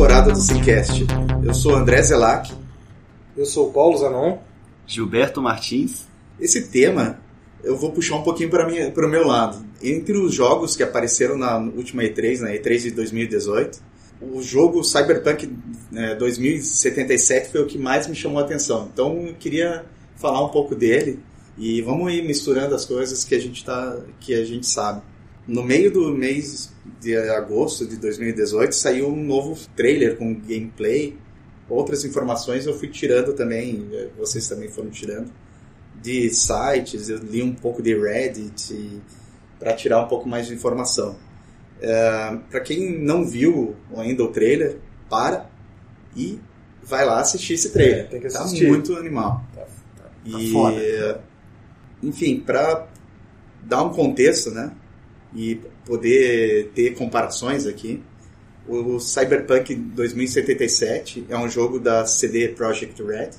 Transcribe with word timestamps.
temporada 0.00 0.32
do 0.32 0.40
Cicast. 0.40 1.06
Eu 1.44 1.52
sou 1.52 1.76
André 1.76 2.00
Zelac. 2.02 2.50
Eu 3.36 3.44
sou 3.44 3.70
Paulo 3.70 3.98
Zanon. 3.98 4.38
Gilberto 4.86 5.42
Martins. 5.42 6.06
Esse 6.40 6.68
tema 6.68 7.20
eu 7.62 7.76
vou 7.76 7.92
puxar 7.92 8.16
um 8.16 8.22
pouquinho 8.22 8.48
para 8.48 8.66
o 8.66 9.10
meu 9.10 9.26
lado. 9.26 9.62
Entre 9.82 10.16
os 10.16 10.32
jogos 10.32 10.74
que 10.74 10.82
apareceram 10.82 11.36
na 11.36 11.58
última 11.58 12.02
E3, 12.02 12.40
na 12.40 12.48
E3 12.48 12.78
de 12.78 12.90
2018, 12.92 13.82
o 14.22 14.40
jogo 14.40 14.82
Cyberpunk 14.82 15.54
é, 15.94 16.14
2077 16.14 17.50
foi 17.50 17.60
o 17.60 17.66
que 17.66 17.76
mais 17.76 18.06
me 18.06 18.14
chamou 18.14 18.38
a 18.38 18.44
atenção. 18.46 18.88
Então 18.90 19.26
eu 19.26 19.34
queria 19.34 19.84
falar 20.16 20.42
um 20.42 20.48
pouco 20.48 20.74
dele 20.74 21.18
e 21.58 21.82
vamos 21.82 22.10
ir 22.10 22.24
misturando 22.24 22.74
as 22.74 22.86
coisas 22.86 23.22
que 23.22 23.34
a 23.34 23.38
gente 23.38 23.62
tá, 23.62 23.98
que 24.18 24.32
a 24.32 24.46
gente 24.46 24.66
sabe. 24.66 25.02
No 25.50 25.64
meio 25.64 25.90
do 25.90 26.12
mês 26.12 26.70
de 27.00 27.16
agosto 27.16 27.84
de 27.84 27.96
2018 27.96 28.72
saiu 28.72 29.08
um 29.08 29.20
novo 29.20 29.58
trailer 29.74 30.16
com 30.16 30.32
gameplay. 30.32 31.16
Outras 31.68 32.04
informações 32.04 32.66
eu 32.66 32.78
fui 32.78 32.86
tirando 32.86 33.32
também, 33.32 33.84
vocês 34.16 34.48
também 34.48 34.68
foram 34.68 34.90
tirando 34.90 35.28
de 36.00 36.30
sites, 36.30 37.08
eu 37.08 37.18
li 37.18 37.42
um 37.42 37.52
pouco 37.52 37.82
de 37.82 37.98
Reddit 37.98 39.02
para 39.58 39.74
tirar 39.74 40.04
um 40.04 40.06
pouco 40.06 40.28
mais 40.28 40.46
de 40.46 40.54
informação. 40.54 41.16
É, 41.80 42.38
para 42.48 42.60
quem 42.60 43.00
não 43.00 43.26
viu 43.26 43.74
ainda 43.96 44.22
o 44.22 44.28
trailer, 44.28 44.78
para 45.08 45.50
e 46.16 46.38
vai 46.80 47.04
lá 47.04 47.18
assistir 47.18 47.54
esse 47.54 47.70
trailer. 47.70 48.04
É, 48.04 48.04
tem 48.04 48.20
que 48.20 48.28
tá 48.28 48.44
assistir. 48.44 48.66
Tá 48.66 48.70
muito 48.70 48.94
animal. 48.94 49.44
Tá, 49.52 49.62
tá, 49.62 50.04
tá 50.04 50.10
e, 50.24 50.52
foda. 50.52 51.24
enfim, 52.04 52.38
para 52.38 52.86
dar 53.64 53.82
um 53.82 53.90
contexto, 53.90 54.52
né? 54.52 54.70
E 55.34 55.60
poder 55.84 56.70
ter 56.74 56.94
comparações 56.94 57.66
aqui, 57.66 58.02
o 58.66 58.98
Cyberpunk 58.98 59.74
2077 59.74 61.26
é 61.28 61.36
um 61.36 61.48
jogo 61.48 61.78
da 61.78 62.06
CD 62.06 62.48
Projekt 62.48 63.02
Red, 63.02 63.30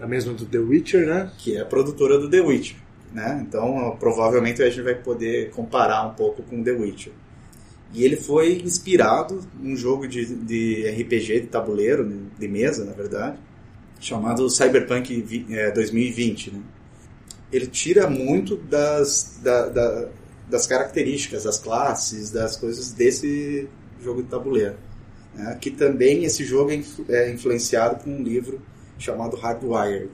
a 0.00 0.06
mesma 0.06 0.32
do 0.32 0.44
The 0.46 0.58
Witcher, 0.58 1.06
né? 1.06 1.30
Que 1.38 1.56
é 1.56 1.60
a 1.60 1.64
produtora 1.64 2.18
do 2.18 2.28
The 2.28 2.40
Witcher. 2.40 2.76
Né? 3.12 3.44
Então, 3.46 3.96
provavelmente 4.00 4.62
a 4.62 4.70
gente 4.70 4.82
vai 4.82 4.94
poder 4.94 5.50
comparar 5.50 6.06
um 6.06 6.14
pouco 6.14 6.42
com 6.42 6.62
The 6.62 6.72
Witcher. 6.72 7.12
E 7.92 8.04
ele 8.04 8.16
foi 8.16 8.54
inspirado 8.54 9.40
num 9.60 9.76
jogo 9.76 10.08
de, 10.08 10.24
de 10.34 10.88
RPG 10.88 11.40
de 11.42 11.46
tabuleiro, 11.48 12.08
de 12.38 12.48
mesa, 12.48 12.84
na 12.86 12.92
verdade, 12.92 13.36
chamado 14.00 14.48
Cyberpunk 14.48 15.46
2020. 15.74 16.52
Né? 16.52 16.60
Ele 17.52 17.66
tira 17.66 18.08
muito 18.08 18.56
das, 18.56 19.38
da, 19.42 19.68
da, 19.68 20.08
das 20.52 20.66
características, 20.66 21.44
das 21.44 21.58
classes, 21.58 22.30
das 22.30 22.56
coisas 22.56 22.92
desse 22.92 23.66
jogo 24.02 24.22
de 24.22 24.28
tabuleiro. 24.28 24.76
Né? 25.34 25.56
Que 25.58 25.70
também 25.70 26.24
esse 26.24 26.44
jogo 26.44 26.70
é 27.08 27.30
influenciado 27.32 27.96
por 28.04 28.10
um 28.10 28.22
livro 28.22 28.60
chamado 28.98 29.34
Hardwired. 29.36 30.10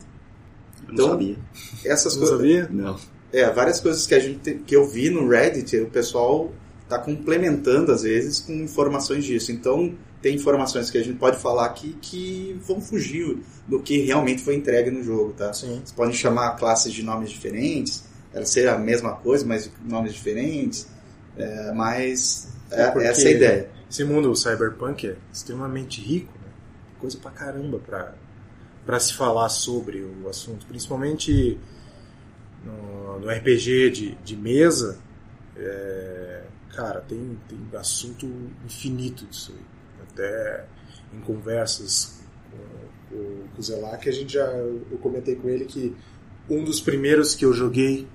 Eu 0.87 0.95
não 0.95 1.09
sabia. 1.09 1.37
Essas 1.85 2.15
Não 2.15 2.21
coisas. 2.21 2.39
sabia? 2.39 2.69
Não. 2.71 2.97
É, 3.33 3.51
várias 3.51 3.81
coisas 3.81 4.07
que 4.07 4.15
a 4.15 4.21
gente 4.21 4.55
que 4.65 4.75
eu 4.75 4.87
vi 4.89 5.11
no 5.11 5.29
Reddit, 5.29 5.77
o 5.79 5.91
pessoal 5.91 6.53
está 6.85 6.99
complementando 6.99 7.93
às 7.93 8.03
vezes 8.03 8.41
com 8.41 8.53
informações 8.53 9.25
disso. 9.25 9.51
Então 9.53 9.93
tem 10.23 10.37
informações 10.37 10.89
que 10.89 10.99
a 10.99 11.03
gente 11.03 11.19
pode 11.19 11.39
falar 11.39 11.67
aqui 11.67 11.97
que 12.01 12.59
vão 12.67 12.81
fugir 12.81 13.39
do 13.67 13.81
que 13.81 13.99
realmente 14.03 14.43
foi 14.43 14.55
entregue 14.55 14.91
no 14.91 15.03
jogo, 15.03 15.33
tá? 15.33 15.53
Sim. 15.53 15.83
Você 15.85 15.95
pode 15.95 16.17
chamar 16.17 16.57
classes 16.57 16.93
de 16.93 17.03
nomes 17.03 17.31
diferentes, 17.31 18.05
ser 18.45 18.69
a 18.69 18.79
mesma 18.79 19.13
coisa, 19.15 19.45
mas 19.45 19.71
nomes 19.85 20.13
diferentes. 20.15 20.89
É, 21.37 21.73
mas 21.73 22.49
é, 22.71 22.83
É 22.83 23.07
essa 23.07 23.29
é 23.29 23.29
a 23.29 23.31
ideia. 23.31 23.71
Esse 23.91 24.05
mundo 24.05 24.35
cyberpunk 24.35 25.07
é 25.07 25.17
extremamente 25.33 26.01
rico, 26.01 26.33
né? 26.43 26.51
Coisa 26.99 27.17
pra 27.19 27.31
caramba 27.31 27.79
pra, 27.79 28.15
pra 28.85 29.01
se 29.01 29.15
falar 29.15 29.49
sobre 29.49 30.03
o 30.03 30.29
assunto. 30.29 30.67
Principalmente 30.67 31.59
no, 32.65 33.21
no 33.21 33.31
RPG 33.31 33.91
de, 33.91 34.15
de 34.17 34.37
mesa. 34.37 34.99
é, 35.57 36.43
cara, 36.75 37.01
tem, 37.01 37.39
tem 37.49 37.59
assunto 37.79 38.27
infinito 38.65 39.25
disso 39.27 39.53
aí. 39.57 39.65
Até 40.11 40.65
em 41.15 41.21
conversas 41.21 42.21
com, 42.51 43.17
com, 43.17 43.49
com 43.49 43.61
o 43.61 43.63
Zelac, 43.63 44.09
a 44.09 44.13
gente 44.13 44.35
já. 44.35 44.47
Eu 44.47 44.99
comentei 45.01 45.37
com 45.37 45.49
ele 45.49 45.65
que 45.65 45.97
um 46.49 46.65
dos 46.65 46.81
primeiros 46.81 47.35
que 47.35 47.45
eu 47.45 47.53
joguei, 47.53 48.07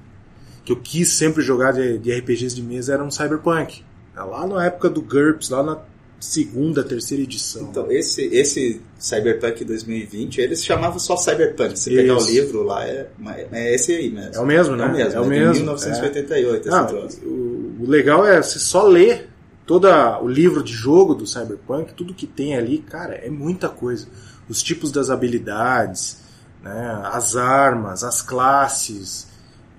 que 0.63 0.72
eu 0.72 0.78
quis 0.78 1.09
sempre 1.09 1.41
jogar 1.44 1.72
de, 1.74 1.97
de 1.97 2.12
RPGs 2.12 2.56
de 2.56 2.62
mesa, 2.62 2.94
era 2.94 3.03
um 3.03 3.12
Cyberpunk. 3.12 3.84
Lá 4.16 4.46
na 4.47 4.66
época 4.66 4.90
do 4.90 5.01
GURPS, 5.01 5.50
lá 5.50 5.63
na 5.63 5.79
segunda, 6.19 6.84
terceira 6.84 7.22
edição. 7.24 7.63
Então, 7.63 7.91
esse, 7.91 8.24
esse 8.34 8.81
Cyberpunk 8.97 9.66
2020, 9.66 10.40
eles 10.40 10.63
chamavam 10.63 10.97
só 11.00 11.18
Cyberpunk. 11.18 11.78
Se 11.78 11.90
pegar 11.90 12.18
o 12.18 12.25
livro 12.25 12.63
lá, 12.63 12.88
é, 12.88 13.09
é 13.52 13.75
esse 13.75 13.91
aí 13.91 14.09
mesmo. 14.09 14.35
É 14.35 14.40
o 14.40 14.46
mesmo, 14.46 14.75
né? 14.75 14.85
É 14.85 14.88
o 14.88 14.91
mesmo, 14.94 15.13
É 15.16 15.19
o 15.19 15.22
é 15.22 15.23
de 15.23 15.29
mesmo. 15.29 15.53
1988, 15.66 16.68
esse 16.68 16.78
Ah, 16.78 16.84
troço. 16.85 17.19
o, 17.25 17.75
o 17.81 17.85
legal 17.90 18.25
é 18.25 18.41
você 18.41 18.57
só 18.59 18.88
ler 18.88 19.29
todo 19.66 19.88
o 20.22 20.28
livro 20.28 20.63
de 20.63 20.72
jogo 20.73 21.13
do 21.13 21.28
Cyberpunk, 21.28 21.94
tudo 21.94 22.13
que 22.13 22.28
tem 22.28 22.56
ali, 22.56 22.78
cara, 22.78 23.16
é 23.16 23.29
muita 23.29 23.68
coisa. 23.68 24.07
Os 24.47 24.62
tipos 24.63 24.91
das 24.91 25.09
habilidades, 25.09 26.22
né, 26.63 27.02
as 27.06 27.35
armas, 27.35 28.03
as 28.03 28.22
classes. 28.22 29.28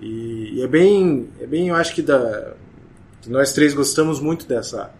E, 0.01 0.55
e 0.55 0.61
é 0.63 0.67
bem, 0.67 1.29
é 1.39 1.45
bem, 1.47 1.69
eu 1.69 1.75
acho 1.75 1.93
que 1.95 2.01
da 2.01 2.53
que 3.21 3.29
nós 3.29 3.53
três 3.53 3.73
gostamos 3.73 4.19
muito 4.19 4.45
dessa 4.45 4.91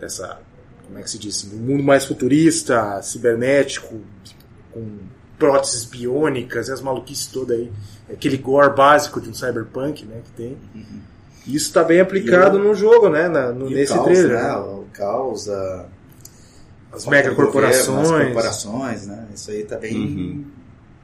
dessa 0.00 0.38
como 0.86 0.98
é 0.98 1.02
que 1.02 1.10
se 1.10 1.18
diz, 1.18 1.44
um 1.52 1.56
mundo 1.56 1.82
mais 1.82 2.04
futurista, 2.04 3.00
cibernético, 3.02 4.00
com 4.72 4.86
próteses 5.38 5.84
biônicas 5.84 6.68
as 6.70 6.80
maluquices 6.80 7.26
todas 7.26 7.58
aí, 7.58 7.70
aquele 8.10 8.36
gore 8.38 8.74
básico 8.74 9.20
de 9.20 9.28
um 9.28 9.34
cyberpunk, 9.34 10.04
né, 10.06 10.20
que 10.24 10.30
tem. 10.32 10.56
E 11.46 11.54
Isso 11.54 11.68
está 11.68 11.84
bem 11.84 12.00
aplicado 12.00 12.56
E 12.58 12.60
o- 12.60 12.64
no 12.64 12.74
jogo, 12.74 13.08
né, 13.10 13.28
na- 13.28 13.52
no, 13.52 13.70
E 13.70 13.74
nesse 13.74 13.92
caos, 13.92 14.04
trailer. 14.06 14.32
né? 14.32 14.42
né? 14.42 14.56
O 14.56 14.84
caos, 14.92 15.48
a... 15.48 15.86
As 16.90 17.06
megacorporações. 17.06 18.10
As 18.10 18.24
corporações, 18.24 19.06
né? 19.06 19.26
Isso 19.34 19.50
aí 19.50 19.62
tá 19.64 19.76
bem 19.76 19.94
Uhum. 19.96 20.44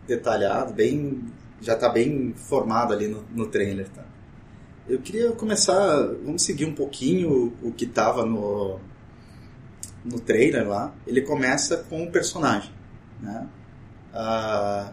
detalhado, 0.09 0.73
bem... 0.73 1.23
Já 1.65 1.77
tá 1.77 1.89
bem 1.89 2.35
formado 2.37 2.93
ali 2.93 3.09
no, 3.09 3.25
no 3.33 3.47
trailer, 3.47 3.89
tá? 3.89 4.05
Eu 4.89 5.01
queria 5.01 5.33
começar... 5.33 6.07
Vamos 6.25 6.43
seguir 6.43 6.67
um 6.67 6.75
pouquinho 6.75 7.55
o 7.63 7.73
que 7.73 7.87
tava 7.87 8.25
no... 8.25 8.79
No 10.05 10.21
trailer 10.21 10.69
lá. 10.69 10.95
Ele 11.07 11.23
começa 11.23 11.79
com 11.89 12.03
um 12.03 12.11
personagem, 12.11 12.71
né? 13.21 13.49
Ah, 14.13 14.93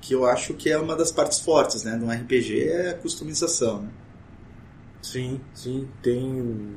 que 0.00 0.14
eu 0.14 0.26
acho 0.26 0.54
que 0.54 0.70
é 0.70 0.78
uma 0.78 0.94
das 0.94 1.10
partes 1.10 1.40
fortes, 1.40 1.84
né? 1.84 1.96
De 1.96 2.04
um 2.04 2.10
RPG 2.10 2.68
é 2.68 2.90
a 2.90 2.94
customização, 2.94 3.82
né? 3.82 3.88
Sim, 5.02 5.40
sim, 5.54 5.88
tem. 6.02 6.76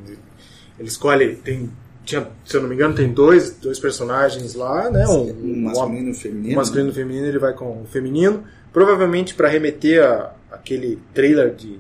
Ele 0.80 0.88
escolhe. 0.88 1.36
Tem, 1.36 1.70
tinha, 2.06 2.28
se 2.46 2.56
eu 2.58 2.62
não 2.62 2.70
me 2.70 2.76
engano, 2.76 2.94
tem 2.96 3.12
dois, 3.14 3.54
dois 3.56 3.80
personagens 3.80 4.54
lá, 4.56 4.90
né? 4.90 5.08
Um, 5.08 5.30
Um 5.32 5.62
masculino 5.64 6.08
e 6.08 6.12
um 6.12 6.14
feminino. 6.14 6.54
o 6.54 6.58
masculino 6.58 6.90
e 6.90 6.94
feminino, 6.94 7.26
ele 7.28 7.40
vai 7.40 7.54
com 7.54 7.82
o 7.82 7.86
feminino. 7.86 8.44
Provavelmente 8.72 9.34
para 9.36 9.48
remeter 9.48 10.04
a 10.04 10.34
aquele 10.52 11.00
trailer 11.14 11.54
de 11.56 11.80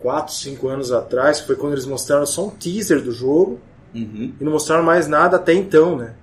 4, 0.00 0.32
5 0.32 0.68
anos 0.68 0.92
atrás, 0.92 1.40
que 1.40 1.46
foi 1.46 1.56
quando 1.56 1.72
eles 1.72 1.84
mostraram 1.84 2.24
só 2.24 2.46
um 2.46 2.50
teaser 2.50 3.02
do 3.02 3.12
jogo 3.12 3.58
Uhum. 3.92 4.32
e 4.40 4.44
não 4.44 4.52
mostraram 4.52 4.84
mais 4.84 5.08
nada 5.08 5.36
até 5.36 5.52
então, 5.52 5.96
né? 5.96 6.14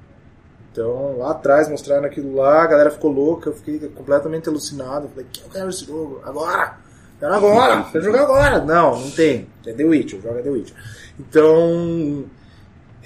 Então, 0.71 1.17
lá 1.17 1.31
atrás 1.31 1.67
mostraram 1.67 2.05
aquilo 2.05 2.33
lá, 2.35 2.63
a 2.63 2.67
galera 2.67 2.89
ficou 2.91 3.11
louca, 3.11 3.49
eu 3.49 3.53
fiquei 3.53 3.77
completamente 3.89 4.47
alucinado. 4.47 5.09
Falei, 5.09 5.25
que 5.31 5.41
eu 5.41 5.49
quero 5.49 5.69
esse 5.69 5.85
jogo, 5.85 6.21
agora! 6.23 6.77
Quero 7.19 7.33
agora! 7.33 7.83
Quero 7.91 8.03
jogar 8.05 8.21
agora! 8.21 8.63
Não, 8.63 8.97
não 8.99 9.11
tem. 9.11 9.47
É 9.65 9.73
The 9.73 9.83
Witcher, 9.83 10.21
joga 10.21 10.41
The 10.41 10.49
Witcher. 10.49 10.75
Então, 11.19 12.23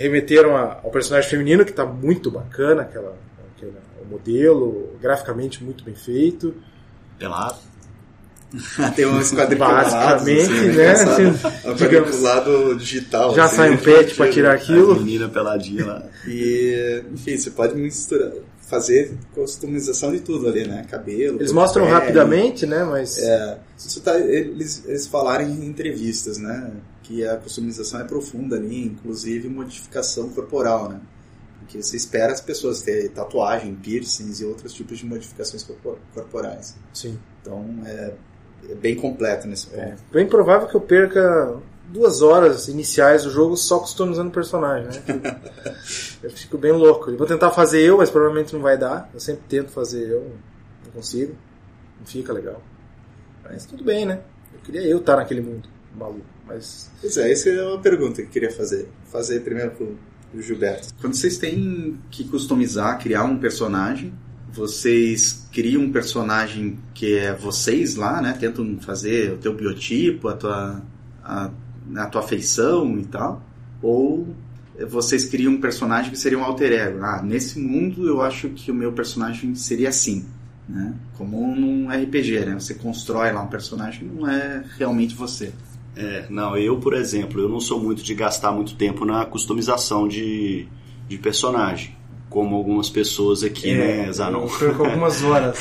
remeteram 0.01 0.55
a- 0.57 0.79
ao 0.83 0.91
personagem 0.91 1.29
feminino, 1.29 1.63
que 1.63 1.71
tá 1.73 1.85
muito 1.85 2.29
bacana, 2.31 2.81
aquela, 2.81 3.15
aquela, 3.55 3.73
o 4.01 4.05
modelo, 4.09 4.89
graficamente 5.01 5.63
muito 5.63 5.83
bem 5.83 5.95
feito. 5.95 6.53
Pelado. 7.19 7.57
Tem 8.97 9.05
uns 9.05 9.31
quadriculados. 9.31 9.93
Basicamente, 9.93 10.41
assim, 10.41 10.53
né? 10.65 10.71
engraçado. 10.73 11.09
Assim, 11.11 11.23
É 11.63 11.71
um 11.71 11.73
digamos, 11.75 12.09
quadriculado 12.09 12.75
digital. 12.75 13.33
já 13.35 13.45
assim, 13.45 13.55
sai 13.55 13.69
um 13.71 13.77
pet 13.77 14.13
pra 14.15 14.29
tirar 14.29 14.51
A 14.51 14.55
aquilo. 14.55 14.95
menina 14.97 15.29
peladinha 15.29 15.85
lá. 15.85 16.03
E, 16.27 17.01
enfim, 17.13 17.37
você 17.37 17.49
pode 17.51 17.75
misturar, 17.75 18.31
fazer 18.67 19.13
customização 19.33 20.11
de 20.11 20.19
tudo 20.19 20.49
ali, 20.49 20.67
né? 20.67 20.85
Cabelo. 20.89 21.37
Eles 21.37 21.53
mostram 21.53 21.83
pele. 21.85 21.95
rapidamente, 21.95 22.65
né? 22.65 22.83
Mas 22.83 23.17
É, 23.19 23.57
isso 23.77 24.01
tá, 24.01 24.19
eles, 24.19 24.83
eles 24.85 25.07
falaram 25.07 25.45
em 25.45 25.65
entrevistas, 25.65 26.37
né? 26.37 26.71
Que 27.11 27.27
a 27.27 27.35
customização 27.35 27.99
é 27.99 28.03
profunda 28.05 28.55
ali, 28.55 28.85
inclusive 28.85 29.49
modificação 29.49 30.29
corporal, 30.29 30.87
né? 30.89 31.01
Porque 31.59 31.81
você 31.83 31.97
espera 31.97 32.31
as 32.31 32.39
pessoas 32.39 32.81
terem 32.81 33.09
tatuagem, 33.09 33.75
piercings 33.75 34.39
e 34.39 34.45
outros 34.45 34.73
tipos 34.73 34.97
de 34.99 35.05
modificações 35.05 35.61
corpo- 35.63 35.97
corporais. 36.13 36.75
sim. 36.93 37.19
Então 37.41 37.65
é, 37.85 38.13
é 38.69 38.75
bem 38.75 38.95
completo 38.95 39.45
nesse 39.47 39.67
ponto. 39.67 39.81
É 39.81 39.95
bem 40.11 40.27
provável 40.27 40.67
que 40.67 40.75
eu 40.75 40.79
perca 40.81 41.57
duas 41.89 42.21
horas 42.21 42.67
iniciais 42.67 43.23
do 43.23 43.29
jogo 43.31 43.57
só 43.57 43.79
customizando 43.79 44.29
o 44.29 44.31
personagem, 44.31 44.85
né? 44.85 45.41
eu 46.23 46.29
fico 46.31 46.57
bem 46.57 46.71
louco. 46.71 47.09
Eu 47.09 47.17
vou 47.17 47.27
tentar 47.27 47.51
fazer 47.51 47.81
eu, 47.81 47.97
mas 47.97 48.09
provavelmente 48.09 48.53
não 48.53 48.61
vai 48.61 48.77
dar. 48.77 49.09
Eu 49.13 49.19
sempre 49.19 49.43
tento 49.49 49.69
fazer 49.71 50.07
eu, 50.07 50.31
não 50.85 50.91
consigo. 50.93 51.35
Não 51.99 52.05
fica 52.05 52.31
legal. 52.31 52.61
Mas 53.43 53.65
tudo 53.65 53.83
bem, 53.83 54.05
né? 54.05 54.21
Eu 54.53 54.59
queria 54.61 54.81
eu 54.87 54.99
estar 54.99 55.17
naquele 55.17 55.41
mundo 55.41 55.67
maluco, 55.97 56.21
mas... 56.53 56.91
Pois 56.99 57.17
é, 57.17 57.31
essa 57.31 57.49
é 57.49 57.63
uma 57.63 57.79
pergunta 57.79 58.15
que 58.15 58.21
eu 58.21 58.27
queria 58.27 58.51
fazer. 58.51 58.87
Fazer 59.11 59.39
primeiro 59.41 59.71
pro, 59.71 59.97
Gilberto. 60.39 60.93
Quando 60.99 61.15
vocês 61.15 61.37
têm 61.37 61.97
que 62.09 62.23
customizar, 62.25 62.99
criar 62.99 63.23
um 63.25 63.37
personagem, 63.37 64.13
vocês 64.51 65.47
criam 65.51 65.83
um 65.83 65.91
personagem 65.91 66.79
que 66.93 67.17
é 67.17 67.33
vocês 67.33 67.95
lá, 67.95 68.21
né? 68.21 68.33
Tentam 68.39 68.79
fazer 68.79 69.33
o 69.33 69.37
teu 69.37 69.53
biotipo, 69.53 70.27
a 70.27 70.33
tua, 70.33 70.81
a, 71.23 71.51
a 71.95 72.05
tua 72.07 72.21
feição 72.21 72.97
e 72.97 73.05
tal. 73.05 73.43
Ou 73.81 74.27
vocês 74.87 75.25
criam 75.25 75.53
um 75.53 75.61
personagem 75.61 76.11
que 76.11 76.19
seria 76.19 76.37
um 76.37 76.43
alter 76.43 76.71
ego. 76.71 77.03
Ah, 77.03 77.21
nesse 77.21 77.59
mundo 77.59 78.07
eu 78.07 78.21
acho 78.21 78.49
que 78.49 78.71
o 78.71 78.75
meu 78.75 78.91
personagem 78.93 79.53
seria 79.55 79.89
assim. 79.89 80.25
Né? 80.67 80.93
Como 81.17 81.55
num 81.55 81.89
RPG, 81.89 82.45
né? 82.45 82.53
Você 82.53 82.73
constrói 82.75 83.31
lá 83.31 83.41
um 83.41 83.47
personagem 83.47 84.07
que 84.07 84.15
não 84.15 84.29
é 84.29 84.63
realmente 84.77 85.15
você. 85.15 85.51
É, 85.95 86.25
não, 86.29 86.55
eu, 86.55 86.77
por 86.77 86.93
exemplo, 86.93 87.41
eu 87.41 87.49
não 87.49 87.59
sou 87.59 87.79
muito 87.79 88.03
de 88.03 88.13
gastar 88.13 88.51
muito 88.51 88.75
tempo 88.75 89.05
na 89.05 89.25
customização 89.25 90.07
de, 90.07 90.67
de 91.07 91.17
personagem. 91.17 91.99
Como 92.29 92.55
algumas 92.55 92.89
pessoas 92.89 93.43
aqui, 93.43 93.69
É, 93.69 94.05
né, 94.05 94.13
Zanon? 94.13 94.47
Perco 94.47 94.85
algumas 94.85 95.21
horas. 95.25 95.59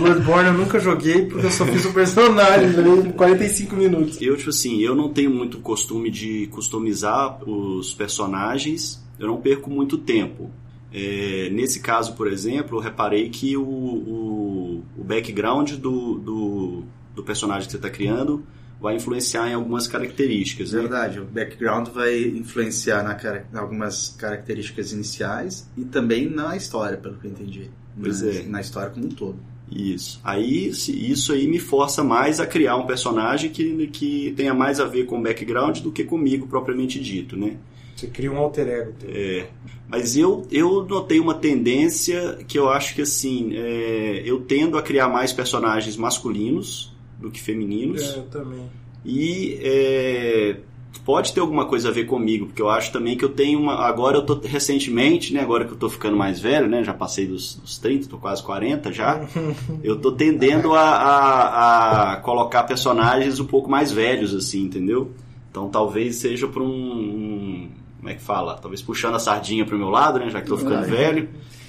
Bloodborne 0.00 0.48
eu 0.48 0.54
nunca 0.54 0.80
joguei 0.80 1.26
porque 1.26 1.46
eu 1.46 1.50
só 1.50 1.64
fiz 1.64 1.84
o 1.84 1.92
personagem, 1.92 2.72
joguei 2.72 3.12
45 3.12 3.76
minutos. 3.76 4.20
Eu, 4.20 4.36
tipo 4.36 4.50
assim, 4.50 4.80
eu 4.80 4.96
não 4.96 5.10
tenho 5.10 5.30
muito 5.30 5.58
costume 5.58 6.10
de 6.10 6.48
customizar 6.48 7.38
os 7.48 7.94
personagens, 7.94 9.00
eu 9.16 9.28
não 9.28 9.36
perco 9.36 9.70
muito 9.70 9.96
tempo. 9.96 10.50
É, 10.92 11.50
nesse 11.52 11.78
caso, 11.78 12.14
por 12.14 12.26
exemplo, 12.26 12.78
eu 12.78 12.82
reparei 12.82 13.28
que 13.28 13.56
o, 13.56 13.62
o, 13.62 14.82
o 14.98 15.04
background 15.04 15.74
do, 15.74 16.14
do, 16.14 16.82
do 17.14 17.22
personagem 17.22 17.66
que 17.66 17.70
você 17.70 17.76
está 17.76 17.90
criando 17.90 18.42
vai 18.80 18.96
influenciar 18.96 19.48
em 19.48 19.54
algumas 19.54 19.86
características. 19.86 20.72
Né? 20.72 20.80
Verdade, 20.80 21.20
o 21.20 21.24
background 21.24 21.88
vai 21.88 22.20
influenciar 22.22 23.02
na, 23.02 23.16
em 23.52 23.56
algumas 23.56 24.10
características 24.18 24.92
iniciais 24.92 25.68
e 25.76 25.84
também 25.84 26.28
na 26.28 26.56
história, 26.56 26.96
pelo 26.96 27.16
que 27.16 27.26
eu 27.26 27.30
entendi. 27.30 27.70
Pois 28.00 28.22
na, 28.22 28.30
é. 28.30 28.42
na 28.44 28.60
história 28.60 28.90
como 28.90 29.06
um 29.06 29.10
todo. 29.10 29.38
Isso. 29.70 30.20
Aí 30.24 30.68
isso 30.68 31.32
aí 31.32 31.46
me 31.46 31.58
força 31.58 32.02
mais 32.02 32.40
a 32.40 32.46
criar 32.46 32.76
um 32.76 32.86
personagem 32.86 33.50
que, 33.50 33.86
que 33.88 34.32
tenha 34.36 34.54
mais 34.54 34.80
a 34.80 34.86
ver 34.86 35.04
com 35.04 35.18
o 35.18 35.22
background 35.22 35.80
do 35.80 35.92
que 35.92 36.04
comigo 36.04 36.46
propriamente 36.46 36.98
dito, 36.98 37.36
né? 37.36 37.58
Você 37.94 38.06
cria 38.06 38.30
um 38.30 38.38
alter 38.38 38.68
ego 38.68 38.92
teu. 38.98 39.10
É, 39.12 39.48
mas 39.88 40.16
eu, 40.16 40.46
eu 40.50 40.86
notei 40.86 41.18
uma 41.18 41.34
tendência 41.34 42.38
que 42.46 42.58
eu 42.58 42.70
acho 42.70 42.94
que 42.94 43.02
assim, 43.02 43.50
é, 43.54 44.22
eu 44.24 44.40
tendo 44.40 44.78
a 44.78 44.82
criar 44.82 45.08
mais 45.08 45.32
personagens 45.32 45.96
masculinos 45.96 46.96
do 47.18 47.30
que 47.30 47.40
femininos. 47.40 48.02
É, 48.14 48.18
eu 48.18 48.22
também. 48.24 48.62
E 49.04 49.58
é, 49.62 50.56
pode 51.04 51.32
ter 51.32 51.40
alguma 51.40 51.64
coisa 51.66 51.88
a 51.88 51.92
ver 51.92 52.04
comigo, 52.04 52.46
porque 52.46 52.60
eu 52.60 52.68
acho 52.68 52.92
também 52.92 53.16
que 53.16 53.24
eu 53.24 53.28
tenho 53.30 53.58
uma. 53.60 53.74
Agora 53.74 54.18
eu 54.18 54.22
tô 54.26 54.38
recentemente, 54.42 55.32
né? 55.32 55.40
Agora 55.40 55.64
que 55.64 55.72
eu 55.72 55.76
tô 55.78 55.88
ficando 55.88 56.16
mais 56.16 56.38
velho, 56.40 56.68
né? 56.68 56.82
Já 56.84 56.92
passei 56.92 57.26
dos, 57.26 57.54
dos 57.54 57.78
30, 57.78 58.08
tô 58.08 58.18
quase 58.18 58.42
40 58.42 58.92
já. 58.92 59.20
eu 59.82 59.96
tô 59.98 60.12
tendendo 60.12 60.74
a, 60.74 60.80
a, 60.82 62.12
a 62.12 62.16
colocar 62.16 62.64
personagens 62.64 63.40
um 63.40 63.44
pouco 63.46 63.70
mais 63.70 63.90
velhos, 63.92 64.34
assim, 64.34 64.62
entendeu? 64.62 65.12
Então 65.50 65.68
talvez 65.68 66.16
seja 66.16 66.46
por 66.46 66.62
um. 66.62 66.66
um- 66.68 67.68
como 67.98 68.10
é 68.10 68.14
que 68.14 68.22
fala? 68.22 68.54
Talvez 68.54 68.80
puxando 68.80 69.16
a 69.16 69.18
sardinha 69.18 69.64
pro 69.66 69.76
meu 69.76 69.88
lado, 69.90 70.20
né? 70.20 70.30
Já 70.30 70.40
que 70.40 70.46
tô 70.46 70.56
ficando 70.56 70.86
velho. 70.86 71.28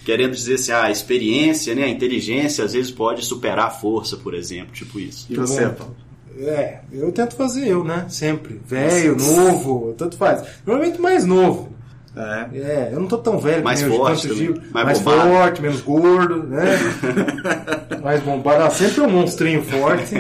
Querendo 0.10 0.32
dizer 0.32 0.56
assim, 0.56 0.72
ah, 0.72 0.84
a 0.86 0.92
experiência, 0.92 1.76
né? 1.76 1.84
A 1.84 1.88
inteligência 1.88 2.64
às 2.66 2.74
vezes 2.74 2.90
pode 2.90 3.24
superar 3.24 3.68
a 3.68 3.70
força, 3.70 4.18
por 4.18 4.34
exemplo, 4.34 4.72
tipo 4.74 5.00
isso. 5.00 5.28
E 5.30 5.36
você. 5.36 5.68
Paulo? 5.70 5.96
É, 6.40 6.80
eu 6.92 7.12
tento 7.12 7.36
fazer 7.36 7.68
eu, 7.68 7.84
né? 7.84 8.08
Sempre. 8.10 8.60
Velho, 8.66 9.16
novo, 9.16 9.94
tanto 9.96 10.18
faz. 10.18 10.44
Normalmente 10.66 11.00
mais 11.00 11.26
novo. 11.26 11.70
É. 12.16 12.58
É, 12.58 12.90
eu 12.92 13.00
não 13.00 13.08
tô 13.08 13.20
tão 13.20 13.38
velho 13.38 13.64
Mais 13.64 13.84
que 13.84 13.88
nem 13.88 13.96
o 13.96 14.00
forte 14.02 14.28
também. 14.28 14.50
Mais 14.72 14.86
mais 14.86 15.00
bombado. 15.00 15.30
forte, 15.30 15.62
menos 15.62 15.82
gordo, 15.82 16.44
né? 16.44 16.66
mais 18.02 18.24
bombado. 18.24 18.64
Ah, 18.64 18.70
sempre 18.72 19.02
um 19.02 19.10
monstrinho 19.12 19.62
forte. 19.64 20.16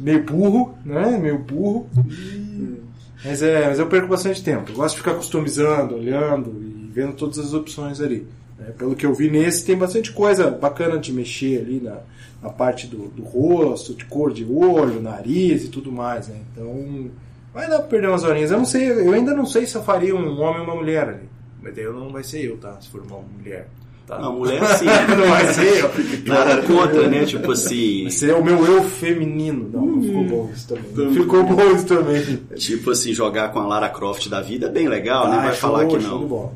meio 0.00 0.22
burro, 0.24 0.74
né? 0.82 1.18
Meio 1.20 1.38
burro. 1.40 1.86
E- 2.08 2.80
Mas, 3.22 3.42
é, 3.42 3.68
mas 3.68 3.78
eu 3.78 3.86
perco 3.86 4.08
bastante 4.08 4.42
tempo. 4.42 4.70
Eu 4.72 4.76
gosto 4.76 4.94
de 4.94 5.02
ficar 5.02 5.14
customizando, 5.14 5.94
olhando 5.96 6.50
e 6.58 6.90
vendo 6.92 7.12
todas 7.12 7.38
as 7.38 7.52
opções 7.52 8.00
ali. 8.00 8.26
Né? 8.64 8.72
Pelo 8.76 8.94
que 8.96 9.04
eu 9.04 9.14
vi 9.14 9.30
nesse, 9.30 9.64
tem 9.64 9.76
bastante 9.76 10.12
coisa 10.12 10.50
bacana 10.50 10.98
de 10.98 11.12
mexer 11.12 11.60
ali 11.60 11.80
na, 11.80 11.98
na 12.42 12.48
parte 12.50 12.86
do, 12.86 13.08
do 13.08 13.22
rosto, 13.22 13.94
de 13.94 14.04
cor 14.06 14.32
de 14.32 14.44
olho, 14.44 15.00
nariz 15.00 15.64
e 15.64 15.68
tudo 15.68 15.92
mais. 15.92 16.28
Né? 16.28 16.36
Então, 16.52 17.10
vai 17.52 17.68
dar 17.68 17.78
pra 17.80 17.88
perder 17.88 18.08
umas 18.08 18.24
horinhas. 18.24 18.50
Eu 18.50 18.58
não 18.58 18.64
sei, 18.64 18.90
eu 18.90 19.12
ainda 19.12 19.34
não 19.34 19.46
sei 19.46 19.66
se 19.66 19.76
eu 19.76 19.82
faria 19.82 20.14
um 20.16 20.40
homem 20.40 20.60
ou 20.60 20.66
uma 20.66 20.76
mulher 20.76 21.08
ali. 21.08 21.28
Mas 21.62 21.74
daí 21.74 21.84
eu 21.84 21.92
não 21.92 22.10
vai 22.10 22.22
ser 22.22 22.44
eu, 22.44 22.56
tá? 22.56 22.78
Se 22.80 22.88
for 22.88 23.02
uma 23.02 23.20
mulher. 23.20 23.68
Tá? 24.06 24.18
Não, 24.18 24.38
mulher 24.38 24.62
sim. 24.76 24.84
não 24.84 25.28
vai 25.30 25.46
ser 25.54 25.78
eu. 25.78 25.90
Nada 26.26 26.62
contra, 26.62 27.08
né? 27.08 27.24
Tipo 27.24 27.52
assim. 27.52 28.02
Vai 28.02 28.10
ser 28.10 28.34
o 28.34 28.44
meu 28.44 28.64
eu 28.66 28.82
feminino. 28.84 29.70
Não, 29.72 29.86
não 29.86 30.02
ficou 30.02 30.24
bom 30.24 30.50
isso 30.54 30.68
também. 30.68 31.14
Ficou 31.14 31.42
bom 31.44 31.74
isso 31.74 31.86
também. 31.86 32.36
Tipo 32.54 32.90
assim, 32.90 33.14
jogar 33.14 33.50
com 33.50 33.60
a 33.60 33.66
Lara 33.66 33.88
Croft 33.88 34.28
da 34.28 34.42
vida 34.42 34.66
é 34.66 34.70
bem 34.70 34.88
legal, 34.88 35.30
né? 35.30 35.36
Ah, 35.38 35.42
Vai 35.44 35.54
show, 35.54 35.70
falar 35.70 35.86
que 35.86 35.96
não. 35.98 36.52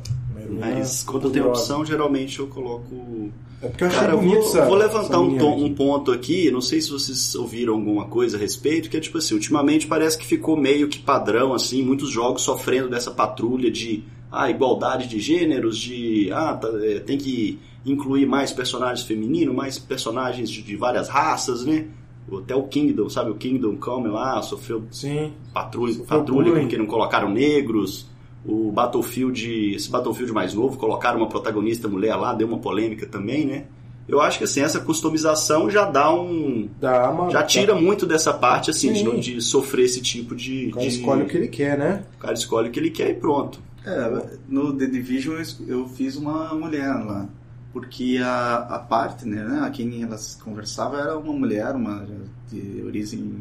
Mas 0.57 1.03
quando 1.03 1.25
eu 1.25 1.31
tenho 1.31 1.47
opção, 1.47 1.85
geralmente 1.85 2.39
eu 2.39 2.47
coloco. 2.47 3.29
É 3.61 3.67
porque 3.67 3.83
eu 3.83 3.87
achei 3.89 3.99
Cara, 3.99 4.13
eu 4.13 4.19
bonito 4.19 4.41
vou, 4.53 4.65
vou 4.65 4.75
levantar 4.75 5.19
um, 5.19 5.37
tom- 5.37 5.57
um 5.65 5.73
ponto 5.73 6.11
aqui, 6.11 6.49
não 6.49 6.61
sei 6.61 6.79
se 6.79 6.89
vocês 6.89 7.35
ouviram 7.35 7.73
alguma 7.73 8.05
coisa 8.05 8.37
a 8.37 8.39
respeito, 8.39 8.89
que 8.89 8.95
é 8.95 8.99
tipo 9.01 9.17
assim, 9.17 9.33
ultimamente 9.33 9.85
parece 9.85 10.17
que 10.17 10.25
ficou 10.25 10.55
meio 10.55 10.87
que 10.87 10.99
padrão, 10.99 11.53
assim, 11.53 11.83
muitos 11.83 12.09
jogos 12.09 12.41
sofrendo 12.41 12.89
dessa 12.89 13.11
patrulha 13.11 13.69
de 13.69 14.03
ah, 14.31 14.49
igualdade 14.49 15.07
de 15.07 15.19
gêneros, 15.19 15.77
de 15.77 16.29
ah, 16.31 16.53
tá, 16.53 16.69
é, 16.83 16.99
tem 16.99 17.17
que 17.17 17.59
incluir 17.85 18.25
mais 18.25 18.53
personagens 18.53 19.05
femininos, 19.05 19.53
mais 19.53 19.77
personagens 19.77 20.49
de, 20.49 20.61
de 20.61 20.75
várias 20.77 21.09
raças, 21.09 21.65
né? 21.65 21.87
Até 22.31 22.55
o 22.55 22.63
Kingdom, 22.63 23.09
sabe? 23.09 23.31
O 23.31 23.35
Kingdom 23.35 23.75
Come 23.77 24.07
lá, 24.07 24.41
sofreu 24.41 24.83
Sim. 24.91 25.33
patrulha, 25.53 25.93
Sofreu 25.93 26.19
patrulha 26.19 26.51
porque 26.53 26.77
não 26.77 26.85
colocaram 26.85 27.29
negros. 27.29 28.05
O 28.45 28.71
Battlefield, 28.71 29.75
esse 29.75 29.89
Battlefield 29.89 30.31
mais 30.31 30.53
novo, 30.53 30.77
colocaram 30.77 31.17
uma 31.17 31.27
protagonista 31.27 31.87
mulher 31.87 32.15
lá, 32.15 32.33
deu 32.33 32.47
uma 32.47 32.57
polêmica 32.59 33.05
também, 33.05 33.45
né? 33.45 33.65
Eu 34.07 34.19
acho 34.21 34.39
que 34.39 34.43
assim, 34.43 34.61
essa 34.61 34.79
customização 34.79 35.69
já 35.69 35.85
dá 35.85 36.11
um. 36.11 36.67
Dá 36.81 37.11
uma, 37.11 37.29
Já 37.29 37.43
tira 37.43 37.75
muito 37.75 38.05
dessa 38.07 38.33
parte 38.33 38.71
assim, 38.71 38.91
de, 38.91 39.19
de 39.19 39.41
sofrer 39.41 39.85
esse 39.85 40.01
tipo 40.01 40.35
de. 40.35 40.67
O 40.67 40.71
cara 40.71 40.87
de- 40.87 40.95
escolhe 40.95 41.21
o 41.23 41.27
que 41.27 41.37
ele 41.37 41.47
quer, 41.47 41.77
né? 41.77 42.03
O 42.17 42.19
cara 42.19 42.33
escolhe 42.33 42.69
o 42.69 42.71
que 42.71 42.79
ele 42.79 42.89
quer 42.89 43.11
e 43.11 43.13
pronto. 43.13 43.59
É, 43.85 44.37
no 44.47 44.73
The 44.73 44.87
Division 44.87 45.35
eu 45.67 45.87
fiz 45.87 46.15
uma 46.15 46.53
mulher 46.55 46.87
lá. 46.87 47.27
Porque 47.71 48.19
a, 48.23 48.55
a 48.55 48.79
partner, 48.79 49.47
né, 49.47 49.59
a 49.63 49.69
quem 49.69 50.01
elas 50.01 50.39
conversavam 50.43 50.99
era 50.99 51.15
uma 51.15 51.31
mulher, 51.33 51.75
uma 51.75 52.03
de 52.51 52.81
origem 52.83 53.31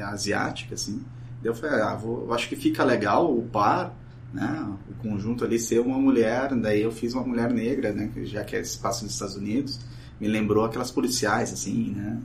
asiática, 0.00 0.74
assim. 0.74 1.02
Daí 1.42 1.50
eu 1.50 1.54
falei, 1.54 1.80
ah, 1.82 1.94
vou, 1.94 2.24
eu 2.26 2.32
acho 2.32 2.48
que 2.48 2.56
fica 2.56 2.82
legal 2.84 3.30
o 3.30 3.42
par, 3.42 3.94
né, 4.32 4.66
o 4.88 4.94
conjunto 5.08 5.44
ali 5.44 5.58
ser 5.58 5.80
uma 5.80 5.98
mulher. 5.98 6.54
Daí 6.54 6.82
eu 6.82 6.90
fiz 6.92 7.14
uma 7.14 7.24
mulher 7.24 7.50
negra, 7.52 7.92
né, 7.92 8.10
já 8.24 8.44
que 8.44 8.56
é 8.56 8.60
espaço 8.60 9.04
nos 9.04 9.12
Estados 9.14 9.36
Unidos, 9.36 9.80
me 10.20 10.28
lembrou 10.28 10.64
aquelas 10.64 10.90
policiais, 10.90 11.52
assim, 11.52 11.94
né. 11.96 12.18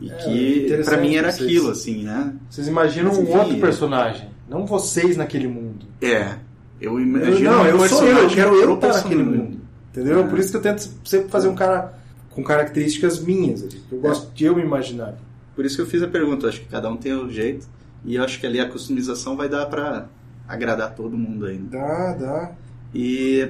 E 0.00 0.10
É, 0.10 0.14
que 0.16 0.82
pra 0.84 0.96
mim 0.96 1.16
era 1.16 1.30
vocês. 1.30 1.44
aquilo, 1.46 1.70
assim, 1.70 2.02
né. 2.04 2.34
Vocês 2.48 2.66
imaginam 2.66 3.12
um 3.12 3.28
outro 3.38 3.56
é. 3.56 3.60
personagem, 3.60 4.28
não 4.48 4.64
vocês 4.66 5.16
naquele 5.16 5.46
mundo. 5.48 5.86
É, 6.00 6.36
eu 6.80 6.94
Eu, 6.94 7.00
imagino 7.00 7.50
não, 7.50 7.66
eu 7.66 7.78
sou 7.88 8.02
eu, 8.02 8.08
eu 8.08 8.28
personagem 8.28 8.34
quero 8.34 8.54
eu 8.56 8.74
estar 8.74 8.88
naquele 8.88 9.14
personagem. 9.16 9.24
mundo. 9.44 9.60
Entendeu? 9.90 10.20
É. 10.20 10.26
Por 10.26 10.38
isso 10.38 10.50
que 10.50 10.56
eu 10.56 10.62
tento 10.62 10.88
sempre 11.04 11.28
fazer 11.28 11.48
um 11.48 11.54
cara 11.54 11.92
com 12.30 12.42
características 12.42 13.20
minhas. 13.20 13.62
Eu 13.92 13.98
gosto 14.00 14.32
de 14.34 14.44
eu 14.46 14.56
me 14.56 14.62
imaginar. 14.62 15.14
Por 15.54 15.66
isso 15.66 15.76
que 15.76 15.82
eu 15.82 15.86
fiz 15.86 16.02
a 16.02 16.08
pergunta. 16.08 16.46
Eu 16.46 16.48
acho 16.48 16.60
que 16.60 16.66
cada 16.66 16.88
um 16.90 16.96
tem 16.96 17.12
o 17.12 17.30
jeito. 17.30 17.68
E 18.02 18.14
eu 18.14 18.24
acho 18.24 18.40
que 18.40 18.46
ali 18.46 18.58
a 18.58 18.66
customização 18.68 19.36
vai 19.36 19.50
dar 19.50 19.66
pra 19.66 20.06
agradar 20.52 20.94
todo 20.94 21.16
mundo 21.16 21.46
ainda. 21.46 21.78
Dá, 21.78 22.12
dá. 22.14 22.52
E 22.94 23.48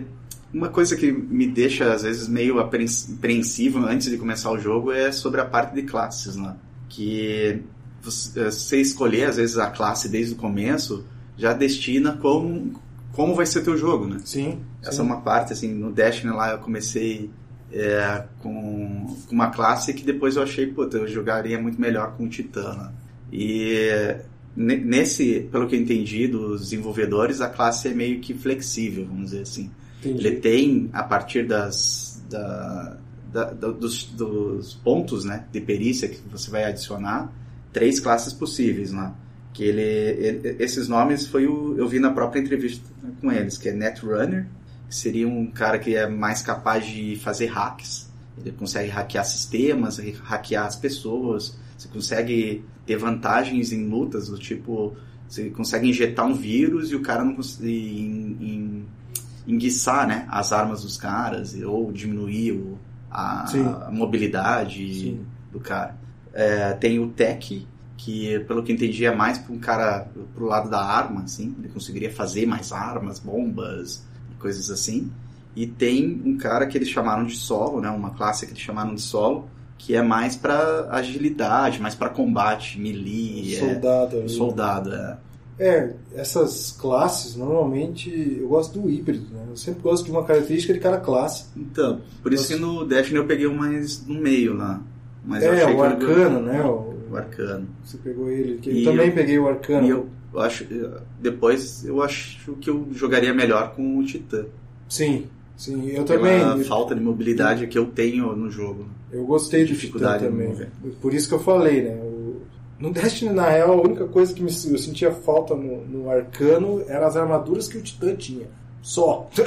uma 0.52 0.68
coisa 0.68 0.96
que 0.96 1.10
me 1.10 1.46
deixa 1.46 1.92
às 1.92 2.02
vezes 2.02 2.28
meio 2.28 2.58
apreens- 2.60 3.12
apreensivo 3.12 3.78
antes 3.80 4.08
de 4.10 4.16
começar 4.16 4.50
o 4.50 4.58
jogo 4.58 4.92
é 4.92 5.10
sobre 5.10 5.40
a 5.40 5.44
parte 5.44 5.74
de 5.74 5.82
classes 5.82 6.36
lá. 6.36 6.56
Que 6.88 7.62
você, 8.02 8.40
eh, 8.40 8.50
você 8.50 8.80
escolher 8.80 9.24
às 9.24 9.36
vezes 9.36 9.58
a 9.58 9.70
classe 9.70 10.08
desde 10.08 10.34
o 10.34 10.36
começo 10.36 11.04
já 11.36 11.52
destina 11.52 12.12
como, 12.20 12.80
como 13.12 13.34
vai 13.34 13.46
ser 13.46 13.62
teu 13.62 13.76
jogo, 13.76 14.06
né? 14.06 14.18
Sim. 14.24 14.60
Essa 14.82 14.92
sim. 14.92 15.00
é 15.00 15.02
uma 15.02 15.20
parte, 15.22 15.52
assim, 15.52 15.72
no 15.72 15.90
Destiny 15.90 16.32
lá 16.32 16.50
eu 16.52 16.58
comecei 16.58 17.30
é, 17.72 18.24
com, 18.40 19.16
uma 19.30 19.48
classe 19.50 19.94
que 19.94 20.04
depois 20.04 20.36
eu 20.36 20.42
achei, 20.42 20.66
puta, 20.66 20.98
eu 20.98 21.08
jogaria 21.08 21.58
muito 21.60 21.80
melhor 21.80 22.14
com 22.16 22.24
o 22.24 22.28
Titã. 22.28 22.74
né? 22.74 22.92
E 23.32 24.16
nesse, 24.56 25.48
pelo 25.50 25.66
que 25.66 25.74
eu 25.76 25.80
entendi 25.80 26.28
dos 26.28 26.60
desenvolvedores, 26.62 27.40
a 27.40 27.48
classe 27.48 27.88
é 27.88 27.94
meio 27.94 28.20
que 28.20 28.34
flexível, 28.34 29.06
vamos 29.06 29.26
dizer 29.30 29.42
assim. 29.42 29.70
Entendi. 30.00 30.26
Ele 30.26 30.36
tem, 30.36 30.90
a 30.92 31.02
partir 31.02 31.46
das, 31.46 32.22
da- 32.28 32.96
da- 33.32 33.50
dos, 33.52 34.04
dos 34.04 34.74
pontos 34.74 35.24
né, 35.24 35.44
de 35.52 35.60
perícia 35.60 36.08
que 36.08 36.20
você 36.30 36.50
vai 36.50 36.64
adicionar, 36.64 37.32
três 37.72 37.98
classes 38.00 38.32
possíveis 38.32 38.92
lá. 38.92 39.14
Que 39.54 39.64
ele, 39.64 39.80
ele- 39.82 40.56
esses 40.58 40.88
nomes 40.88 41.26
foi 41.26 41.46
o, 41.46 41.74
eu 41.78 41.86
vi 41.88 41.98
na 41.98 42.10
própria 42.10 42.40
entrevista 42.40 42.84
com 43.20 43.30
eles, 43.30 43.56
que 43.58 43.68
é 43.68 43.72
Netrunner, 43.72 44.46
que 44.88 44.94
seria 44.94 45.26
um 45.28 45.46
cara 45.46 45.78
que 45.78 45.94
é 45.94 46.06
mais 46.08 46.42
capaz 46.42 46.86
de 46.86 47.16
fazer 47.16 47.46
hacks. 47.46 48.10
Ele 48.38 48.52
consegue 48.52 48.88
hackear 48.90 49.24
sistemas, 49.24 49.98
hackear 50.24 50.66
as 50.66 50.76
pessoas. 50.76 51.56
Você 51.82 51.88
consegue 51.88 52.64
ter 52.86 52.96
vantagens 52.96 53.72
em 53.72 53.88
lutas 53.88 54.28
do 54.28 54.38
tipo, 54.38 54.94
você 55.28 55.50
consegue 55.50 55.88
injetar 55.88 56.24
um 56.26 56.32
vírus 56.34 56.92
e 56.92 56.94
o 56.94 57.00
cara 57.00 57.24
não 57.24 57.34
consegue 57.34 58.86
enguiçar 59.46 60.06
né, 60.06 60.26
as 60.30 60.52
armas 60.52 60.82
dos 60.82 60.96
caras 60.96 61.54
ou 61.60 61.90
diminuir 61.90 62.52
o- 62.52 62.78
a, 63.10 63.44
a 63.88 63.90
mobilidade 63.90 64.94
Sim. 65.00 65.20
do 65.50 65.58
cara. 65.58 65.96
É, 66.32 66.72
tem 66.74 66.98
o 67.00 67.08
Tech, 67.08 67.66
que 67.96 68.38
pelo 68.46 68.62
que 68.62 68.72
entendi 68.72 69.04
é 69.04 69.14
mais 69.14 69.38
para 69.38 69.52
um 69.52 69.58
cara 69.58 70.08
pro 70.34 70.46
lado 70.46 70.70
da 70.70 70.80
arma, 70.82 71.22
assim, 71.22 71.54
ele 71.58 71.68
conseguiria 71.68 72.10
fazer 72.10 72.46
mais 72.46 72.72
armas, 72.72 73.18
bombas 73.18 74.04
e 74.30 74.34
coisas 74.36 74.70
assim. 74.70 75.10
E 75.54 75.66
tem 75.66 76.22
um 76.24 76.38
cara 76.38 76.66
que 76.66 76.78
eles 76.78 76.88
chamaram 76.88 77.24
de 77.24 77.34
solo, 77.36 77.80
né, 77.80 77.90
uma 77.90 78.10
classe 78.10 78.46
que 78.46 78.52
eles 78.52 78.62
chamaram 78.62 78.94
de 78.94 79.02
solo, 79.02 79.48
que 79.78 79.94
é 79.94 80.02
mais 80.02 80.36
para 80.36 80.88
agilidade, 80.90 81.80
mais 81.80 81.94
para 81.94 82.08
combate, 82.08 82.78
melee, 82.80 83.54
é, 83.56 83.58
Soldado 83.58 84.16
ali. 84.18 84.28
soldado, 84.28 84.94
é. 84.94 85.16
É, 85.58 85.92
essas 86.14 86.72
classes, 86.72 87.36
normalmente, 87.36 88.10
eu 88.40 88.48
gosto 88.48 88.80
do 88.80 88.88
híbrido, 88.90 89.26
né? 89.32 89.44
Eu 89.50 89.56
sempre 89.56 89.82
gosto 89.82 90.04
de 90.04 90.10
uma 90.10 90.24
característica 90.24 90.72
de 90.72 90.80
cada 90.80 90.98
classe. 90.98 91.44
Então, 91.56 92.00
por 92.22 92.32
isso 92.32 92.48
que 92.48 92.56
no 92.56 92.84
Destiny 92.84 93.18
eu 93.18 93.26
peguei 93.26 93.46
o 93.46 93.54
mais 93.54 94.04
no 94.06 94.14
meio 94.20 94.54
lá. 94.56 94.80
Mas 95.24 95.44
eu 95.44 95.52
é, 95.52 95.64
o 95.66 95.76
que 95.76 95.82
arcano, 95.82 96.40
né? 96.40 96.64
O, 96.64 96.94
O 97.12 97.16
arcano. 97.16 97.68
Você 97.84 97.98
pegou 97.98 98.28
ele. 98.30 98.58
que 98.58 98.70
Eu 98.70 98.76
E 98.76 98.84
também 98.84 99.08
eu- 99.08 99.14
peguei 99.14 99.38
o 99.38 99.46
arcano. 99.46 99.86
E 99.86 99.90
eu 99.90 100.08
acho, 100.40 100.66
depois 101.20 101.84
eu 101.84 102.02
acho 102.02 102.52
que 102.54 102.68
eu 102.70 102.88
jogaria 102.92 103.32
melhor 103.34 103.74
com 103.74 103.98
o 103.98 104.04
Titã. 104.04 104.46
Sim, 104.88 105.26
sim, 105.64 105.88
eu 105.88 106.04
Pela 106.04 106.18
também. 106.18 106.64
falta 106.64 106.94
de 106.94 107.00
mobilidade 107.00 107.66
que 107.66 107.78
eu 107.78 107.86
tenho 107.86 108.34
no 108.34 108.50
jogo. 108.50 108.86
Eu 109.12 109.24
gostei 109.24 109.64
do 109.64 109.68
dificuldade 109.68 110.24
de 110.24 110.30
também. 110.30 110.54
Por 111.00 111.12
isso 111.14 111.28
que 111.28 111.34
eu 111.34 111.38
falei, 111.40 111.82
né? 111.82 111.98
No 112.78 112.90
Destiny, 112.92 113.32
na 113.32 113.48
real, 113.48 113.72
a 113.78 113.82
única 113.82 114.06
coisa 114.06 114.34
que 114.34 114.42
eu 114.42 114.48
sentia 114.50 115.12
falta 115.12 115.54
no, 115.54 115.84
no 115.86 116.10
Arcano 116.10 116.82
eram 116.88 117.06
as 117.06 117.16
armaduras 117.16 117.68
que 117.68 117.78
o 117.78 117.82
Titã 117.82 118.14
tinha. 118.16 118.46
Só. 118.82 119.28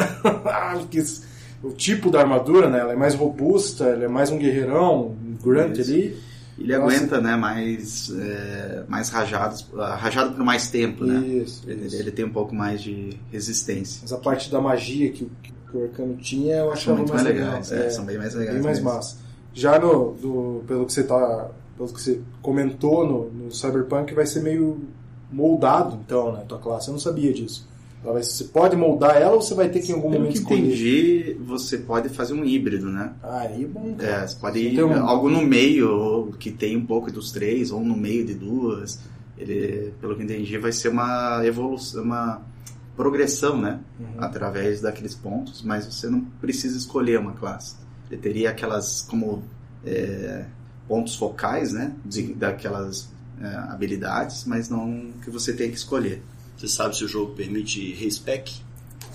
O 1.64 1.72
tipo 1.72 2.12
da 2.12 2.20
armadura, 2.22 2.70
né? 2.70 2.80
Ela 2.80 2.94
é 2.94 2.96
mais 2.96 3.16
robusta, 3.16 3.86
ela 3.86 4.04
é 4.06 4.08
mais 4.08 4.30
um 4.30 4.38
guerreirão, 4.38 5.08
um 5.08 5.36
grunt 5.42 5.78
Isso. 5.78 5.92
ali. 5.92 6.18
Ele 6.60 6.78
Nossa. 6.78 6.96
aguenta, 6.96 7.20
né, 7.22 7.36
mais, 7.36 8.14
é, 8.18 8.84
mais 8.88 9.10
rajados, 9.10 9.66
rajado 9.76 10.36
por 10.36 10.44
mais 10.46 10.70
tempo, 10.70 11.04
né? 11.04 11.20
Isso, 11.28 11.64
Ele, 11.68 11.88
isso. 11.88 11.96
ele 11.98 12.12
tem 12.12 12.24
um 12.24 12.30
pouco 12.32 12.54
mais 12.56 12.82
de 12.82 13.18
resistência. 13.32 14.00
Mas 14.04 14.14
a 14.14 14.18
parte 14.18 14.50
da 14.52 14.62
magia 14.62 15.12
que, 15.12 15.24
o- 15.26 15.32
que 15.76 15.82
o 15.82 15.84
Arcano 15.84 16.16
tinha, 16.18 16.56
eu 16.56 16.64
São 16.66 16.72
achava 16.74 16.98
muito 16.98 17.10
mais 17.14 17.24
mais 17.24 17.36
legal. 17.36 17.50
legais, 17.52 17.72
é, 17.72 17.90
são 17.90 18.06
bem 18.06 18.18
mais 18.18 18.34
legais. 18.34 18.54
bem 18.56 18.64
mais 18.64 18.78
mesmo. 18.80 18.94
massa. 18.94 19.18
Já 19.54 19.80
no, 19.80 20.14
do, 20.14 20.64
pelo 20.68 20.86
que 20.86 20.94
você 20.94 21.04
tá, 21.04 21.50
pelo 21.78 21.90
que 21.90 22.02
você 22.02 22.20
comentou 22.42 23.06
no, 23.08 23.30
no 23.46 23.52
Cyberpunk, 23.52 24.14
vai 24.14 24.26
ser 24.26 24.42
meio 24.42 24.80
moldado, 25.32 25.98
então, 26.06 26.32
né, 26.34 26.44
tua 26.48 26.58
classe. 26.60 26.88
Eu 26.90 26.94
não 26.94 27.00
sabia 27.00 27.34
disso. 27.34 27.68
Ela 28.04 28.22
você 28.22 28.44
pode 28.44 28.76
moldar 28.76 29.18
ela 29.20 29.34
ou 29.34 29.42
você 29.42 29.56
vai 29.56 29.68
ter 29.68 29.80
que 29.80 29.92
em 29.92 29.96
algum 29.96 30.10
Pelo 30.12 30.22
momento 30.26 30.34
que 30.34 30.40
escolher? 30.40 30.62
entendi, 30.62 31.38
você 31.44 31.78
pode 31.80 32.10
fazer 32.10 32.34
um 32.36 32.46
híbrido, 32.46 32.86
né? 32.88 33.14
Ah, 33.24 33.40
aí 33.50 33.64
é 33.64 33.68
bom. 33.68 33.96
cara. 33.98 34.24
É, 34.24 34.28
você 34.28 34.36
pode 34.40 34.60
ir 34.60 34.84
um- 34.84 35.08
algo 35.08 35.28
no 35.30 35.42
meio, 35.42 36.32
que 36.40 36.52
tem 36.52 36.78
um 36.78 36.86
pouco 36.86 37.12
dos 37.12 37.32
três, 37.32 37.72
ou 37.72 37.82
no 37.82 37.98
meio 37.98 38.24
de 38.24 38.36
duas. 38.36 39.00
Ele, 39.38 39.92
pelo 40.00 40.16
que 40.16 40.22
entendi, 40.24 40.56
vai 40.60 40.72
ser 40.72 40.90
uma 40.90 41.42
evolução, 41.44 42.04
uma 42.04 42.42
progressão, 42.96 43.62
né? 43.62 43.80
Uhum. 44.00 44.08
Através 44.18 44.82
daqueles 44.82 45.16
pontos, 45.16 45.62
mas 45.62 45.86
você 45.86 46.08
não 46.10 46.22
precisa 46.22 46.78
escolher 46.78 47.20
uma 47.20 47.34
classe. 47.34 47.76
Ele 48.10 48.22
teria 48.22 48.50
aquelas 48.50 49.02
como 49.02 49.44
é, 49.86 50.46
pontos 50.88 51.16
focais, 51.16 51.72
né? 51.72 51.94
De, 52.06 52.34
daquelas 52.34 53.10
é, 53.42 53.48
habilidades, 53.48 54.46
mas 54.46 54.70
não 54.70 55.12
que 55.24 55.30
você 55.30 55.54
tem 55.54 55.70
que 55.70 55.78
escolher. 55.78 56.22
Você 56.58 56.68
sabe 56.68 56.96
se 56.96 57.04
o 57.04 57.08
jogo 57.08 57.34
permite 57.34 57.94
respec? 57.94 58.64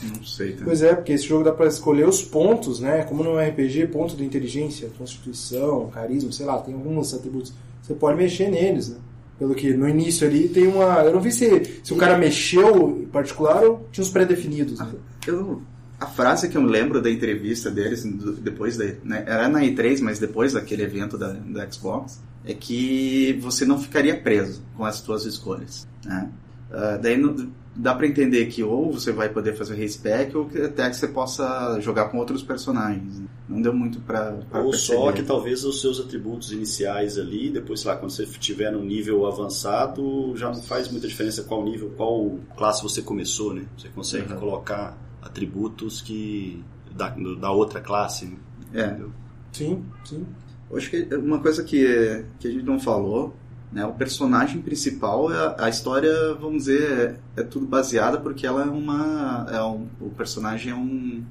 Não 0.02 0.24
sei. 0.24 0.52
Tá? 0.54 0.64
Pois 0.64 0.82
é, 0.82 0.94
porque 0.94 1.12
esse 1.12 1.26
jogo 1.26 1.44
dá 1.44 1.52
pra 1.52 1.66
escolher 1.66 2.08
os 2.08 2.22
pontos, 2.22 2.80
né? 2.80 3.02
Como 3.04 3.22
no 3.22 3.38
RPG, 3.38 3.88
ponto 3.88 4.16
de 4.16 4.24
inteligência, 4.24 4.90
constituição, 4.96 5.90
carisma, 5.90 6.32
sei 6.32 6.46
lá, 6.46 6.58
tem 6.58 6.74
alguns 6.74 7.14
atributos. 7.14 7.52
Você 7.82 7.94
pode 7.94 8.16
mexer 8.16 8.50
neles, 8.50 8.90
né? 8.90 8.96
Pelo 9.40 9.54
que 9.54 9.72
no 9.72 9.88
início 9.88 10.28
ali 10.28 10.48
tem 10.48 10.68
uma. 10.68 11.00
Eu 11.02 11.14
não 11.14 11.20
vi 11.20 11.32
se, 11.32 11.80
se 11.82 11.92
o 11.92 11.96
cara 11.96 12.16
mexeu 12.18 13.00
em 13.02 13.06
particular 13.06 13.64
ou 13.64 13.88
tinha 13.90 14.04
uns 14.04 14.10
pré-definidos. 14.10 14.78
Né? 14.78 14.92
Eu, 15.26 15.62
a 15.98 16.06
frase 16.06 16.48
que 16.50 16.56
eu 16.58 16.62
lembro 16.62 17.00
da 17.00 17.10
entrevista 17.10 17.70
deles, 17.70 18.04
depois 18.42 18.76
da, 18.76 18.84
né, 19.02 19.24
era 19.26 19.48
na 19.48 19.60
E3, 19.62 20.00
mas 20.02 20.18
depois 20.18 20.52
daquele 20.52 20.82
evento 20.82 21.16
da, 21.16 21.32
da 21.32 21.70
Xbox, 21.70 22.20
é 22.44 22.52
que 22.52 23.38
você 23.40 23.64
não 23.64 23.80
ficaria 23.80 24.14
preso 24.20 24.62
com 24.76 24.84
as 24.84 24.96
suas 24.96 25.24
escolhas. 25.24 25.88
Né? 26.04 26.28
Ah, 26.70 26.98
daí 27.00 27.16
não- 27.16 27.50
dá 27.74 27.94
pra 27.94 28.06
entender 28.06 28.46
que 28.46 28.62
ou 28.62 28.92
você 28.92 29.12
vai 29.12 29.28
poder 29.28 29.54
fazer 29.56 29.74
respec 29.74 30.36
ou 30.36 30.46
que 30.46 30.58
até 30.60 30.90
que 30.90 30.96
você 30.96 31.08
possa 31.08 31.78
jogar 31.80 32.08
com 32.08 32.18
outros 32.18 32.42
personagens. 32.42 33.18
né? 33.20 33.26
Não 33.48 33.60
deu 33.62 33.72
muito 33.72 34.00
pra, 34.00 34.32
pra 34.50 34.60
Ou 34.60 34.70
perceber. 34.70 34.98
só 34.98 35.12
que 35.12 35.22
talvez 35.22 35.64
os 35.64 35.80
seus 35.80 35.98
atributos 36.00 36.52
iniciais 36.52 37.16
ali, 37.18 37.48
depois, 37.50 37.80
sei 37.80 37.90
lá, 37.90 37.96
quando 37.96 38.10
você 38.10 38.24
estiver 38.24 38.70
no 38.72 38.82
nível 38.84 39.26
avançado, 39.26 40.36
já 40.36 40.48
não 40.48 40.62
faz 40.62 40.88
muita 40.90 41.06
diferença 41.08 41.42
qual 41.44 41.64
nível, 41.64 41.90
qual 41.96 42.38
classe 42.56 42.82
você 42.82 43.02
começou, 43.02 43.54
né? 43.54 43.64
Você 43.76 43.88
consegue 43.88 44.32
Uhum. 44.32 44.38
colocar 44.38 44.96
atributos 45.22 46.00
que 46.02 46.62
da, 46.94 47.08
da 47.10 47.50
outra 47.50 47.80
classe, 47.80 48.26
né? 48.26 48.36
É. 48.74 48.86
Entendeu? 48.86 49.10
Sim, 49.52 49.84
sim. 50.04 50.26
Eu 50.70 50.76
acho 50.76 50.90
que 50.90 51.02
uma 51.14 51.40
coisa 51.40 51.64
que, 51.64 52.24
que 52.38 52.46
a 52.48 52.50
gente 52.50 52.64
não 52.64 52.78
falou, 52.78 53.34
né, 53.72 53.84
o 53.86 53.92
personagem 53.92 54.60
principal, 54.60 55.32
é- 55.32 55.56
a 55.58 55.68
história, 55.68 56.34
vamos 56.34 56.64
dizer, 56.64 57.20
é, 57.36 57.40
é 57.40 57.42
tudo 57.44 57.66
baseada 57.66 58.18
porque 58.18 58.46
ela 58.46 58.62
é 58.62 58.68
uma, 58.68 59.46
é 59.50 59.62
um, 59.62 59.86
o 60.00 60.10
personagem 60.10 60.72
é 60.72 60.74
um, 60.74 61.24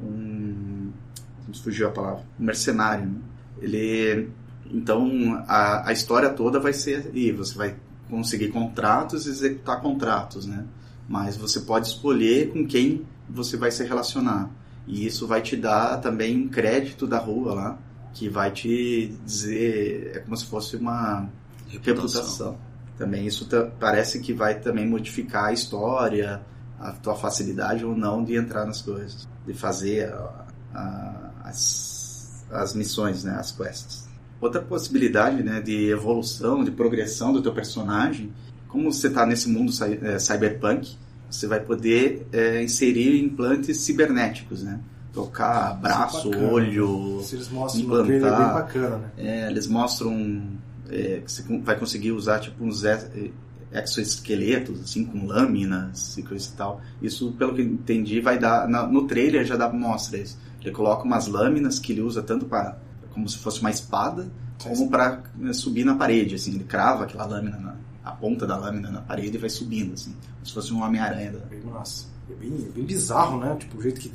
um, 0.00 0.92
fugiu 1.62 1.88
a 1.88 1.90
palavra, 1.90 2.22
um 2.38 2.44
mercenário, 2.44 3.06
né? 3.06 3.18
Ele, 3.60 4.30
então, 4.70 5.44
a, 5.48 5.88
a 5.88 5.92
história 5.92 6.30
toda 6.30 6.60
vai 6.60 6.72
ser 6.72 7.10
e 7.14 7.32
você 7.32 7.56
vai 7.56 7.76
conseguir 8.08 8.48
contratos 8.48 9.26
e 9.26 9.30
executar 9.30 9.80
contratos, 9.80 10.46
né? 10.46 10.64
Mas 11.08 11.36
você 11.36 11.60
pode 11.60 11.88
escolher 11.88 12.52
com 12.52 12.66
quem 12.66 13.04
você 13.28 13.56
vai 13.56 13.70
se 13.70 13.84
relacionar. 13.84 14.50
E 14.86 15.06
isso 15.06 15.26
vai 15.26 15.42
te 15.42 15.56
dar 15.56 15.98
também 15.98 16.44
um 16.44 16.48
crédito 16.48 17.06
da 17.06 17.18
rua 17.18 17.54
lá, 17.54 17.78
que 18.14 18.28
vai 18.28 18.50
te 18.50 19.14
dizer, 19.24 20.12
é 20.16 20.18
como 20.20 20.36
se 20.36 20.46
fosse 20.46 20.76
uma 20.76 21.28
reputação. 21.68 22.56
Também 22.96 23.26
isso 23.26 23.46
parece 23.78 24.18
que 24.20 24.32
vai 24.32 24.58
também 24.58 24.86
modificar 24.88 25.46
a 25.46 25.52
história, 25.52 26.40
a 26.80 26.92
tua 26.92 27.14
facilidade 27.14 27.84
ou 27.84 27.96
não 27.96 28.24
de 28.24 28.34
entrar 28.36 28.64
nas 28.64 28.82
coisas, 28.82 29.28
de 29.46 29.54
fazer 29.54 30.08
a- 30.12 30.46
a- 30.74 31.30
as, 31.44 32.44
as 32.50 32.74
missões, 32.74 33.24
né, 33.24 33.36
as 33.38 33.52
quests. 33.52 34.08
Outra 34.40 34.60
possibilidade, 34.62 35.42
né, 35.42 35.60
de 35.60 35.88
evolução, 35.90 36.62
de 36.64 36.70
progressão 36.70 37.32
do 37.32 37.42
teu 37.42 37.52
personagem, 37.52 38.32
como 38.68 38.92
você 38.92 39.08
está 39.08 39.24
nesse 39.26 39.48
mundo 39.48 39.72
eh, 40.02 40.18
cyberpunk, 40.18 40.96
você 41.30 41.46
vai 41.46 41.60
poder 41.60 42.26
eh, 42.32 42.62
inserir 42.62 43.20
implantes 43.22 43.80
cibernéticos, 43.80 44.62
né? 44.62 44.78
Trocar 45.12 45.74
braço, 45.80 46.30
bacana. 46.30 46.52
olho, 46.52 47.20
Se 47.24 47.34
eles 47.34 47.48
mostram 47.48 47.82
implantar. 47.82 48.06
é 48.08 48.44
bem 48.44 48.52
bacana, 48.54 48.96
né? 48.98 49.10
é, 49.18 49.50
eles 49.50 49.66
mostram 49.66 50.42
é, 50.90 51.20
que 51.24 51.30
você 51.30 51.42
vai 51.60 51.78
conseguir 51.78 52.12
usar 52.12 52.38
tipo 52.40 52.64
uns 52.64 52.84
ex- 52.84 53.10
exoesqueletos 53.72 54.80
assim 54.80 55.04
com 55.04 55.26
lâminas 55.26 56.16
e 56.16 56.22
coisa 56.22 56.48
e 56.48 56.56
tal. 56.56 56.80
Isso, 57.02 57.32
pelo 57.32 57.54
que 57.54 57.60
eu 57.60 57.66
entendi, 57.66 58.20
vai 58.20 58.38
dar 58.38 58.68
na- 58.68 58.86
no 58.86 59.06
trailer 59.06 59.44
já 59.44 59.56
dá 59.56 59.70
mostra 59.72 60.18
isso. 60.18 60.38
Ele 60.60 60.72
coloca 60.72 61.04
umas 61.04 61.26
lâminas 61.26 61.78
que 61.78 61.92
ele 61.92 62.00
usa 62.00 62.22
tanto 62.22 62.46
para 62.46 62.78
como 63.12 63.28
se 63.28 63.38
fosse 63.38 63.60
uma 63.60 63.70
espada, 63.70 64.30
como 64.62 64.88
para 64.90 65.22
subir 65.52 65.84
na 65.84 65.94
parede. 65.94 66.34
Assim, 66.34 66.54
ele 66.54 66.64
crava 66.64 67.04
aquela 67.04 67.24
lâmina 67.26 67.58
na 67.58 67.76
a 68.04 68.12
ponta 68.12 68.46
da 68.46 68.56
lâmina 68.56 68.90
na 68.90 69.02
parede 69.02 69.36
e 69.36 69.38
vai 69.38 69.50
subindo 69.50 69.92
assim, 69.92 70.12
como 70.34 70.46
se 70.46 70.52
fosse 70.54 70.72
um 70.72 70.82
Homem-Aranha. 70.82 71.32
da- 71.32 71.70
massa. 71.70 72.06
É 72.30 72.34
bem, 72.34 72.50
bem 72.74 72.84
bizarro, 72.84 73.38
né? 73.40 73.56
Tipo, 73.58 73.78
o 73.78 73.82
jeito 73.82 74.00
que, 74.00 74.10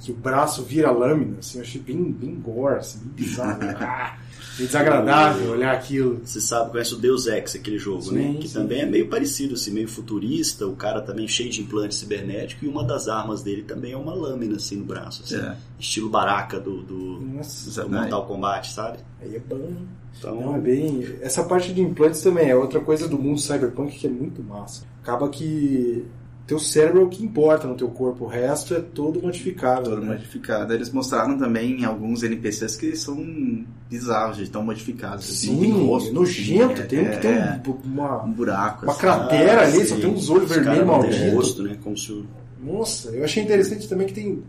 que 0.00 0.10
o 0.12 0.14
braço 0.14 0.62
vira 0.62 0.90
lâmina, 0.90 1.38
assim, 1.38 1.58
eu 1.58 1.62
achei 1.62 1.80
bem, 1.80 2.10
bem 2.10 2.34
gore, 2.40 2.76
assim, 2.78 2.98
bem 3.00 3.12
bizarro. 3.14 3.58
ah, 3.80 4.16
bem 4.58 4.66
desagradável 4.66 5.50
olhar 5.52 5.72
aquilo. 5.74 6.20
Você 6.24 6.40
sabe, 6.40 6.70
conhece 6.72 6.94
o 6.94 6.98
Deus 6.98 7.26
Ex, 7.26 7.54
aquele 7.54 7.78
jogo, 7.78 8.02
Sim, 8.02 8.14
né? 8.14 8.38
Que 8.40 8.48
sim. 8.48 8.54
também 8.54 8.80
é 8.82 8.86
meio 8.86 9.08
parecido, 9.08 9.54
assim, 9.54 9.70
meio 9.70 9.88
futurista, 9.88 10.66
o 10.66 10.74
cara 10.76 11.00
também 11.00 11.28
cheio 11.28 11.50
de 11.50 11.60
implante 11.62 11.94
cibernético, 11.94 12.64
e 12.64 12.68
uma 12.68 12.84
das 12.84 13.08
armas 13.08 13.42
dele 13.42 13.62
também 13.62 13.92
é 13.92 13.96
uma 13.96 14.14
lâmina, 14.14 14.56
assim, 14.56 14.76
no 14.76 14.84
braço, 14.84 15.22
assim, 15.24 15.36
É. 15.36 15.56
estilo 15.78 16.08
baraca 16.10 16.58
do, 16.58 16.82
do, 16.82 17.20
Nossa, 17.20 17.82
do 17.82 17.90
Mortal 17.90 18.26
Kombat, 18.26 18.72
sabe? 18.72 18.98
aí 19.20 19.36
é 19.36 19.38
bom. 19.40 19.72
Então, 20.18 20.40
Não, 20.40 20.56
é 20.56 20.60
bem. 20.60 21.04
Essa 21.20 21.42
parte 21.44 21.72
de 21.72 21.80
implantes 21.80 22.20
também 22.22 22.48
é 22.48 22.54
outra 22.54 22.80
coisa 22.80 23.08
do 23.08 23.18
mundo 23.18 23.40
cyberpunk 23.40 23.98
que 23.98 24.06
é 24.06 24.10
muito 24.10 24.42
massa. 24.42 24.84
Acaba 25.02 25.28
que 25.28 26.04
teu 26.46 26.58
cérebro 26.58 27.00
é 27.00 27.04
o 27.04 27.08
que 27.08 27.24
importa 27.24 27.66
no 27.66 27.74
teu 27.76 27.88
corpo, 27.88 28.24
o 28.24 28.28
resto 28.28 28.74
é 28.74 28.80
todo 28.80 29.22
modificado. 29.22 29.88
Todo 29.90 30.02
né? 30.02 30.08
modificado. 30.14 30.72
Eles 30.74 30.90
mostraram 30.90 31.38
também 31.38 31.84
alguns 31.84 32.22
NPCs 32.22 32.76
que 32.76 32.96
são 32.96 33.64
bizarros, 33.88 34.36
de 34.38 34.50
tão 34.50 34.62
modificados. 34.62 35.28
assim, 35.30 35.56
tem 35.58 35.72
Sim, 35.72 35.86
rosto, 35.86 36.12
nojento. 36.12 36.72
assim, 36.80 36.86
tem 36.88 36.98
um 37.00 37.02
é, 37.06 37.10
que 37.10 37.20
tem 37.20 37.30
é, 37.32 37.62
um- 37.66 37.72
uma, 37.92 38.24
um 38.24 38.32
buraco. 38.32 38.84
uma 38.84 38.92
assim. 38.92 39.00
cratera 39.00 39.60
Ah, 39.60 39.64
ali, 39.66 39.78
sim. 39.80 39.86
só 39.86 39.96
tem 39.96 40.06
uns 40.10 40.28
olhos 40.30 40.50
vermelhos 40.50 40.86
malditos. 40.86 41.32
rosto, 41.32 41.62
né? 41.62 41.76
Como 41.82 41.96
se 41.96 42.24
Nossa, 42.62 43.08
eu 43.10 43.24
achei 43.24 43.42
interessante 43.42 43.88
também 43.88 44.06
que 44.06 44.12
tem. 44.14 44.42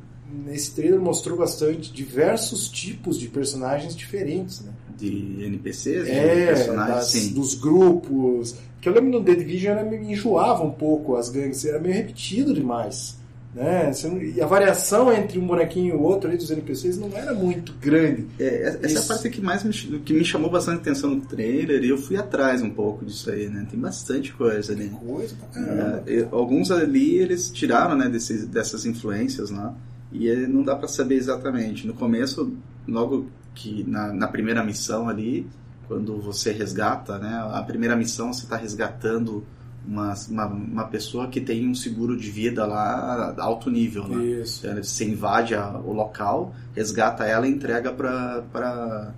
Nesse 0.45 0.71
trailer 0.75 0.99
mostrou 0.99 1.37
bastante 1.37 1.91
diversos 1.91 2.67
tipos 2.69 3.19
de 3.19 3.27
personagens 3.27 3.95
diferentes, 3.95 4.61
né? 4.61 4.71
De 4.97 5.43
NPCs, 5.45 6.05
de 6.05 6.11
É, 6.11 6.45
personagens, 6.47 6.95
das- 6.95 7.07
sim. 7.07 7.33
dos 7.33 7.55
grupos. 7.55 8.55
Que 8.81 8.89
eu 8.89 8.93
lembro 8.93 9.11
no 9.11 9.23
The 9.23 9.35
Division 9.35 9.77
era, 9.77 9.83
me 9.89 9.97
enjoava 10.11 10.63
um 10.63 10.71
pouco 10.71 11.15
as 11.15 11.29
gangues, 11.29 11.63
era 11.65 11.79
meio 11.79 11.93
repetido 11.95 12.53
demais. 12.53 13.17
Né? 13.55 13.91
E 14.35 14.41
a 14.41 14.47
variação 14.47 15.13
entre 15.13 15.37
um 15.37 15.45
bonequinho 15.45 15.93
e 15.93 15.95
o 15.95 16.01
outro 16.01 16.27
ali 16.27 16.37
dos 16.37 16.49
NPCs 16.49 16.97
não 16.97 17.15
era 17.15 17.35
muito 17.35 17.71
grande. 17.79 18.25
É, 18.39 18.63
essa 18.63 18.77
é 18.81 18.85
a 18.85 18.91
Isso. 18.93 19.07
parte 19.07 19.29
que 19.29 19.39
mais 19.41 19.63
me, 19.63 19.71
que 19.99 20.11
me 20.11 20.25
chamou 20.25 20.49
bastante 20.49 20.79
atenção 20.79 21.11
no 21.11 21.21
trailer 21.21 21.83
e 21.83 21.89
eu 21.89 21.97
fui 21.99 22.17
atrás 22.17 22.63
um 22.63 22.71
pouco 22.71 23.05
disso 23.05 23.29
aí, 23.29 23.47
né? 23.49 23.67
Tem 23.69 23.79
bastante 23.79 24.33
coisa 24.33 24.73
ali. 24.73 24.89
Coisa 24.89 25.35
pra 25.35 25.61
caramba. 25.61 26.03
É, 26.07 26.27
alguns 26.31 26.71
ali 26.71 27.17
eles 27.17 27.51
tiraram 27.51 27.95
né, 27.95 28.09
desses, 28.09 28.47
dessas 28.47 28.87
influências 28.87 29.51
lá 29.51 29.75
e 30.13 30.47
não 30.47 30.63
dá 30.63 30.75
pra 30.75 30.87
saber 30.87 31.15
exatamente. 31.15 31.85
No 31.87 31.93
começo, 31.93 32.53
logo 32.87 33.27
que 33.55 33.83
na, 33.87 34.13
na 34.13 34.27
primeira 34.27 34.63
missão 34.63 35.09
ali, 35.09 35.47
quando 35.87 36.17
você 36.21 36.51
resgata, 36.51 37.17
né, 37.17 37.49
a 37.53 37.61
primeira 37.63 37.95
missão 37.95 38.31
você 38.31 38.43
está 38.43 38.55
resgatando 38.55 39.43
uma, 39.85 40.13
uma, 40.29 40.45
uma 40.45 40.83
pessoa 40.85 41.27
que 41.27 41.41
tem 41.41 41.67
um 41.67 41.75
seguro 41.75 42.15
de 42.15 42.31
vida 42.31 42.65
lá 42.65 43.35
alto 43.37 43.69
nível, 43.69 44.07
né? 44.07 44.23
Isso. 44.23 44.65
Então, 44.65 44.81
Você 44.81 45.03
invade 45.05 45.55
a- 45.55 45.77
o 45.83 45.91
local, 45.91 46.55
resgata 46.73 47.25
ela 47.25 47.45
e 47.47 47.51
entrega 47.51 47.91
para 47.91 49.11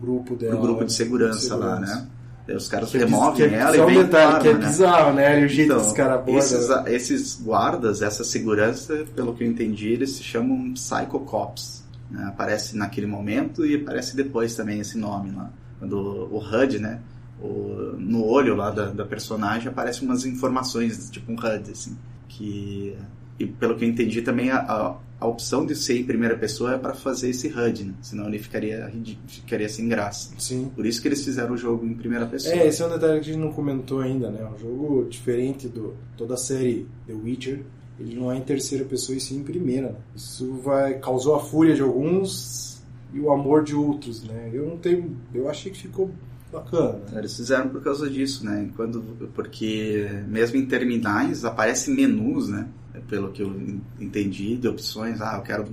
grupo 0.00 0.34
dela. 0.34 0.56
o 0.56 0.60
grupo 0.60 0.78
de 0.80 0.84
né? 0.84 0.90
segurança, 0.90 1.56
lá, 1.56 1.76
segurança. 1.76 2.00
né? 2.02 2.08
Os 2.56 2.68
caras 2.68 2.90
Que 2.90 2.96
é, 2.96 3.00
removem 3.00 3.48
que 3.48 3.54
é, 3.54 3.58
ela 3.58 3.76
e 3.76 3.86
vem 3.86 4.06
com 4.06 4.38
que 4.40 4.48
é 4.48 4.54
né? 4.54 4.66
bizarro, 4.66 5.12
né? 5.12 5.40
E 5.40 5.44
o 5.44 5.48
jeito 5.48 5.72
Então, 5.72 5.80
que 5.82 5.86
os 5.88 5.92
caras 5.92 6.28
esses, 6.28 6.68
esses 6.86 7.40
guardas, 7.40 8.00
essa 8.02 8.24
segurança, 8.24 9.04
pelo 9.14 9.34
que 9.34 9.44
eu 9.44 9.48
entendi, 9.48 9.88
eles 9.88 10.12
se 10.12 10.22
chamam 10.22 10.72
Psycho 10.72 11.20
Cops. 11.20 11.84
né? 12.10 12.24
Aparece 12.28 12.76
naquele 12.76 13.06
momento 13.06 13.66
e 13.66 13.76
aparece 13.76 14.16
depois 14.16 14.54
também 14.54 14.80
esse 14.80 14.96
nome 14.96 15.30
lá. 15.32 15.50
Quando 15.78 15.96
o 15.98 16.38
HUD, 16.38 16.78
né? 16.78 17.00
O, 17.40 17.94
no 17.98 18.24
olho 18.24 18.56
lá 18.56 18.70
da, 18.70 18.86
da 18.86 19.04
personagem 19.04 19.68
aparecem 19.68 20.08
umas 20.08 20.24
informações, 20.24 21.08
tipo 21.10 21.30
um 21.30 21.36
HUD, 21.36 21.70
assim. 21.70 21.96
Que, 22.28 22.96
e 23.38 23.46
pelo 23.46 23.76
que 23.76 23.84
eu 23.84 23.88
entendi 23.88 24.22
também, 24.22 24.50
a, 24.50 24.58
a, 24.58 24.96
a 25.20 25.26
opção 25.26 25.64
de 25.66 25.74
ser 25.74 25.98
em 25.98 26.04
primeira 26.04 26.36
pessoa 26.36 26.74
é 26.74 26.78
para 26.78 26.94
fazer 26.94 27.30
esse 27.30 27.48
HUD, 27.48 27.84
né? 27.84 27.94
Senão 28.02 28.26
ele 28.28 28.38
ficaria, 28.38 28.90
ficaria 29.26 29.68
sem 29.68 29.88
graça. 29.88 30.30
Sim. 30.38 30.70
Por 30.74 30.84
isso 30.86 31.00
que 31.02 31.08
eles 31.08 31.24
fizeram 31.24 31.54
o 31.54 31.56
jogo 31.56 31.86
em 31.86 31.94
primeira 31.94 32.26
pessoa. 32.26 32.54
É, 32.54 32.66
esse 32.66 32.82
é 32.82 32.86
um 32.86 32.90
detalhe 32.90 33.14
que 33.20 33.30
a 33.30 33.32
gente 33.32 33.38
não 33.42 33.52
comentou 33.52 34.00
ainda, 34.00 34.30
né? 34.30 34.44
Um 34.54 34.58
jogo 34.58 35.06
diferente 35.08 35.68
do 35.68 35.94
toda 36.16 36.34
a 36.34 36.36
série 36.38 36.86
The 37.06 37.12
Witcher. 37.14 37.60
Ele 38.00 38.14
não 38.14 38.30
é 38.30 38.36
em 38.36 38.42
terceira 38.42 38.84
pessoa 38.84 39.16
e 39.16 39.20
sim 39.20 39.38
em 39.38 39.42
primeira. 39.42 39.88
né? 39.88 39.98
Isso 40.14 40.52
vai 40.62 40.94
causou 40.98 41.34
a 41.34 41.40
fúria 41.40 41.74
de 41.74 41.82
alguns 41.82 42.80
e 43.12 43.18
o 43.18 43.32
amor 43.32 43.64
de 43.64 43.74
outros, 43.74 44.22
né? 44.22 44.50
Eu 44.52 44.66
não 44.66 44.76
tenho, 44.76 45.16
eu 45.34 45.48
achei 45.48 45.72
que 45.72 45.78
ficou 45.78 46.10
bacana. 46.52 47.00
né? 47.10 47.18
Eles 47.18 47.36
fizeram 47.36 47.68
por 47.68 47.82
causa 47.82 48.08
disso, 48.08 48.44
né? 48.44 48.70
Quando, 48.76 49.02
porque 49.34 50.08
mesmo 50.28 50.56
em 50.58 50.66
terminais 50.66 51.44
aparecem 51.44 51.94
menus, 51.94 52.48
né? 52.48 52.68
Pelo 53.08 53.30
que 53.32 53.42
eu 53.42 53.54
entendi, 54.00 54.56
de 54.56 54.68
opções. 54.68 55.20
Ah, 55.20 55.36
eu 55.36 55.42
quero 55.42 55.66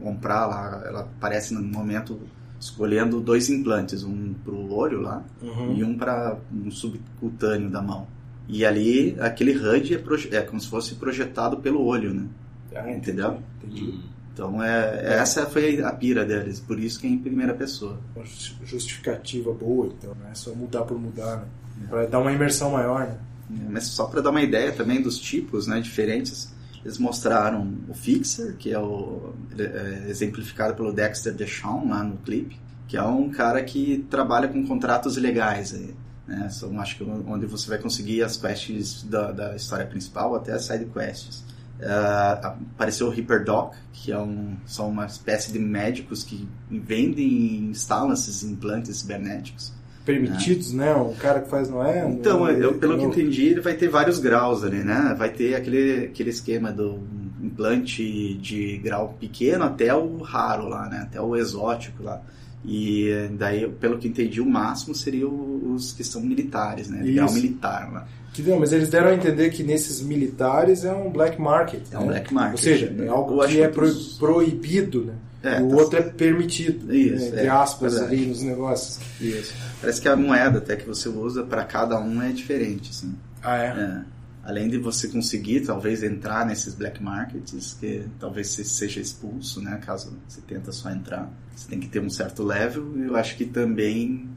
comprar 0.00 0.46
lá. 0.46 0.82
Ela 0.86 1.00
aparece 1.00 1.54
no 1.54 1.62
momento 1.62 2.18
escolhendo 2.60 3.20
dois 3.20 3.48
implantes, 3.48 4.02
um 4.02 4.34
para 4.44 4.52
o 4.52 4.74
olho 4.74 5.00
lá 5.00 5.22
Uhum. 5.40 5.76
e 5.76 5.84
um 5.84 5.96
para 5.96 6.36
um 6.52 6.70
subcutâneo 6.70 7.70
da 7.70 7.80
mão. 7.80 8.06
E 8.48 8.64
ali, 8.64 9.14
aquele 9.20 9.52
HUD 9.56 9.94
é, 9.94 9.98
proje- 9.98 10.34
é 10.34 10.40
como 10.40 10.60
se 10.60 10.68
fosse 10.68 10.94
projetado 10.94 11.58
pelo 11.58 11.84
olho, 11.84 12.12
né? 12.14 12.26
Ah, 12.74 12.90
Entendeu? 12.90 13.40
Entendi. 13.62 14.00
Então, 14.32 14.62
é, 14.62 15.14
essa 15.20 15.46
foi 15.46 15.82
a 15.82 15.92
pira 15.92 16.24
deles, 16.24 16.60
por 16.60 16.78
isso 16.78 17.00
que 17.00 17.06
é 17.06 17.10
em 17.10 17.18
primeira 17.18 17.52
pessoa. 17.54 17.98
Uma 18.16 18.24
ju- 18.24 18.54
justificativa 18.64 19.52
boa, 19.52 19.86
então, 19.98 20.14
não 20.20 20.30
é 20.30 20.34
só 20.34 20.54
mudar 20.54 20.82
por 20.82 20.98
mudar, 20.98 21.38
né? 21.76 21.86
Pra 21.88 22.06
dar 22.06 22.20
uma 22.20 22.32
imersão 22.32 22.70
maior, 22.72 23.00
né? 23.00 23.18
É, 23.50 23.70
Mas 23.70 23.84
só 23.84 24.06
para 24.06 24.20
dar 24.20 24.30
uma 24.30 24.42
ideia 24.42 24.72
também 24.72 25.02
dos 25.02 25.18
tipos 25.18 25.66
né, 25.66 25.80
diferentes, 25.80 26.52
eles 26.84 26.98
mostraram 26.98 27.76
o 27.88 27.94
Fixer, 27.94 28.56
que 28.56 28.72
é, 28.72 28.78
o, 28.78 29.34
é 29.58 30.08
exemplificado 30.08 30.74
pelo 30.74 30.92
Dexter 30.92 31.34
DeShawn 31.34 31.88
lá 31.88 32.02
no 32.02 32.16
clipe, 32.18 32.58
que 32.86 32.96
é 32.96 33.02
um 33.02 33.28
cara 33.30 33.62
que 33.62 34.06
trabalha 34.10 34.48
com 34.48 34.66
contratos 34.66 35.16
ilegais. 35.16 35.74
Aí, 35.74 35.94
né? 36.26 36.48
São, 36.50 36.78
acho 36.80 36.96
que 36.96 37.04
onde 37.04 37.46
você 37.46 37.68
vai 37.68 37.78
conseguir 37.78 38.22
as 38.22 38.36
quests 38.36 39.02
da, 39.04 39.32
da 39.32 39.56
história 39.56 39.86
principal 39.86 40.34
até 40.34 40.52
as 40.52 40.64
side 40.64 40.86
quests. 40.86 41.44
Ah, 41.80 42.56
apareceu 42.74 43.06
o 43.06 43.10
Reaper 43.10 43.44
Doc, 43.44 43.74
que 43.92 44.10
é 44.10 44.18
um, 44.18 44.56
são 44.66 44.88
uma 44.88 45.06
espécie 45.06 45.52
de 45.52 45.58
médicos 45.58 46.24
que 46.24 46.48
vendem 46.70 47.26
e 47.26 47.56
instalam 47.70 48.12
esses 48.12 48.42
implantes 48.42 48.96
cibernéticos. 48.98 49.72
Permitidos, 50.12 50.72
né? 50.72 50.94
O 50.94 51.14
cara 51.20 51.40
que 51.40 51.50
faz 51.50 51.68
não 51.68 51.84
é? 51.84 52.08
Então, 52.08 52.40
não, 52.40 52.50
eu, 52.50 52.74
pelo 52.74 52.96
que 52.98 53.04
entendi, 53.04 53.48
ele 53.48 53.60
vai 53.60 53.74
ter 53.74 53.88
vários 53.88 54.18
graus 54.18 54.64
ali, 54.64 54.78
né? 54.78 55.14
Vai 55.18 55.28
ter 55.30 55.54
aquele, 55.54 56.06
aquele 56.06 56.30
esquema 56.30 56.72
do 56.72 56.98
implante 57.42 58.34
de 58.34 58.78
grau 58.78 59.16
pequeno 59.20 59.64
até 59.64 59.94
o 59.94 60.18
raro 60.18 60.68
lá, 60.68 60.88
né? 60.88 61.00
Até 61.02 61.20
o 61.20 61.36
exótico 61.36 62.02
lá. 62.02 62.22
E 62.64 63.28
daí, 63.32 63.68
pelo 63.68 63.98
que 63.98 64.08
entendi, 64.08 64.40
o 64.40 64.46
máximo 64.46 64.94
seria 64.94 65.28
os 65.28 65.92
que 65.92 66.02
são 66.02 66.20
militares, 66.22 66.88
né? 66.88 67.02
Grau 67.12 67.32
militar 67.32 67.92
lá. 67.92 68.06
Que 68.32 68.42
não, 68.42 68.58
mas 68.60 68.72
eles 68.72 68.88
deram 68.88 69.08
a 69.08 69.14
entender 69.14 69.50
que 69.50 69.62
nesses 69.62 70.00
militares 70.00 70.84
é 70.84 70.92
um 70.92 71.10
black 71.10 71.40
market. 71.40 71.82
É 71.92 71.98
um 71.98 72.02
né? 72.02 72.06
black 72.08 72.32
market. 72.34 72.52
Ou 72.54 72.58
seja, 72.58 72.94
é 72.98 73.08
algo 73.08 73.46
que 73.46 73.60
é 73.60 73.68
pro- 73.68 73.92
proibido, 74.18 75.04
né? 75.04 75.14
É, 75.42 75.60
o 75.62 75.68
tá- 75.68 75.76
outro 75.76 75.98
é 75.98 76.02
permitido. 76.02 76.92
Isso, 76.94 77.16
né? 77.16 77.24
é, 77.26 77.28
Entre 77.28 77.48
aspas 77.48 77.96
ali 77.96 78.26
nos 78.26 78.42
negócios. 78.42 78.98
Isso. 79.20 79.54
Parece 79.80 80.00
que 80.00 80.08
a 80.08 80.16
moeda 80.16 80.58
até 80.58 80.76
que 80.76 80.86
você 80.86 81.08
usa 81.08 81.44
para 81.44 81.64
cada 81.64 81.98
um 82.00 82.20
é 82.22 82.32
diferente, 82.32 82.90
assim. 82.90 83.14
Ah, 83.42 83.56
é? 83.56 83.66
É. 83.68 84.02
Além 84.44 84.68
de 84.68 84.78
você 84.78 85.08
conseguir, 85.08 85.60
talvez, 85.60 86.02
entrar 86.02 86.46
nesses 86.46 86.74
black 86.74 87.02
markets, 87.02 87.76
que 87.78 88.04
talvez 88.18 88.48
você 88.48 88.64
seja 88.64 88.98
expulso, 89.00 89.60
né? 89.60 89.78
Caso 89.84 90.16
você 90.26 90.40
tenta 90.40 90.72
só 90.72 90.90
entrar. 90.90 91.30
Você 91.54 91.68
tem 91.68 91.78
que 91.78 91.88
ter 91.88 92.00
um 92.00 92.08
certo 92.10 92.42
level 92.42 92.94
eu 92.98 93.14
acho 93.16 93.36
que 93.36 93.44
também 93.44 94.28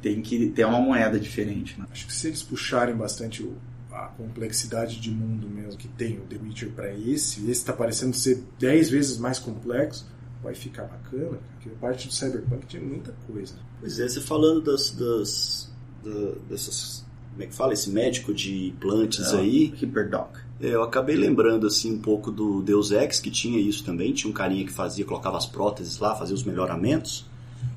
tem 0.00 0.22
que 0.22 0.46
ter 0.50 0.64
uma 0.64 0.80
moeda 0.80 1.18
diferente, 1.20 1.78
né? 1.78 1.84
Acho 1.90 2.06
que 2.06 2.12
se 2.14 2.28
eles 2.28 2.42
puxarem 2.42 2.94
bastante 2.94 3.42
o- 3.42 3.56
a 3.92 4.06
complexidade 4.16 4.98
de 5.00 5.10
mundo 5.10 5.48
mesmo 5.48 5.76
que 5.76 5.88
tem 5.88 6.16
o 6.18 6.22
The 6.22 6.36
Witcher 6.42 6.70
para 6.70 6.94
esse, 6.94 7.50
esse 7.50 7.64
tá 7.64 7.72
parecendo 7.72 8.14
ser 8.16 8.42
10 8.58 8.88
vezes 8.88 9.18
mais 9.18 9.38
complexo, 9.38 10.06
vai 10.42 10.54
ficar 10.54 10.84
bacana, 10.84 11.38
porque 11.54 11.68
a 11.68 11.78
parte 11.80 12.08
do 12.08 12.14
Cyberpunk 12.14 12.66
tinha 12.66 12.82
muita 12.82 13.12
coisa. 13.26 13.54
Pois 13.80 13.98
é, 13.98 14.08
você 14.08 14.20
falando 14.20 14.60
das, 14.62 14.90
das, 14.92 15.70
da- 16.04 16.32
dessas. 16.48 17.04
Como 17.32 17.42
é 17.44 17.46
que 17.46 17.54
fala? 17.54 17.72
Esse 17.72 17.90
médico 17.90 18.34
de 18.34 18.68
implantes 18.68 19.32
É, 19.32 19.38
aí. 19.38 19.72
Hyperdoc. 19.80 20.36
É, 20.60 20.68
eu 20.74 20.82
acabei 20.82 21.16
lembrando 21.16 21.66
assim 21.66 21.92
um 21.94 21.98
pouco 21.98 22.30
do 22.30 22.60
Deus 22.60 22.90
Ex, 22.90 23.18
que 23.20 23.30
tinha 23.30 23.58
isso 23.58 23.84
também. 23.84 24.12
Tinha 24.12 24.30
um 24.30 24.34
carinha 24.34 24.64
que 24.66 24.72
fazia, 24.72 25.04
colocava 25.04 25.36
as 25.38 25.46
próteses 25.46 25.98
lá, 25.98 26.14
fazia 26.14 26.34
os 26.34 26.42
melhoramentos. 26.44 27.24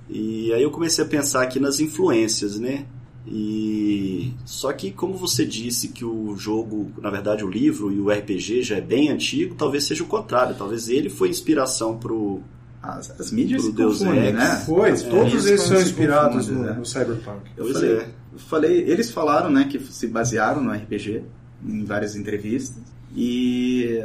E 0.10 0.52
aí 0.54 0.62
eu 0.62 0.70
comecei 0.72 1.04
a 1.04 1.08
pensar 1.08 1.44
aqui 1.44 1.60
nas 1.60 1.80
influências, 1.80 2.60
né? 2.60 2.86
E 3.26 4.34
só 4.46 4.74
que 4.74 4.92
como 4.92 5.14
você 5.16 5.46
disse 5.46 5.88
que 5.90 6.04
o 6.04 6.36
jogo, 6.36 6.92
na 7.02 7.10
verdade 7.10 7.44
o 7.44 7.50
livro 7.50 7.92
e 7.92 8.00
o 8.00 8.10
RPG 8.10 8.64
já 8.64 8.76
é 8.78 8.82
bem 8.82 9.10
antigo, 9.10 9.56
talvez 9.56 9.86
seja 9.86 10.04
o 10.04 10.08
contrário. 10.08 10.56
Talvez 10.58 10.90
ele 10.90 11.10
foi 11.10 11.30
inspiração 11.30 11.98
pro 11.98 12.42
As, 12.82 13.18
as 13.18 13.32
mídias 13.32 13.62
Pro 13.62 13.72
se 13.72 13.78
Deus 13.78 14.02
Ex. 14.02 14.34
né? 14.34 14.64
Foi, 14.66 14.94
todos 14.98 15.32
eles 15.34 15.46
eles 15.46 15.62
são 15.62 15.82
inspirados 15.82 16.48
no, 16.50 16.60
né? 16.64 16.74
no 16.74 16.86
Cyberpunk. 16.86 17.50
Eu 17.56 17.64
Pois 17.64 17.74
falei, 17.78 17.92
é. 17.92 18.08
eu 18.34 18.40
falei, 18.40 18.78
eles 18.90 19.10
falaram, 19.12 19.50
né, 19.50 19.68
que 19.72 19.80
se 19.80 20.08
basearam 20.08 20.62
no 20.62 20.72
RPG 20.72 21.24
em 21.66 21.86
várias 21.86 22.16
entrevistas 22.18 22.84
e 23.16 24.02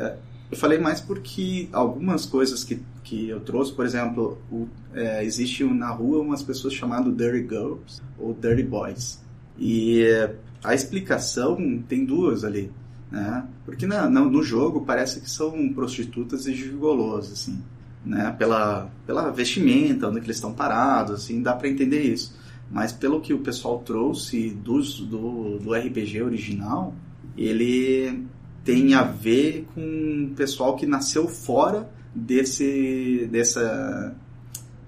Eu 0.50 0.56
falei 0.56 0.78
mais 0.78 1.00
porque 1.00 1.68
algumas 1.72 2.24
coisas 2.24 2.64
que, 2.64 2.80
que 3.04 3.28
eu 3.28 3.40
trouxe, 3.40 3.72
por 3.72 3.84
exemplo, 3.84 4.38
o, 4.50 4.66
é, 4.94 5.22
existe 5.24 5.62
na 5.64 5.90
rua 5.90 6.22
umas 6.22 6.42
pessoas 6.42 6.72
chamadas 6.72 7.14
Dirty 7.14 7.46
Girls 7.46 8.00
ou 8.18 8.32
Dirty 8.32 8.62
Boys. 8.62 9.20
E 9.58 10.02
é, 10.02 10.34
a 10.64 10.74
explicação 10.74 11.82
tem 11.86 12.04
duas 12.04 12.44
ali. 12.44 12.72
Né? 13.10 13.46
Porque 13.64 13.86
na, 13.86 14.08
no, 14.08 14.30
no 14.30 14.42
jogo 14.42 14.82
parece 14.82 15.20
que 15.20 15.30
são 15.30 15.72
prostitutas 15.72 16.46
e 16.46 16.54
gigolos, 16.54 17.30
assim. 17.30 17.62
Né? 18.04 18.34
Pela, 18.38 18.90
pela 19.06 19.30
vestimenta, 19.30 20.08
onde 20.08 20.18
eles 20.18 20.36
estão 20.36 20.52
parados, 20.52 21.14
assim, 21.14 21.42
dá 21.42 21.54
para 21.54 21.68
entender 21.68 22.02
isso. 22.02 22.34
Mas 22.70 22.92
pelo 22.92 23.20
que 23.20 23.34
o 23.34 23.40
pessoal 23.40 23.80
trouxe 23.80 24.50
dos, 24.50 25.00
do, 25.00 25.58
do 25.58 25.74
RPG 25.74 26.22
original, 26.22 26.94
ele 27.36 28.26
tem 28.64 28.94
a 28.94 29.02
ver 29.02 29.66
com 29.74 30.28
o 30.30 30.34
pessoal 30.34 30.76
que 30.76 30.86
nasceu 30.86 31.26
fora 31.28 31.88
desse, 32.14 33.28
dessa, 33.30 34.14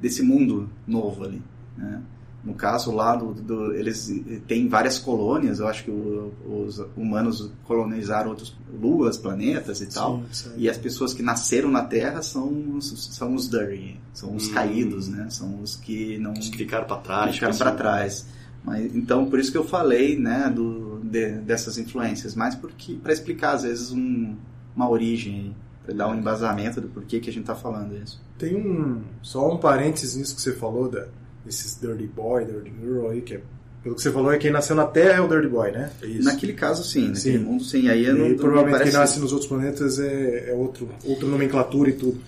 desse 0.00 0.22
mundo 0.22 0.68
novo 0.86 1.24
ali. 1.24 1.42
Né? 1.76 2.02
No 2.42 2.54
caso 2.54 2.90
lá, 2.90 3.14
do, 3.16 3.34
do, 3.34 3.74
eles 3.74 4.10
têm 4.46 4.66
várias 4.66 4.98
colônias, 4.98 5.60
eu 5.60 5.68
acho 5.68 5.84
que 5.84 5.90
o, 5.90 6.32
os 6.46 6.78
humanos 6.96 7.52
colonizaram 7.64 8.30
outras 8.30 8.56
luas, 8.80 9.18
planetas 9.18 9.82
e 9.82 9.86
tal, 9.86 10.22
sim, 10.32 10.48
sim. 10.48 10.50
e 10.56 10.68
as 10.68 10.78
pessoas 10.78 11.12
que 11.12 11.22
nasceram 11.22 11.70
na 11.70 11.84
Terra 11.84 12.22
são, 12.22 12.80
são 12.80 13.34
os 13.34 13.48
dirty, 13.50 14.00
são 14.14 14.34
os 14.34 14.48
hum. 14.48 14.54
caídos, 14.54 15.08
né? 15.08 15.26
São 15.28 15.60
os 15.60 15.76
que 15.76 16.16
não... 16.18 16.32
Os 16.32 16.48
que 16.48 16.56
ficaram 16.56 16.86
para 16.86 16.96
trás. 16.96 17.34
Ficaram 17.34 17.58
para 17.58 17.72
trás. 17.72 18.26
Mas, 18.64 18.94
então, 18.94 19.26
por 19.26 19.38
isso 19.38 19.52
que 19.52 19.58
eu 19.58 19.64
falei, 19.64 20.18
né, 20.18 20.50
do, 20.54 20.89
de, 21.10 21.32
dessas 21.40 21.76
influências, 21.76 22.34
mais 22.34 22.54
porque 22.54 22.94
para 22.94 23.12
explicar 23.12 23.52
às 23.54 23.62
vezes 23.62 23.90
um, 23.90 24.36
uma 24.74 24.88
origem, 24.88 25.56
para 25.84 25.94
dar 25.94 26.08
um 26.08 26.14
embasamento 26.14 26.80
do 26.80 26.88
porquê 26.88 27.20
que 27.20 27.30
a 27.30 27.32
gente 27.32 27.42
está 27.42 27.54
falando 27.54 27.96
isso. 27.96 28.22
Tem 28.38 28.54
um 28.54 29.02
só 29.22 29.52
um 29.52 29.58
parênteses 29.58 30.16
nisso 30.16 30.34
que 30.36 30.42
você 30.42 30.52
falou 30.52 30.88
da 30.88 31.08
esses 31.46 31.80
Dirty 31.80 32.06
Boy, 32.06 32.44
Dirty 32.44 32.72
Girl 32.80 33.08
aí, 33.08 33.22
que 33.22 33.34
é, 33.34 33.40
pelo 33.82 33.94
que 33.94 34.02
você 34.02 34.12
falou, 34.12 34.32
é 34.32 34.38
quem 34.38 34.50
nasceu 34.50 34.76
na 34.76 34.86
Terra 34.86 35.18
é 35.18 35.20
o 35.20 35.28
Dirty 35.28 35.48
Boy, 35.48 35.72
né? 35.72 35.90
É 36.02 36.06
isso. 36.06 36.24
Naquele 36.24 36.52
caso, 36.52 36.84
sim. 36.84 37.08
Naquele 37.08 37.38
sim. 37.38 37.38
mundo, 37.38 37.64
sim. 37.64 37.88
Aí 37.88 38.06
e 38.06 38.12
não, 38.12 38.36
provavelmente 38.36 38.72
parece... 38.72 38.90
quem 38.90 39.00
nasce 39.00 39.20
nos 39.20 39.32
outros 39.32 39.48
planetas 39.48 39.98
é, 39.98 40.50
é 40.50 40.54
outro, 40.54 40.88
outra 41.04 41.26
nomenclatura 41.26 41.90
e 41.90 41.94
tudo. 41.94 42.20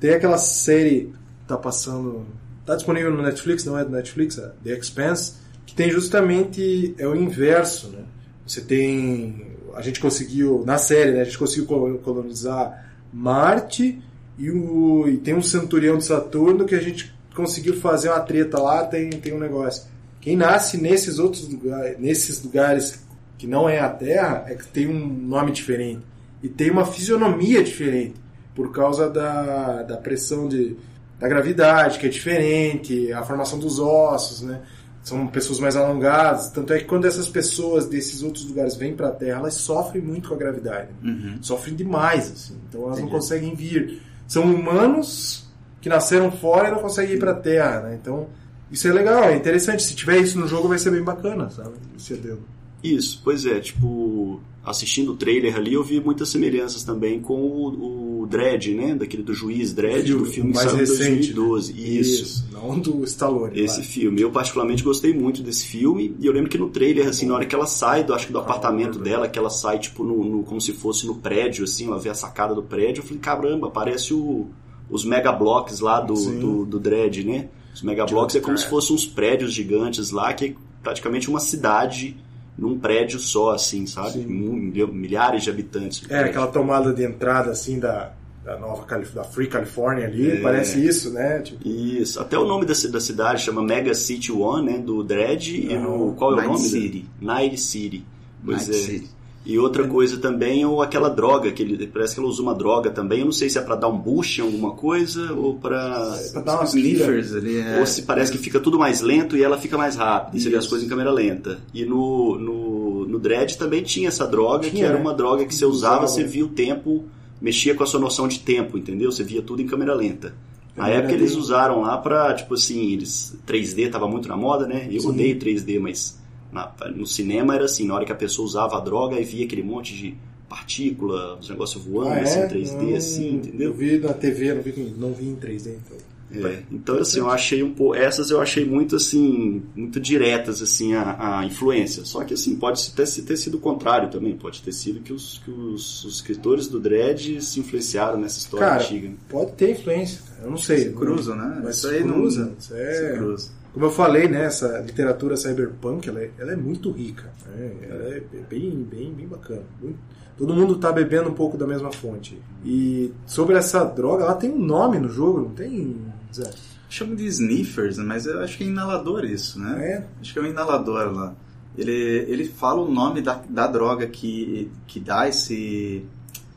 Tem 0.00 0.14
aquela 0.14 0.38
série 0.38 1.12
que 1.40 1.46
tá 1.46 1.56
passando... 1.56 2.26
Tá 2.64 2.74
disponível 2.74 3.12
no 3.12 3.22
Netflix, 3.22 3.64
não 3.64 3.78
é 3.78 3.84
do 3.84 3.90
Netflix, 3.92 4.36
é 4.36 4.52
The 4.64 4.76
Expanse, 4.76 5.34
que 5.64 5.74
tem 5.74 5.90
justamente... 5.90 6.94
é 6.98 7.06
o 7.06 7.14
inverso, 7.14 7.88
né? 7.88 8.02
Você 8.46 8.60
tem... 8.60 9.54
A 9.74 9.82
gente 9.82 10.00
conseguiu... 10.00 10.62
Na 10.64 10.78
série, 10.78 11.12
né? 11.12 11.22
A 11.22 11.24
gente 11.24 11.38
conseguiu 11.38 11.66
colonizar 12.02 12.90
Marte... 13.12 14.02
E, 14.38 14.50
o, 14.50 15.08
e 15.08 15.16
tem 15.16 15.34
um 15.34 15.40
centurião 15.40 15.96
de 15.96 16.04
Saturno 16.04 16.66
que 16.66 16.74
a 16.74 16.80
gente 16.80 17.10
conseguiu 17.34 17.74
fazer 17.80 18.10
uma 18.10 18.20
treta 18.20 18.60
lá, 18.60 18.84
tem, 18.84 19.08
tem 19.08 19.32
um 19.32 19.38
negócio. 19.38 19.84
Quem 20.20 20.36
nasce 20.36 20.76
nesses 20.76 21.18
outros 21.18 21.48
lugares, 21.48 21.98
nesses 21.98 22.42
lugares 22.42 23.02
que 23.38 23.46
não 23.46 23.66
é 23.66 23.78
a 23.78 23.88
Terra, 23.88 24.44
é 24.46 24.54
que 24.54 24.66
tem 24.66 24.88
um 24.88 25.06
nome 25.08 25.52
diferente. 25.52 26.02
E 26.42 26.50
tem 26.50 26.70
uma 26.70 26.84
fisionomia 26.84 27.64
diferente. 27.64 28.16
Por 28.54 28.72
causa 28.72 29.08
da, 29.08 29.82
da 29.84 29.96
pressão 29.96 30.48
de, 30.48 30.76
da 31.18 31.26
gravidade, 31.28 31.98
que 31.98 32.04
é 32.04 32.10
diferente, 32.10 33.10
a 33.14 33.22
formação 33.22 33.58
dos 33.58 33.78
ossos, 33.78 34.42
né? 34.42 34.60
São 35.06 35.24
pessoas 35.28 35.60
mais 35.60 35.76
alongadas. 35.76 36.50
Tanto 36.50 36.72
é 36.72 36.80
que 36.80 36.84
quando 36.84 37.04
essas 37.04 37.28
pessoas 37.28 37.86
desses 37.86 38.24
outros 38.24 38.44
lugares 38.44 38.74
vêm 38.74 38.92
para 38.92 39.06
a 39.06 39.12
Terra, 39.12 39.38
elas 39.38 39.54
sofrem 39.54 40.02
muito 40.02 40.28
com 40.28 40.34
a 40.34 40.36
gravidade. 40.36 40.88
Uhum. 41.00 41.38
Sofrem 41.40 41.76
demais, 41.76 42.28
assim. 42.32 42.56
Então 42.68 42.82
elas 42.82 42.98
Entendi. 42.98 43.12
não 43.12 43.16
conseguem 43.20 43.54
vir. 43.54 44.02
São 44.26 44.42
humanos 44.42 45.46
que 45.80 45.88
nasceram 45.88 46.32
fora 46.32 46.66
e 46.66 46.70
não 46.72 46.80
conseguem 46.80 47.14
ir 47.14 47.18
para 47.20 47.30
a 47.30 47.36
Terra, 47.36 47.82
né? 47.82 47.98
Então, 48.02 48.26
isso 48.68 48.88
é 48.88 48.92
legal, 48.92 49.22
é 49.22 49.36
interessante. 49.36 49.84
Se 49.84 49.94
tiver 49.94 50.18
isso 50.18 50.40
no 50.40 50.48
jogo, 50.48 50.66
vai 50.66 50.76
ser 50.76 50.90
bem 50.90 51.04
bacana, 51.04 51.50
sabe? 51.50 51.74
Esse 51.96 52.14
adendo. 52.14 52.42
Isso, 52.82 53.20
pois 53.24 53.46
é, 53.46 53.58
tipo, 53.60 54.40
assistindo 54.64 55.12
o 55.12 55.16
trailer 55.16 55.56
ali, 55.56 55.74
eu 55.74 55.82
vi 55.82 56.00
muitas 56.00 56.28
semelhanças 56.28 56.82
também 56.82 57.20
com 57.20 57.40
o, 57.40 58.22
o 58.22 58.26
Dredd, 58.26 58.74
né? 58.74 58.94
Daquele 58.94 59.22
do 59.22 59.32
juiz 59.32 59.72
Dredd, 59.72 60.12
do 60.12 60.24
filme 60.24 60.52
mais 60.52 60.72
que 60.72 60.86
saiu 60.86 61.06
em 61.06 61.16
2012. 61.16 61.72
Né? 61.72 61.80
Isso. 61.80 62.22
Isso. 62.22 62.48
Não 62.52 62.78
do 62.78 63.04
Stallone. 63.04 63.60
Esse 63.60 63.82
filme. 63.82 64.20
Eu 64.20 64.30
particularmente 64.30 64.82
gostei 64.82 65.14
muito 65.14 65.42
desse 65.42 65.66
filme. 65.66 66.14
E 66.18 66.26
eu 66.26 66.32
lembro 66.32 66.50
que 66.50 66.58
no 66.58 66.68
trailer, 66.68 67.06
assim, 67.08 67.26
na 67.26 67.34
hora 67.34 67.46
que 67.46 67.54
ela 67.54 67.66
sai, 67.66 68.02
do, 68.02 68.12
acho 68.12 68.26
que 68.26 68.32
do 68.32 68.38
apartamento 68.38 68.98
dela, 68.98 69.28
que 69.28 69.38
ela 69.38 69.50
sai, 69.50 69.78
tipo, 69.78 70.02
no, 70.02 70.24
no, 70.24 70.42
como 70.42 70.60
se 70.60 70.72
fosse 70.72 71.06
no 71.06 71.14
prédio, 71.14 71.64
assim, 71.64 71.86
ela 71.86 71.98
vê 71.98 72.08
a 72.08 72.14
sacada 72.14 72.54
do 72.54 72.62
prédio, 72.62 73.00
eu 73.00 73.04
falei, 73.04 73.20
caramba, 73.20 73.70
parece 73.70 74.12
o 74.12 74.48
os 74.88 75.04
megablocks 75.04 75.80
lá 75.80 76.00
do, 76.00 76.14
do, 76.14 76.64
do 76.64 76.78
Dredd, 76.78 77.24
né? 77.24 77.48
Os 77.74 77.82
megablocks 77.82 78.36
é 78.36 78.40
como 78.40 78.56
se 78.56 78.66
fossem 78.66 78.94
uns 78.94 79.04
prédios 79.04 79.52
gigantes 79.52 80.10
lá, 80.10 80.32
que 80.32 80.44
é 80.46 80.54
praticamente 80.82 81.28
uma 81.28 81.40
cidade 81.40 82.16
num 82.58 82.78
prédio 82.78 83.18
só, 83.18 83.50
assim, 83.52 83.86
sabe? 83.86 84.18
Milhares 84.20 85.42
de 85.42 85.50
habitantes. 85.50 86.02
É, 86.08 86.20
aquela 86.20 86.46
tomada 86.46 86.92
de 86.92 87.04
entrada, 87.04 87.50
assim, 87.50 87.78
da, 87.78 88.12
da 88.44 88.58
nova 88.58 88.86
da 89.14 89.24
Free 89.24 89.48
California 89.48 90.06
ali, 90.06 90.30
é. 90.30 90.40
parece 90.40 90.84
isso, 90.84 91.12
né? 91.12 91.40
Tipo... 91.40 91.68
Isso. 91.68 92.20
Até 92.20 92.38
o 92.38 92.46
nome 92.46 92.64
da, 92.64 92.72
da 92.90 93.00
cidade 93.00 93.42
chama 93.42 93.62
Mega 93.62 93.92
City 93.92 94.32
One, 94.32 94.72
né? 94.72 94.78
Do 94.78 95.02
Dredd. 95.02 95.48
E 95.48 95.76
no. 95.76 96.14
Qual 96.14 96.30
é 96.30 96.34
o 96.34 96.36
Night 96.36 96.52
nome? 96.52 96.68
City. 96.68 97.04
Night 97.20 97.60
City. 97.60 98.04
Pois 98.44 98.68
Night 98.68 98.70
é. 98.70 98.86
City. 98.86 99.15
E 99.46 99.60
outra 99.60 99.86
coisa 99.86 100.16
também, 100.16 100.66
ou 100.66 100.82
aquela 100.82 101.08
droga, 101.08 101.52
que 101.52 101.62
ele, 101.62 101.86
parece 101.86 102.14
que 102.14 102.20
ela 102.20 102.28
usa 102.28 102.42
uma 102.42 102.52
droga 102.52 102.90
também. 102.90 103.20
Eu 103.20 103.26
não 103.26 103.32
sei 103.32 103.48
se 103.48 103.56
é 103.56 103.62
para 103.62 103.76
dar 103.76 103.86
um 103.86 103.96
boost 103.96 104.40
em 104.40 104.44
alguma 104.44 104.72
coisa 104.72 105.32
ou 105.32 105.54
para. 105.54 106.18
É, 106.20 106.32
pra 106.32 106.40
dar 106.40 106.56
umas 106.56 106.74
sniffers 106.74 107.32
ali. 107.32 107.60
É. 107.60 107.78
Ou 107.78 107.86
se 107.86 108.02
parece 108.02 108.32
que 108.32 108.38
fica 108.38 108.58
tudo 108.58 108.76
mais 108.76 109.00
lento 109.00 109.36
e 109.36 109.44
ela 109.44 109.56
fica 109.56 109.78
mais 109.78 109.94
rápida. 109.94 110.36
E 110.36 110.40
você 110.40 110.50
vê 110.50 110.56
as 110.56 110.66
coisas 110.66 110.84
em 110.84 110.90
câmera 110.90 111.12
lenta. 111.12 111.58
E 111.72 111.84
no, 111.84 112.36
no, 112.36 113.06
no 113.06 113.18
Dread 113.20 113.56
também 113.56 113.84
tinha 113.84 114.08
essa 114.08 114.26
droga, 114.26 114.68
tinha, 114.68 114.72
que 114.72 114.82
era 114.82 114.98
uma 114.98 115.14
droga 115.14 115.46
que 115.46 115.54
você 115.54 115.64
usava, 115.64 116.08
você 116.08 116.24
via 116.24 116.44
o 116.44 116.48
tempo, 116.48 117.04
mexia 117.40 117.72
com 117.72 117.84
a 117.84 117.86
sua 117.86 118.00
noção 118.00 118.26
de 118.26 118.40
tempo, 118.40 118.76
entendeu? 118.76 119.12
Você 119.12 119.22
via 119.22 119.42
tudo 119.42 119.62
em 119.62 119.66
câmera 119.66 119.94
lenta. 119.94 120.34
Na 120.76 120.88
época 120.88 121.14
eles 121.14 121.36
usaram 121.36 121.82
lá 121.82 121.96
pra, 121.96 122.34
tipo 122.34 122.54
assim, 122.54 122.92
eles 122.92 123.38
3D 123.46 123.90
tava 123.90 124.08
muito 124.08 124.28
na 124.28 124.36
moda, 124.36 124.66
né? 124.66 124.88
Eu 124.90 125.00
Sim. 125.00 125.08
odeio 125.08 125.38
3D, 125.38 125.80
mas 125.80 126.18
na, 126.56 126.88
no 126.88 127.06
cinema 127.06 127.54
era 127.54 127.66
assim, 127.66 127.86
na 127.86 127.94
hora 127.94 128.04
que 128.04 128.12
a 128.12 128.16
pessoa 128.16 128.46
usava 128.46 128.76
a 128.76 128.80
droga 128.80 129.20
e 129.20 129.24
via 129.24 129.44
aquele 129.44 129.62
monte 129.62 129.94
de 129.94 130.16
partícula, 130.48 131.38
os 131.38 131.48
negócios 131.48 131.84
voando 131.84 132.10
ah, 132.10 132.22
assim, 132.22 132.38
é? 132.38 132.48
3D, 132.48 132.82
não, 132.82 132.96
assim, 132.96 133.34
entendeu? 133.34 133.70
Eu 133.70 133.74
vi 133.74 133.98
na 133.98 134.12
TV, 134.12 134.54
não 134.54 134.62
vi, 134.62 134.94
não 134.96 135.12
vi 135.12 135.26
em 135.26 135.36
3D, 135.36 135.74
então. 135.74 135.96
É, 136.28 136.62
então 136.72 136.98
assim, 136.98 137.20
eu 137.20 137.30
achei 137.30 137.62
um 137.62 137.72
pouco, 137.72 137.94
essas 137.94 138.30
eu 138.30 138.40
achei 138.40 138.64
muito 138.64 138.96
assim, 138.96 139.62
muito 139.76 140.00
diretas 140.00 140.60
assim 140.60 140.92
a, 140.92 141.38
a 141.38 141.46
influência. 141.46 142.04
Só 142.04 142.24
que 142.24 142.34
assim, 142.34 142.56
pode 142.56 142.90
ter, 142.92 143.06
ter 143.06 143.36
sido 143.36 143.58
o 143.58 143.60
contrário 143.60 144.10
também, 144.10 144.36
pode 144.36 144.60
ter 144.60 144.72
sido 144.72 145.00
que 145.00 145.12
os, 145.12 145.40
que 145.44 145.50
os, 145.50 146.04
os 146.04 146.16
escritores 146.16 146.66
do 146.66 146.80
Dredd 146.80 147.40
se 147.40 147.60
influenciaram 147.60 148.18
nessa 148.18 148.38
história 148.38 148.66
Cara, 148.66 148.82
antiga. 148.82 149.10
Pode 149.28 149.52
ter 149.52 149.70
influência, 149.70 150.20
eu 150.42 150.50
não 150.50 150.58
sei. 150.58 150.78
Se 150.78 150.90
cruza, 150.90 151.34
né? 151.36 151.60
Mas 151.62 151.76
isso 151.76 151.88
aí 151.88 152.02
cruza, 152.02 152.44
não, 152.44 152.52
isso 152.58 152.74
é... 152.74 152.92
se 152.92 153.18
cruza. 153.18 153.50
Como 153.76 153.84
eu 153.84 153.90
falei, 153.90 154.26
né, 154.26 154.46
essa 154.46 154.78
literatura 154.78 155.36
cyberpunk, 155.36 156.08
ela 156.08 156.20
é, 156.20 156.30
ela 156.38 156.52
é 156.52 156.56
muito 156.56 156.90
rica. 156.90 157.30
Né? 157.44 157.72
Ela 157.82 158.04
é 158.04 158.20
bem, 158.48 158.70
bem, 158.70 159.12
bem 159.12 159.28
bacana. 159.28 159.64
Muito, 159.78 159.98
todo 160.34 160.54
mundo 160.54 160.76
está 160.76 160.90
bebendo 160.90 161.28
um 161.28 161.34
pouco 161.34 161.58
da 161.58 161.66
mesma 161.66 161.92
fonte. 161.92 162.40
E 162.64 163.12
sobre 163.26 163.54
essa 163.54 163.84
droga, 163.84 164.24
ela 164.24 164.34
tem 164.34 164.50
um 164.50 164.58
nome 164.58 164.98
no 164.98 165.10
jogo, 165.10 165.40
não 165.40 165.50
tem, 165.50 165.94
Zé? 166.34 166.50
Chama 166.88 167.14
de 167.16 167.26
sniffers, 167.26 167.98
mas 167.98 168.24
eu 168.24 168.40
acho 168.40 168.56
que 168.56 168.64
é 168.64 168.66
inalador 168.66 169.26
isso, 169.26 169.60
né? 169.60 169.86
É? 169.86 170.06
Acho 170.22 170.32
que 170.32 170.38
é 170.38 170.42
um 170.42 170.46
inalador 170.46 171.12
lá. 171.12 171.34
Ele, 171.76 171.92
ele 171.92 172.48
fala 172.48 172.80
o 172.80 172.90
nome 172.90 173.20
da, 173.20 173.42
da 173.46 173.66
droga 173.66 174.06
que, 174.06 174.72
que 174.86 174.98
dá 174.98 175.28
esse, 175.28 176.02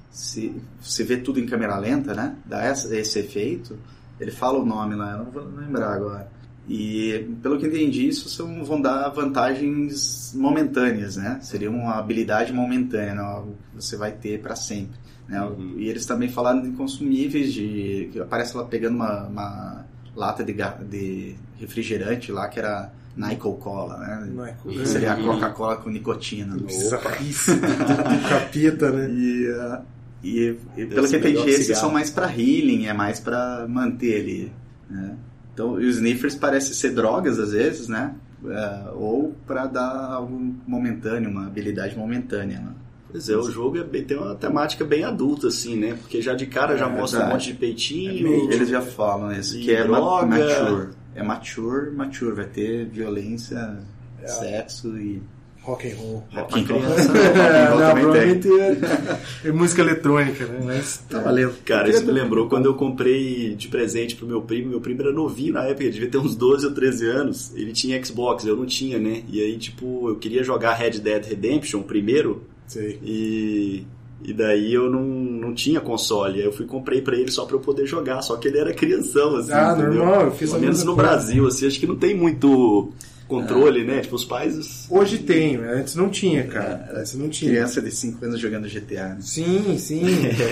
esse... 0.09 0.55
Você 0.81 1.03
vê 1.03 1.17
tudo 1.17 1.37
em 1.37 1.45
câmera 1.45 1.77
lenta, 1.77 2.13
né? 2.13 2.37
Dá 2.45 2.63
essa, 2.63 2.95
esse 2.95 3.19
efeito. 3.19 3.77
Ele 4.17 4.31
fala 4.31 4.57
o 4.57 4.65
nome 4.65 4.95
lá, 4.95 5.11
eu 5.11 5.17
não 5.17 5.25
vou 5.25 5.43
lembrar 5.43 5.95
agora. 5.95 6.38
E, 6.69 7.27
pelo 7.41 7.57
que 7.57 7.65
entendi, 7.65 8.07
isso 8.07 8.29
são, 8.29 8.63
vão 8.63 8.79
dar 8.79 9.09
vantagens 9.09 10.31
momentâneas, 10.35 11.17
né? 11.17 11.39
Seria 11.41 11.71
uma 11.71 11.95
habilidade 11.95 12.53
momentânea, 12.53 13.15
né? 13.15 13.43
você 13.73 13.97
vai 13.97 14.11
ter 14.11 14.39
para 14.39 14.55
sempre. 14.55 14.95
Né? 15.27 15.41
Uhum. 15.41 15.73
E 15.77 15.89
eles 15.89 16.05
também 16.05 16.29
falaram 16.29 16.61
de 16.61 16.69
consumíveis, 16.71 17.51
de 17.51 18.09
que 18.13 18.19
aparece 18.19 18.55
lá 18.55 18.65
pegando 18.65 18.97
uma, 18.97 19.23
uma 19.23 19.85
lata 20.15 20.43
de, 20.43 20.53
de, 20.87 21.35
refrigerante 21.59 22.31
lá, 22.31 22.47
que 22.47 22.59
era 22.59 22.91
Nyco 23.17 23.53
Cola, 23.55 23.97
né? 23.97 24.29
Nyco. 24.31 24.85
Seria 24.85 25.13
a 25.13 25.15
Coca-Cola 25.15 25.77
com 25.77 25.89
nicotina. 25.89 26.55
Do 26.55 26.67
capeta, 28.29 28.91
né? 28.91 29.09
E, 29.09 29.49
uh, 29.49 29.81
e, 30.23 30.57
e 30.77 30.85
pelo 30.85 31.07
que 31.07 31.17
entendi, 31.17 31.49
esses 31.49 31.75
são 31.79 31.91
mais 31.91 32.11
para 32.11 32.27
healing, 32.27 32.85
é 32.85 32.93
mais 32.93 33.19
para 33.19 33.65
manter 33.67 34.21
ali, 34.21 34.51
né? 34.87 35.15
Então, 35.59 35.73
os 35.73 35.97
sniffers 35.97 36.35
parecem 36.35 36.73
ser 36.73 36.91
drogas 36.91 37.37
às 37.37 37.51
vezes, 37.51 37.89
né? 37.89 38.15
Uh, 38.41 38.95
ou 38.97 39.35
para 39.45 39.65
dar 39.67 40.13
algo 40.13 40.55
momentâneo, 40.65 41.29
uma 41.29 41.47
habilidade 41.47 41.97
momentânea. 41.97 42.59
Né? 42.61 42.71
Pois 43.11 43.27
é, 43.27 43.35
o 43.35 43.51
jogo 43.51 43.77
é 43.77 43.83
bem- 43.83 44.05
tem 44.05 44.15
uma 44.17 44.35
temática 44.35 44.85
bem 44.85 45.03
adulta, 45.03 45.47
assim, 45.49 45.75
né? 45.75 45.97
Porque 45.99 46.21
já 46.21 46.33
de 46.33 46.45
cara 46.45 46.77
já 46.77 46.85
É 46.85 46.89
mostra 46.89 47.19
um 47.19 47.23
verdade. 47.23 47.33
monte 47.33 47.51
de 47.53 47.59
peitinho. 47.59 48.49
Eles 48.49 48.69
já 48.69 48.81
falam 48.81 49.33
isso, 49.33 49.57
E 49.57 49.63
que 49.63 49.71
é 49.73 49.83
droga. 49.83 50.25
mature. 50.27 50.87
É 51.13 51.23
mature, 51.23 51.91
mature. 51.91 52.31
Vai 52.35 52.45
ter 52.45 52.85
violência, 52.85 53.79
sexo 54.25 54.97
e... 54.97 55.21
Rock 55.69 55.87
and 55.87 55.95
roll. 55.97 56.23
Rock 56.33 56.59
and 56.59 56.65
roll. 56.67 56.81
criança, 56.81 57.07
Rock 57.13 57.19
and 57.19 57.41
É, 57.41 57.65
roll 57.69 57.79
não, 57.79 57.87
também 58.11 58.39
tem. 58.39 58.41
provavelmente 58.41 59.19
é, 59.45 59.51
música 59.51 59.81
eletrônica, 59.81 60.45
né? 60.45 60.59
Mas 60.65 60.97
tá 61.09 61.19
valendo. 61.19 61.53
Cara, 61.65 61.89
isso 61.89 62.05
me 62.05 62.11
lembrou 62.11 62.47
quando 62.49 62.65
eu 62.65 62.73
comprei 62.73 63.53
de 63.55 63.67
presente 63.67 64.15
pro 64.15 64.25
meu 64.27 64.41
primo. 64.41 64.69
Meu 64.69 64.81
primo 64.81 65.01
era 65.01 65.11
novinho 65.13 65.53
na 65.53 65.63
época, 65.65 65.83
ele 65.83 65.91
devia 65.93 66.09
ter 66.09 66.17
uns 66.17 66.35
12 66.35 66.65
ou 66.65 66.71
13 66.73 67.05
anos. 67.07 67.51
Ele 67.55 67.71
tinha 67.71 68.03
Xbox, 68.03 68.45
eu 68.45 68.55
não 68.55 68.65
tinha, 68.65 68.97
né? 68.97 69.23
E 69.31 69.41
aí, 69.41 69.57
tipo, 69.57 70.09
eu 70.09 70.15
queria 70.15 70.43
jogar 70.43 70.73
Red 70.73 70.99
Dead 70.99 71.25
Redemption 71.25 71.81
primeiro 71.83 72.43
Sei. 72.67 72.99
e, 73.03 73.83
e 74.23 74.33
daí 74.33 74.73
eu 74.73 74.89
não, 74.89 75.01
não 75.03 75.53
tinha 75.53 75.79
console. 75.79 76.39
Aí 76.39 76.45
eu 76.45 76.51
fui 76.51 76.65
e 76.65 76.69
comprei 76.69 77.01
pra 77.01 77.15
ele 77.15 77.31
só 77.31 77.45
pra 77.45 77.55
eu 77.55 77.59
poder 77.59 77.85
jogar. 77.85 78.21
Só 78.21 78.35
que 78.37 78.47
ele 78.47 78.57
era 78.57 78.73
crianção, 78.73 79.35
assim. 79.37 79.51
Ah, 79.51 79.73
entendeu? 79.77 79.93
normal, 80.05 80.21
eu 80.25 80.31
fiz 80.31 80.49
a 80.49 80.53
Pelo 80.53 80.63
menos 80.65 80.83
no 80.83 80.95
coisa. 80.95 81.09
Brasil, 81.09 81.47
assim, 81.47 81.67
acho 81.67 81.79
que 81.79 81.87
não 81.87 81.95
tem 81.95 82.15
muito 82.15 82.91
controle, 83.29 83.85
né? 83.85 84.01
Tipo, 84.01 84.15
os 84.15 84.25
pais. 84.25 84.85
Hoje 84.89 85.19
tem, 85.19 85.55
antes 85.55 85.95
não 85.95 86.09
tinha, 86.09 86.45
cara. 86.47 86.89
Antes 86.93 87.13
não 87.15 87.29
tinha. 87.29 87.51
Criança 87.51 87.81
de 87.81 87.91
5 87.91 88.25
anos 88.25 88.39
jogando 88.39 88.67
GTA. 88.67 89.09
né? 89.09 89.17
Sim, 89.21 89.77
sim. 89.77 90.01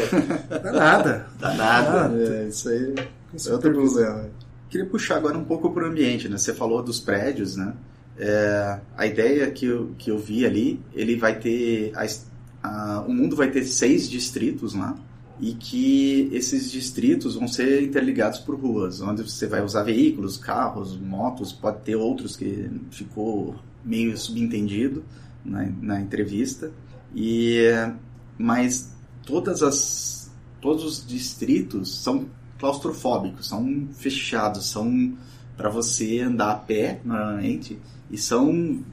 Dá 0.50 0.72
nada. 0.72 1.28
Dá 1.40 1.54
nada. 1.54 2.16
É, 2.18 2.48
isso 2.48 2.70
aí 2.70 2.94
é 3.48 3.52
outro 3.52 3.74
problema. 3.74 4.30
Queria 4.70 4.86
puxar 4.86 5.18
agora 5.18 5.38
um 5.38 5.44
pouco 5.44 5.72
para 5.72 5.84
o 5.84 5.88
ambiente, 5.88 6.30
né? 6.30 6.38
Você 6.38 6.54
falou 6.54 6.82
dos 6.84 7.00
prédios, 7.00 7.56
né? 7.56 7.74
É, 8.20 8.78
a 8.98 9.06
ideia 9.06 9.50
que 9.52 9.66
eu, 9.66 9.92
que 9.98 10.10
eu 10.12 10.18
vi 10.18 10.46
ali, 10.46 10.80
ele 10.94 11.16
vai 11.18 11.38
ter... 11.38 11.92
a 11.96 12.06
a- 12.64 13.04
o 13.08 13.14
mundo 13.14 13.36
vai 13.36 13.50
ter 13.52 13.64
seis 13.64 14.10
distritos 14.10 14.74
lá 14.74 14.98
e 15.40 15.54
que 15.54 16.30
esses 16.32 16.72
distritos 16.72 17.36
vão 17.36 17.48
ser 17.48 17.84
interligados 17.84 18.40
por 18.40 18.56
ruas, 18.56 19.02
onde 19.02 19.22
você 19.22 19.46
vai 19.46 19.64
usar 19.64 19.84
veículos, 19.84 20.38
carros, 20.38 20.98
motos, 20.98 21.54
pode 21.54 21.82
ter 21.82 21.96
outros 21.96 22.36
que 22.36 22.70
ficou 22.90 23.56
meio 23.86 24.18
subentendido 24.18 25.04
na, 25.46 25.66
na 25.82 26.02
entrevista. 26.02 26.72
E, 27.16 27.68
mas 28.38 28.92
todas 29.26 29.62
as, 29.62 30.32
todos 30.60 30.84
os 30.84 31.08
distritos 31.08 32.02
são 32.04 32.26
claustrofóbicos, 32.58 33.48
são 33.48 33.88
fechados, 33.94 34.70
são 34.70 35.16
para 35.56 35.70
você 35.70 36.20
andar 36.20 36.52
a 36.52 36.56
pé 36.56 37.02
normalmente 37.04 37.80
e 38.10 38.18
são 38.18 38.84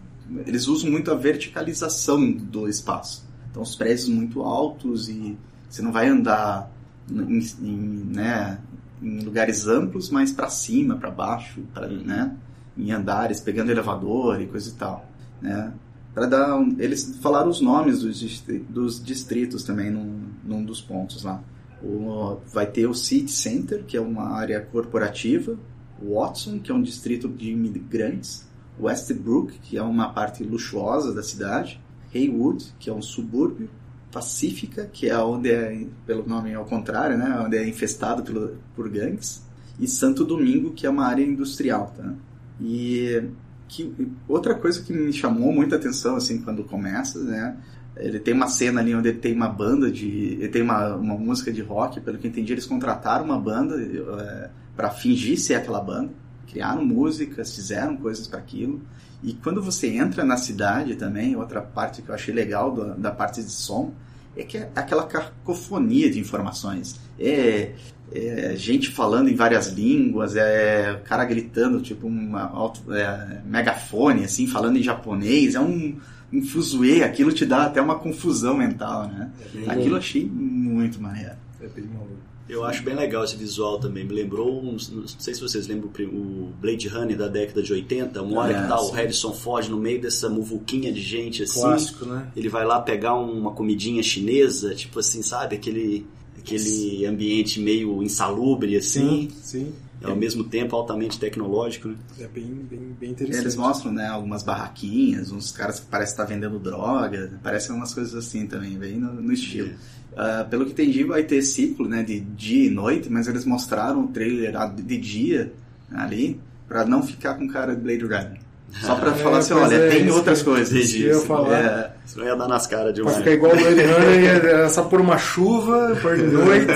eles 0.46 0.66
usam 0.66 0.90
muito 0.90 1.10
a 1.10 1.14
verticalização 1.14 2.32
do 2.32 2.66
espaço. 2.66 3.28
Então 3.50 3.62
os 3.62 3.76
prédios 3.76 4.08
muito 4.08 4.40
altos 4.42 5.08
e 5.08 5.36
você 5.68 5.82
não 5.82 5.92
vai 5.92 6.08
andar 6.08 6.70
em, 7.10 7.38
em, 7.62 7.76
né, 8.14 8.58
em 9.02 9.20
lugares 9.20 9.66
amplos, 9.66 10.10
mas 10.10 10.32
para 10.32 10.48
cima, 10.48 10.96
para 10.96 11.10
baixo, 11.10 11.60
né, 12.04 12.34
em 12.76 12.92
andares, 12.92 13.40
pegando 13.40 13.70
elevador 13.70 14.40
e 14.40 14.46
coisa 14.46 14.68
e 14.70 14.72
tal, 14.72 15.08
né? 15.40 15.72
Para 16.12 16.26
dar, 16.26 16.56
um- 16.56 16.76
eles 16.78 17.18
falaram 17.20 17.48
os 17.48 17.60
nomes 17.60 18.00
dos, 18.02 18.44
dos 18.68 19.02
distritos 19.04 19.64
também 19.64 19.90
num, 19.90 20.20
num 20.44 20.64
dos 20.64 20.80
pontos 20.80 21.24
lá. 21.24 21.42
O- 21.82 22.38
vai 22.52 22.66
ter 22.66 22.86
o 22.86 22.94
City 22.94 23.30
Center, 23.32 23.84
que 23.84 23.96
é 23.96 24.00
uma 24.00 24.30
área 24.30 24.60
corporativa, 24.60 25.56
Watson, 26.00 26.60
que 26.60 26.70
é 26.70 26.74
um 26.74 26.82
distrito 26.82 27.28
de 27.28 27.50
imigrantes, 27.50 28.46
Westbrook, 28.80 29.58
que 29.60 29.76
é 29.76 29.82
uma 29.82 30.12
parte 30.12 30.42
luxuosa 30.44 31.12
da 31.12 31.22
cidade, 31.22 31.80
Haywood, 32.14 32.74
que 32.78 32.88
é 32.88 32.92
um 32.92 33.02
subúrbio, 33.02 33.68
Pacífica, 34.14 34.88
que 34.92 35.08
é 35.08 35.18
onde 35.18 35.50
é, 35.50 35.86
pelo 36.06 36.24
nome 36.24 36.54
ao 36.54 36.64
contrário, 36.64 37.18
né, 37.18 37.42
onde 37.44 37.56
é 37.56 37.68
infestado 37.68 38.22
pelo, 38.22 38.56
por 38.76 38.88
gangues, 38.88 39.42
e 39.80 39.88
Santo 39.88 40.24
Domingo, 40.24 40.72
que 40.72 40.86
é 40.86 40.90
uma 40.90 41.04
área 41.04 41.24
industrial, 41.24 41.92
tá? 41.96 42.14
E 42.60 43.24
que, 43.66 43.92
outra 44.28 44.54
coisa 44.54 44.80
que 44.82 44.92
me 44.92 45.12
chamou 45.12 45.52
muita 45.52 45.74
atenção 45.74 46.14
assim 46.14 46.40
quando 46.40 46.62
começa, 46.62 47.18
né? 47.24 47.56
Ele 47.96 48.20
tem 48.20 48.34
uma 48.34 48.46
cena 48.46 48.80
ali 48.80 48.94
onde 48.94 49.08
ele 49.08 49.18
tem 49.18 49.34
uma 49.34 49.48
banda 49.48 49.90
de, 49.90 50.38
ele 50.40 50.48
tem 50.48 50.62
uma, 50.62 50.94
uma 50.94 51.14
música 51.16 51.52
de 51.52 51.60
rock, 51.60 52.00
pelo 52.00 52.16
que 52.16 52.28
entendi, 52.28 52.52
eles 52.52 52.66
contrataram 52.66 53.24
uma 53.24 53.38
banda 53.38 53.74
é, 53.80 54.50
para 54.76 54.90
fingir 54.90 55.38
ser 55.40 55.54
aquela 55.54 55.80
banda, 55.80 56.10
criaram 56.46 56.84
músicas, 56.84 57.52
fizeram 57.52 57.96
coisas 57.96 58.28
para 58.28 58.38
aquilo. 58.38 58.80
E 59.24 59.32
quando 59.32 59.62
você 59.62 59.88
entra 59.88 60.22
na 60.22 60.36
cidade 60.36 60.96
também, 60.96 61.34
outra 61.34 61.62
parte 61.62 62.02
que 62.02 62.10
eu 62.10 62.14
achei 62.14 62.34
legal 62.34 62.70
do, 62.70 62.94
da 62.94 63.10
parte 63.10 63.42
de 63.42 63.50
som 63.50 63.92
é 64.36 64.42
que 64.42 64.58
é 64.58 64.70
aquela 64.76 65.04
cacofonia 65.06 66.10
de 66.10 66.20
informações. 66.20 67.00
É, 67.18 67.72
é 68.12 68.54
gente 68.54 68.90
falando 68.90 69.28
em 69.30 69.34
várias 69.34 69.68
línguas, 69.68 70.36
é 70.36 71.00
cara 71.04 71.24
gritando, 71.24 71.80
tipo 71.80 72.06
alto, 72.36 72.92
é, 72.92 73.40
megafone, 73.46 74.24
assim, 74.24 74.46
falando 74.46 74.76
em 74.76 74.82
japonês, 74.82 75.54
é 75.54 75.60
um, 75.60 75.98
um 76.30 76.42
fuzuê, 76.42 77.02
aquilo 77.02 77.32
te 77.32 77.46
dá 77.46 77.64
até 77.64 77.80
uma 77.80 77.98
confusão 77.98 78.56
mental, 78.56 79.08
né? 79.08 79.30
bem 79.54 79.70
Aquilo 79.70 79.94
eu 79.94 79.98
achei 79.98 80.24
muito 80.26 81.00
maneiro. 81.00 81.32
É 81.62 81.66
bem 81.68 81.86
maluco. 81.86 82.33
Eu 82.48 82.62
acho 82.64 82.82
bem 82.82 82.94
legal 82.94 83.24
esse 83.24 83.36
visual 83.36 83.78
também. 83.78 84.04
Me 84.04 84.12
lembrou, 84.12 84.62
uns, 84.62 84.90
não 84.90 85.06
sei 85.06 85.34
se 85.34 85.40
vocês 85.40 85.66
lembram 85.66 85.90
o 85.90 86.04
o 86.04 86.52
Blade 86.60 86.88
Runner 86.88 87.16
da 87.16 87.28
década 87.28 87.62
de 87.62 87.72
80, 87.72 88.22
uma 88.22 88.40
hora 88.40 88.58
Ah, 88.58 88.62
que 88.62 88.68
tá 88.68 88.80
o 88.80 88.84
sim. 88.86 88.94
Harrison 88.94 89.32
Ford 89.32 89.68
no 89.68 89.78
meio 89.78 90.00
dessa 90.00 90.28
muvuquinha 90.28 90.92
de 90.92 91.00
gente 91.00 91.42
assim. 91.42 91.60
Clássico, 91.60 92.04
né? 92.04 92.28
Ele 92.36 92.48
vai 92.48 92.64
lá 92.64 92.80
pegar 92.80 93.14
uma 93.14 93.52
comidinha 93.52 94.02
chinesa, 94.02 94.74
tipo 94.74 94.98
assim, 94.98 95.22
sabe? 95.22 95.56
Aquele, 95.56 96.06
aquele 96.38 97.06
ambiente 97.06 97.60
meio 97.60 98.02
insalubre 98.02 98.76
assim. 98.76 99.30
Sim, 99.30 99.36
sim. 99.42 99.72
E 100.02 100.06
ao 100.06 100.16
mesmo 100.16 100.44
tempo 100.44 100.76
altamente 100.76 101.18
tecnológico, 101.18 101.88
né? 101.88 101.96
É 102.20 102.26
bem, 102.28 102.44
bem, 102.44 102.94
bem 103.00 103.10
interessante. 103.12 103.42
Eles 103.44 103.56
mostram, 103.56 103.90
né, 103.90 104.06
algumas 104.06 104.42
barraquinhas, 104.42 105.32
uns 105.32 105.50
caras 105.50 105.80
que 105.80 105.86
parecem 105.86 106.12
estar 106.12 106.24
vendendo 106.24 106.58
droga, 106.58 107.40
parecem 107.42 107.74
umas 107.74 107.94
coisas 107.94 108.14
assim 108.14 108.46
também, 108.46 108.76
bem 108.76 108.98
no, 108.98 109.14
no 109.14 109.32
estilo. 109.32 109.70
Ah, 110.16 110.46
pelo 110.48 110.64
que 110.64 110.72
entendi, 110.72 111.02
vai 111.04 111.22
ter 111.24 111.42
ciclo, 111.42 111.88
né, 111.88 112.02
de 112.02 112.20
dia 112.20 112.66
e 112.66 112.70
noite, 112.70 113.10
mas 113.10 113.26
eles 113.26 113.44
mostraram 113.44 114.04
o 114.04 114.08
trailer 114.08 114.54
de 114.76 114.96
dia 114.96 115.52
ali, 115.92 116.40
pra 116.68 116.84
não 116.84 117.02
ficar 117.02 117.34
com 117.34 117.48
cara 117.48 117.74
de 117.74 117.80
Blade 117.82 118.02
Runner. 118.04 118.38
Só 118.80 118.94
pra 118.96 119.10
É, 119.12 119.14
falar 119.14 119.38
assim, 119.38 119.54
olha, 119.54 119.74
é, 119.74 119.88
tem 119.90 120.06
isso 120.06 120.14
outras 120.16 120.38
que- 120.40 120.44
coisas. 120.44 120.72
isso 120.72 120.94
que 120.96 121.02
eu 121.02 121.06
ia 121.08 121.14
disso. 121.14 121.26
falar. 121.26 121.58
É, 121.58 121.92
Senão 122.06 122.26
ia 122.26 122.36
dar 122.36 122.48
nas 122.48 122.66
caras 122.66 122.92
de 122.94 123.00
Pra 123.02 123.10
uma. 123.10 123.18
ficar 123.18 123.30
igual 123.32 123.52
o 123.52 123.56
Blade 123.56 123.80
Runner, 123.82 124.22
ia- 124.44 124.68
só 124.68 124.82
por 124.84 125.00
uma 125.00 125.16
chuva, 125.18 125.96
por 126.02 126.16
noite, 126.18 126.70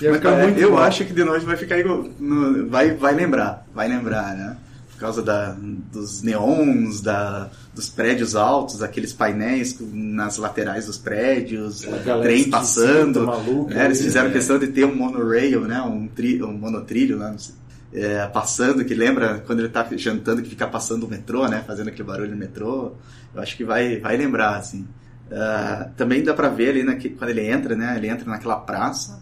ia 0.00 0.10
Mas, 0.10 0.16
ficar 0.18 0.38
é, 0.38 0.42
muito 0.42 0.58
eu 0.58 0.70
bom. 0.72 0.78
acho 0.78 1.04
que 1.04 1.12
de 1.12 1.24
noite 1.24 1.44
vai 1.46 1.56
ficar 1.56 1.78
igual, 1.78 2.04
no- 2.18 2.68
vai, 2.68 2.92
vai 2.94 3.14
lembrar, 3.14 3.66
vai 3.74 3.88
lembrar, 3.88 4.34
né? 4.36 4.56
Por 5.02 5.06
causa 5.06 5.20
da, 5.20 5.56
dos 5.92 6.22
neons, 6.22 7.00
da, 7.00 7.50
dos 7.74 7.90
prédios 7.90 8.36
altos, 8.36 8.84
aqueles 8.84 9.12
painéis 9.12 9.76
nas 9.92 10.36
laterais 10.36 10.86
dos 10.86 10.96
prédios, 10.96 11.84
trem 12.22 12.48
passando. 12.48 13.26
maluca, 13.26 13.74
né? 13.74 13.84
Eles 13.86 14.00
fizeram 14.00 14.30
questão 14.30 14.60
de 14.60 14.68
ter 14.68 14.84
um 14.84 14.94
monorail, 14.94 15.62
né? 15.62 15.82
Um, 15.82 16.06
tri, 16.06 16.40
um 16.40 16.52
monotrilho 16.52 17.18
lá, 17.18 17.34
é, 17.92 18.24
passando, 18.28 18.84
que 18.84 18.94
lembra 18.94 19.42
quando 19.44 19.58
ele 19.58 19.70
tá 19.70 19.84
jantando 19.96 20.40
que 20.40 20.50
fica 20.50 20.68
passando 20.68 21.02
o 21.04 21.08
metrô, 21.10 21.48
né? 21.48 21.64
Fazendo 21.66 21.88
aquele 21.88 22.04
barulho 22.06 22.30
no 22.30 22.36
metrô. 22.36 22.92
Eu 23.34 23.42
acho 23.42 23.56
que 23.56 23.64
vai, 23.64 23.98
vai 23.98 24.16
lembrar, 24.16 24.56
assim. 24.58 24.86
Ah, 25.32 25.88
também 25.96 26.22
dá 26.22 26.32
pra 26.32 26.48
ver 26.48 26.68
ali 26.70 26.84
naque- 26.84 27.08
quando 27.10 27.30
ele 27.30 27.44
entra, 27.44 27.74
né? 27.74 27.96
Ele 27.96 28.06
entra 28.06 28.24
naquela 28.30 28.54
praça, 28.56 29.18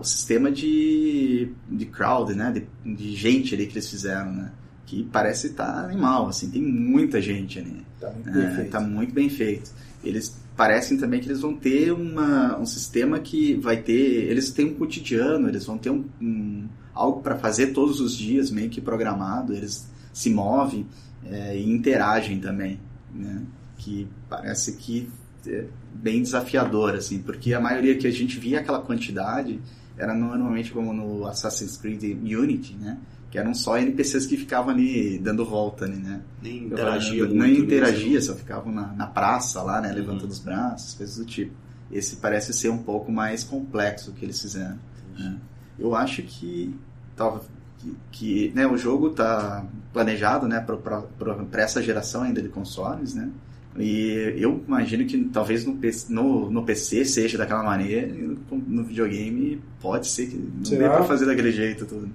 o 0.00 0.02
sistema 0.02 0.50
de, 0.50 1.52
de 1.68 1.86
crowd, 1.86 2.34
né? 2.34 2.50
De, 2.84 2.94
de 2.96 3.14
gente 3.14 3.54
ali 3.54 3.66
que 3.68 3.74
eles 3.74 3.88
fizeram, 3.88 4.32
né? 4.32 4.50
Que 4.86 5.02
parece 5.04 5.48
estar 5.48 5.84
animal, 5.84 6.28
assim, 6.28 6.50
tem 6.50 6.60
muita 6.62 7.20
gente 7.20 7.58
ali. 7.58 7.82
Tá 8.00 8.10
muito 8.10 8.30
bem 8.30 8.44
É, 8.44 8.54
feito. 8.54 8.70
tá 8.70 8.80
muito 8.80 9.14
bem 9.14 9.28
feito. 9.30 9.70
Eles 10.02 10.36
parecem 10.56 10.98
também 10.98 11.20
que 11.20 11.26
eles 11.26 11.40
vão 11.40 11.54
ter 11.54 11.90
uma, 11.92 12.58
um 12.58 12.66
sistema 12.66 13.18
que 13.18 13.54
vai 13.54 13.78
ter. 13.78 13.92
Eles 14.30 14.50
têm 14.50 14.66
um 14.66 14.74
cotidiano, 14.74 15.48
eles 15.48 15.64
vão 15.64 15.78
ter 15.78 15.90
um, 15.90 16.04
um- 16.20 16.68
algo 16.94 17.22
para 17.22 17.36
fazer 17.36 17.68
todos 17.68 17.98
os 18.00 18.14
dias, 18.16 18.50
meio 18.50 18.68
que 18.68 18.80
programado. 18.80 19.54
Eles 19.54 19.88
se 20.12 20.28
movem 20.30 20.86
é, 21.26 21.56
e 21.56 21.68
interagem 21.68 22.38
também, 22.38 22.78
né? 23.14 23.42
Que 23.78 24.06
parece 24.28 24.76
que 24.76 25.08
é 25.46 25.64
bem 25.94 26.22
desafiador, 26.22 26.94
assim, 26.94 27.18
porque 27.20 27.52
a 27.54 27.60
maioria 27.60 27.96
que 27.96 28.06
a 28.06 28.10
gente 28.12 28.38
via 28.38 28.60
aquela 28.60 28.80
quantidade 28.80 29.58
era 29.96 30.14
normalmente 30.14 30.70
como 30.72 30.92
no 30.92 31.26
Assassin's 31.26 31.76
Creed 31.78 32.02
Unity, 32.22 32.74
né? 32.74 32.98
Que 33.34 33.38
eram 33.40 33.52
só 33.52 33.76
NPCs 33.76 34.26
que 34.26 34.36
ficavam 34.36 34.72
ali 34.72 35.18
dando 35.18 35.44
volta, 35.44 35.86
ali, 35.86 35.96
né? 35.96 36.20
Nem 36.40 36.66
interagia 36.66 37.24
muito. 37.24 37.34
né? 37.34 37.48
interagia, 37.64 38.22
só 38.22 38.32
ficavam 38.32 38.72
na, 38.72 38.92
na 38.92 39.08
praça 39.08 39.60
lá, 39.60 39.80
né? 39.80 39.90
Levantando 39.90 40.30
os 40.30 40.38
braços, 40.38 40.94
coisas 40.94 41.16
do 41.16 41.24
tipo. 41.24 41.52
Esse 41.90 42.14
parece 42.14 42.52
ser 42.52 42.68
um 42.68 42.78
pouco 42.78 43.10
mais 43.10 43.42
complexo 43.42 44.12
que 44.12 44.24
eles 44.24 44.40
fizeram. 44.40 44.78
né? 45.18 45.36
Eu 45.76 45.96
acho 45.96 46.22
que, 46.22 46.76
tava, 47.16 47.42
que, 47.78 47.96
que, 48.12 48.52
né, 48.54 48.68
o 48.68 48.76
jogo 48.76 49.08
está 49.08 49.66
planejado 49.92 50.46
né, 50.46 50.64
para 50.64 51.60
essa 51.60 51.82
geração 51.82 52.22
ainda 52.22 52.40
de 52.40 52.48
consoles, 52.48 53.16
né? 53.16 53.32
E 53.76 54.32
eu 54.36 54.62
imagino 54.64 55.04
que 55.06 55.24
talvez 55.24 55.66
no 55.66 55.74
PC, 55.74 56.12
no, 56.12 56.48
no 56.48 56.64
PC 56.64 57.04
seja 57.04 57.36
daquela 57.36 57.64
maneira, 57.64 58.06
e 58.06 58.22
no, 58.22 58.38
no 58.58 58.84
videogame 58.84 59.60
pode 59.80 60.06
ser 60.06 60.28
que 60.28 60.36
não 60.36 60.64
Será? 60.64 60.88
dê 60.88 60.94
pra 60.98 61.04
fazer 61.04 61.26
daquele 61.26 61.50
jeito 61.50 61.84
tudo. 61.84 62.08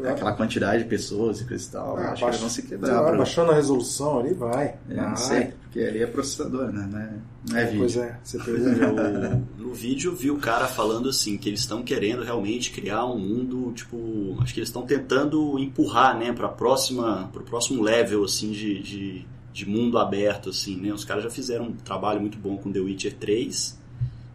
Aquela, 0.00 0.12
Aquela 0.14 0.32
quantidade 0.32 0.82
de 0.82 0.88
pessoas 0.88 1.40
e 1.40 1.44
coisa 1.46 1.66
e 1.66 1.70
tal, 1.70 1.96
Ah, 1.96 2.00
acho 2.00 2.02
que 2.02 2.06
baixa- 2.08 2.26
eles 2.28 2.40
vão 2.40 2.48
se 2.50 2.62
quebrar. 2.62 2.92
lá, 3.00 3.08
pra- 3.08 3.16
baixando 3.18 3.52
a 3.52 3.54
resolução 3.54 4.18
ali, 4.20 4.34
vai. 4.34 4.74
É, 4.88 4.94
vai. 4.94 5.08
não 5.10 5.16
sei, 5.16 5.52
porque 5.62 5.80
ali 5.80 6.02
é 6.02 6.06
processador, 6.06 6.72
né? 6.72 6.88
Não 6.90 6.98
é, 6.98 7.12
não 7.50 7.56
é 7.58 7.64
Pois 7.76 7.94
vídeo. 7.94 8.02
é, 8.02 8.18
você 8.22 8.38
pergunta. 8.38 9.42
No 9.58 9.74
vídeo 9.74 10.10
eu 10.10 10.16
vi 10.16 10.30
o 10.30 10.36
cara 10.38 10.66
falando 10.66 11.08
assim 11.08 11.36
que 11.38 11.48
eles 11.48 11.60
estão 11.60 11.82
querendo 11.82 12.22
realmente 12.24 12.70
criar 12.72 13.04
um 13.06 13.18
mundo 13.18 13.72
tipo 13.72 14.36
acho 14.42 14.52
que 14.52 14.58
eles 14.60 14.68
estão 14.68 14.82
tentando 14.82 15.58
empurrar 15.58 16.18
né 16.18 16.32
para 16.32 16.48
próxima 16.48 17.28
pro 17.32 17.44
próximo 17.44 17.80
level 17.82 18.24
assim 18.24 18.50
de, 18.50 18.82
de, 18.82 19.26
de 19.52 19.68
mundo 19.68 19.96
aberto 19.96 20.50
assim 20.50 20.76
né 20.76 20.92
os 20.92 21.04
caras 21.04 21.22
já 21.22 21.30
fizeram 21.30 21.66
um 21.66 21.72
trabalho 21.72 22.20
muito 22.20 22.36
bom 22.36 22.56
com 22.56 22.72
The 22.72 22.80
Witcher 22.80 23.14
3 23.14 23.78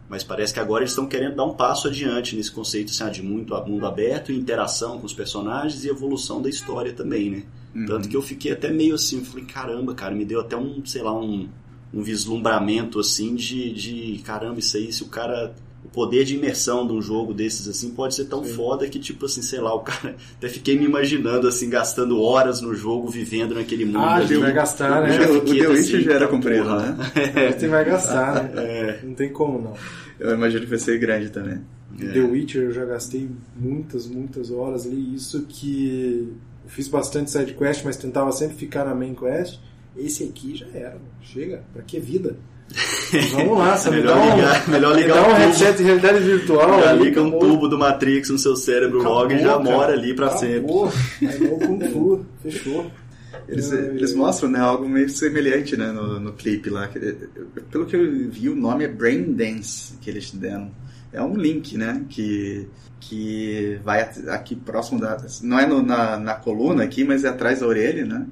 mas 0.08 0.22
parece 0.22 0.52
que 0.54 0.60
agora 0.60 0.82
eles 0.82 0.92
estão 0.92 1.06
querendo 1.06 1.36
dar 1.36 1.44
um 1.44 1.54
passo 1.54 1.88
adiante 1.88 2.36
nesse 2.36 2.50
conceito 2.50 2.90
assim, 2.90 3.04
ah, 3.04 3.10
de 3.10 3.22
muito 3.22 3.54
mundo 3.66 3.86
aberto 3.86 4.32
interação 4.32 4.98
com 4.98 5.06
os 5.06 5.12
personagens 5.12 5.84
e 5.84 5.88
evolução 5.88 6.40
da 6.40 6.48
história 6.48 6.92
também 6.92 7.30
né 7.30 7.42
Uhum. 7.76 7.84
tanto 7.84 8.08
que 8.08 8.16
eu 8.16 8.22
fiquei 8.22 8.52
até 8.52 8.70
meio 8.70 8.94
assim, 8.94 9.22
falei, 9.22 9.44
caramba, 9.44 9.94
cara, 9.94 10.14
me 10.14 10.24
deu 10.24 10.40
até 10.40 10.56
um, 10.56 10.84
sei 10.86 11.02
lá, 11.02 11.12
um, 11.12 11.46
um 11.92 12.02
vislumbramento 12.02 12.98
assim 12.98 13.34
de, 13.34 13.70
de 13.70 14.22
caramba, 14.24 14.58
isso 14.58 14.78
aí, 14.78 14.90
se 14.90 15.02
o 15.02 15.08
cara. 15.08 15.54
O 15.86 15.88
poder 15.88 16.24
de 16.24 16.34
imersão 16.34 16.84
de 16.84 16.92
um 16.92 17.00
jogo 17.00 17.32
desses 17.32 17.68
assim 17.68 17.90
pode 17.90 18.16
ser 18.16 18.24
tão 18.24 18.42
Sim. 18.42 18.54
foda 18.54 18.88
que, 18.88 18.98
tipo 18.98 19.26
assim, 19.26 19.40
sei 19.40 19.60
lá, 19.60 19.72
o 19.72 19.80
cara. 19.80 20.16
Até 20.36 20.48
fiquei 20.48 20.76
me 20.76 20.84
imaginando 20.84 21.46
assim, 21.46 21.70
gastando 21.70 22.20
horas 22.20 22.60
no 22.60 22.74
jogo, 22.74 23.08
vivendo 23.08 23.54
naquele 23.54 23.84
mundo. 23.84 23.98
Ah, 23.98 24.16
ali. 24.16 24.36
vai 24.36 24.52
gastar, 24.52 25.00
O 25.00 25.06
né? 25.06 25.26
O 25.28 25.34
fiquei 25.34 25.60
The 25.60 25.66
assim, 25.66 25.74
Witcher 25.74 26.00
já 26.00 26.12
era 26.12 26.26
tá 26.26 26.30
comprido, 26.32 26.76
né? 26.76 26.96
Você 27.56 27.68
vai 27.68 27.84
gastar, 27.84 28.42
né? 28.42 28.52
É. 28.66 29.00
Não 29.04 29.14
tem 29.14 29.32
como 29.32 29.62
não. 29.62 29.74
Eu 30.18 30.34
imagino 30.34 30.64
que 30.64 30.70
vai 30.70 30.78
ser 30.78 30.98
grande 30.98 31.30
também. 31.30 31.60
É. 32.00 32.12
The 32.12 32.20
Witcher 32.20 32.62
eu 32.64 32.72
já 32.72 32.84
gastei 32.84 33.30
muitas, 33.54 34.08
muitas 34.08 34.50
horas 34.50 34.86
ali. 34.86 35.14
Isso 35.14 35.46
que 35.48 36.34
eu 36.64 36.70
fiz 36.70 36.88
bastante 36.88 37.30
side 37.30 37.54
quest, 37.54 37.84
mas 37.84 37.96
tentava 37.96 38.32
sempre 38.32 38.56
ficar 38.56 38.84
na 38.84 38.94
main 38.94 39.14
quest. 39.14 39.60
Esse 39.96 40.24
aqui 40.24 40.56
já 40.56 40.66
era, 40.74 40.94
mano. 40.94 41.06
chega, 41.22 41.62
pra 41.72 41.82
que 41.82 42.00
vida? 42.00 42.36
Vamos 43.32 43.58
lá, 43.58 43.76
você 43.76 43.90
me 43.90 43.96
Melhor 43.98 44.16
dá 44.16 44.22
um, 44.22 44.36
ligar- 44.36 44.68
melhor 44.68 44.94
me 44.96 45.02
ligar 45.02 45.14
dá 45.14 45.20
o 45.20 45.24
um 45.24 45.28
tubo. 45.28 45.38
headset 45.38 45.76
de 45.78 45.82
realidade 45.84 46.18
virtual. 46.20 46.82
Já 46.82 46.92
liga 46.92 47.22
um 47.22 47.28
acabou. 47.28 47.40
tubo 47.48 47.68
do 47.68 47.78
Matrix 47.78 48.30
no 48.30 48.38
seu 48.38 48.56
cérebro 48.56 49.02
logo 49.02 49.32
e 49.32 49.38
já 49.38 49.50
Acabou, 49.50 49.64
cara. 49.64 49.76
mora 49.76 49.92
ali 49.92 50.14
pra 50.14 50.30
sempre. 50.36 50.58
Acabou. 50.58 50.92
No 51.20 51.58
Kung 51.66 51.88
Fu, 51.92 52.26
fechou. 52.42 52.90
Eles, 53.48 53.72
É, 53.72 53.76
eles 53.94 54.12
é. 54.12 54.16
mostram 54.16 54.50
né, 54.50 54.58
algo 54.58 54.88
meio 54.88 55.08
semelhante 55.08 55.76
né, 55.76 55.92
no, 55.92 56.18
no 56.18 56.32
clipe 56.32 56.68
lá. 56.68 56.88
Pelo 57.70 57.86
que 57.86 57.94
eu 57.94 58.30
vi, 58.30 58.48
o 58.48 58.56
nome 58.56 58.84
é 58.84 58.88
Brain 58.88 59.32
Dance 59.32 59.94
que 60.00 60.10
eles 60.10 60.30
deram. 60.32 60.70
É 61.12 61.22
um 61.22 61.36
link, 61.36 61.78
né? 61.78 62.02
Que, 62.08 62.66
que 63.00 63.78
vai 63.84 64.00
aqui 64.28 64.56
próximo 64.56 65.00
da. 65.00 65.16
Não 65.42 65.58
é 65.60 65.66
no- 65.66 65.82
na, 65.82 66.18
na 66.18 66.34
coluna 66.34 66.82
aqui, 66.82 67.04
mas 67.04 67.24
é 67.24 67.28
atrás 67.28 67.60
da 67.60 67.66
orelha, 67.66 68.04
né? 68.04 68.26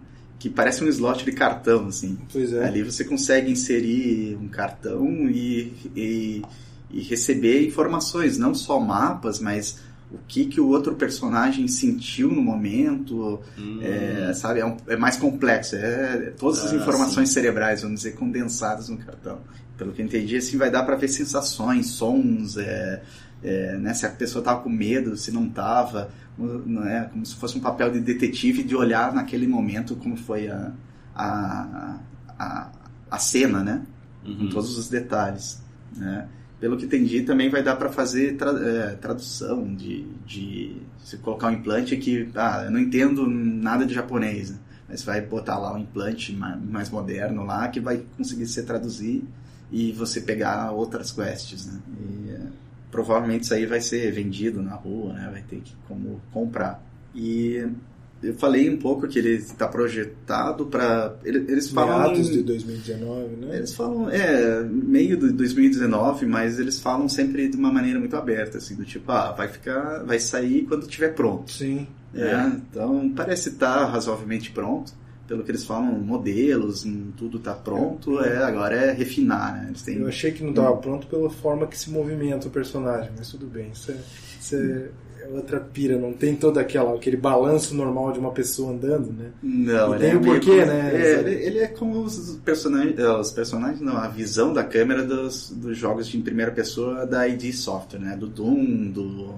Que 0.44 0.50
parece 0.50 0.84
um 0.84 0.88
slot 0.88 1.24
de 1.24 1.32
cartão, 1.32 1.86
assim. 1.86 2.18
Pois 2.30 2.52
é. 2.52 2.66
Ali 2.66 2.82
você 2.82 3.02
consegue 3.02 3.50
inserir 3.50 4.36
um 4.38 4.46
cartão 4.46 5.06
e, 5.30 5.72
e, 5.96 6.42
e 6.90 7.00
receber 7.00 7.66
informações, 7.66 8.36
não 8.36 8.54
só 8.54 8.78
mapas, 8.78 9.40
mas 9.40 9.78
o 10.12 10.18
que, 10.28 10.44
que 10.44 10.60
o 10.60 10.68
outro 10.68 10.96
personagem 10.96 11.66
sentiu 11.66 12.28
no 12.30 12.42
momento, 12.42 13.40
Hum. 13.58 13.78
é, 13.82 14.34
sabe, 14.34 14.60
é, 14.60 14.66
um- 14.66 14.76
é 14.86 14.96
mais 14.98 15.16
complexo. 15.16 15.76
É, 15.76 16.34
todas 16.38 16.58
as 16.62 16.74
Ah, 16.74 16.76
informações 16.76 17.30
cerebrais, 17.30 17.80
vamos 17.80 18.00
dizer, 18.00 18.12
condensadas 18.12 18.90
no 18.90 18.98
cartão. 18.98 19.38
Pelo 19.78 19.92
que 19.92 20.02
eu 20.02 20.04
entendi, 20.04 20.36
assim, 20.36 20.58
vai 20.58 20.70
dar 20.70 20.82
para 20.82 20.94
ver 20.94 21.08
sensações, 21.08 21.86
sons, 21.86 22.58
é, 22.58 23.02
é, 23.44 23.76
né, 23.76 23.92
se 23.94 24.06
a 24.06 24.10
pessoa 24.10 24.42
tava 24.42 24.60
com 24.62 24.68
medo, 24.70 25.16
se 25.16 25.30
não 25.30 25.48
tava, 25.48 26.10
não 26.38 26.84
é, 26.84 27.04
como 27.04 27.24
se 27.24 27.36
fosse 27.36 27.56
um 27.56 27.60
papel 27.60 27.92
de 27.92 28.00
detetive 28.00 28.64
de 28.64 28.74
olhar 28.74 29.12
naquele 29.14 29.46
momento 29.46 29.94
como 29.96 30.16
foi 30.16 30.48
a, 30.48 30.72
a, 31.14 31.98
a, 32.38 32.70
a 33.10 33.18
cena, 33.18 33.62
né? 33.62 33.82
com 34.24 34.30
Uhum. 34.30 34.48
todos 34.48 34.78
os 34.78 34.88
detalhes. 34.88 35.60
Né? 35.94 36.26
Pelo 36.58 36.78
que 36.78 36.86
entendi, 36.86 37.20
também 37.22 37.50
vai 37.50 37.62
dar 37.62 37.76
para 37.76 37.90
fazer 37.90 38.36
tra- 38.38 38.58
é, 38.58 38.94
tradução 38.94 39.74
de, 39.74 40.06
de 40.26 40.78
se 41.04 41.18
colocar 41.18 41.48
um 41.48 41.52
implante 41.52 41.94
que 41.98 42.30
ah, 42.34 42.62
eu 42.64 42.70
não 42.70 42.78
entendo 42.80 43.26
nada 43.28 43.84
de 43.84 43.92
japonês, 43.92 44.50
né? 44.50 44.56
mas 44.88 45.02
vai 45.04 45.20
botar 45.20 45.58
lá 45.58 45.74
um 45.74 45.78
implante 45.78 46.32
ma- 46.32 46.56
mais 46.56 46.88
moderno 46.88 47.44
lá 47.44 47.68
que 47.68 47.80
vai 47.80 48.02
conseguir 48.16 48.46
se 48.46 48.62
traduzir 48.62 49.22
e 49.70 49.92
você 49.92 50.22
pegar 50.22 50.70
outras 50.72 51.12
quests, 51.12 51.66
né? 51.66 51.78
E, 52.00 52.30
é, 52.30 52.40
provavelmente 52.94 53.42
isso 53.42 53.54
aí 53.54 53.66
vai 53.66 53.80
ser 53.80 54.08
vendido 54.12 54.62
na 54.62 54.76
rua, 54.76 55.12
né? 55.12 55.28
Vai 55.32 55.42
ter 55.42 55.56
que 55.56 55.74
como 55.88 56.20
comprar. 56.32 56.80
E 57.12 57.66
eu 58.22 58.34
falei 58.34 58.70
um 58.70 58.76
pouco 58.76 59.08
que 59.08 59.18
ele 59.18 59.32
está 59.34 59.66
projetado 59.66 60.66
para 60.66 61.16
eles 61.24 61.70
falam 61.70 61.98
Meados 61.98 62.30
de 62.30 62.42
2019, 62.44 63.36
né? 63.36 63.56
eles 63.56 63.74
falam, 63.74 64.08
é, 64.08 64.62
meio 64.62 65.16
de 65.16 65.32
2019, 65.32 66.24
mas 66.24 66.60
eles 66.60 66.78
falam 66.78 67.08
sempre 67.08 67.48
de 67.48 67.56
uma 67.56 67.72
maneira 67.72 67.98
muito 67.98 68.16
aberta, 68.16 68.58
assim, 68.58 68.76
do 68.76 68.84
tipo, 68.84 69.10
ah, 69.10 69.32
vai 69.32 69.48
ficar, 69.48 70.04
vai 70.04 70.20
sair 70.20 70.62
quando 70.62 70.82
estiver 70.82 71.14
pronto. 71.14 71.50
Sim. 71.50 71.88
É, 72.14 72.46
então 72.46 73.10
parece 73.10 73.48
estar 73.48 73.86
razoavelmente 73.86 74.52
pronto. 74.52 74.92
Pelo 75.26 75.42
que 75.42 75.50
eles 75.50 75.64
falam, 75.64 75.92
modelos, 76.00 76.86
tudo 77.16 77.38
está 77.38 77.54
pronto, 77.54 78.20
é, 78.20 78.44
agora 78.44 78.76
é 78.76 78.92
refinar, 78.92 79.54
né? 79.54 79.66
Eles 79.68 79.80
têm 79.82 79.96
Eu 79.98 80.08
achei 80.08 80.32
que 80.32 80.42
não 80.42 80.50
estava 80.50 80.76
pronto 80.76 81.06
pela 81.06 81.30
forma 81.30 81.66
que 81.66 81.78
se 81.78 81.90
movimenta 81.90 82.46
o 82.46 82.50
personagem, 82.50 83.10
mas 83.16 83.28
tudo 83.30 83.46
bem. 83.46 83.70
Isso 83.72 83.90
é, 83.90 83.96
isso 84.38 84.56
é 84.56 84.88
outra 85.32 85.58
pira, 85.58 85.98
não 85.98 86.12
tem 86.12 86.36
todo 86.36 86.58
aquela, 86.58 86.94
aquele 86.94 87.16
balanço 87.16 87.74
normal 87.74 88.12
de 88.12 88.18
uma 88.18 88.32
pessoa 88.32 88.72
andando, 88.74 89.10
né? 89.14 89.30
Não, 89.42 89.92
E 89.92 89.96
ele 89.96 89.98
tem 90.04 90.10
é 90.10 90.16
o 90.16 90.20
meio 90.20 90.34
porquê, 90.34 90.50
como- 90.50 90.66
né? 90.66 90.90
É, 90.94 91.20
ele, 91.20 91.30
ele 91.46 91.58
é 91.60 91.66
como 91.68 92.02
os 92.02 92.38
personagens, 92.44 92.98
os 93.00 93.30
personagens, 93.30 93.80
não, 93.80 93.96
a 93.96 94.08
visão 94.08 94.52
da 94.52 94.62
câmera 94.62 95.02
dos, 95.02 95.48
dos 95.48 95.78
jogos 95.78 96.06
de 96.06 96.18
primeira 96.18 96.52
pessoa 96.52 97.06
da 97.06 97.26
ID 97.26 97.50
Software, 97.54 97.98
né? 98.00 98.14
Do 98.14 98.26
Doom, 98.26 98.90
do 98.90 99.34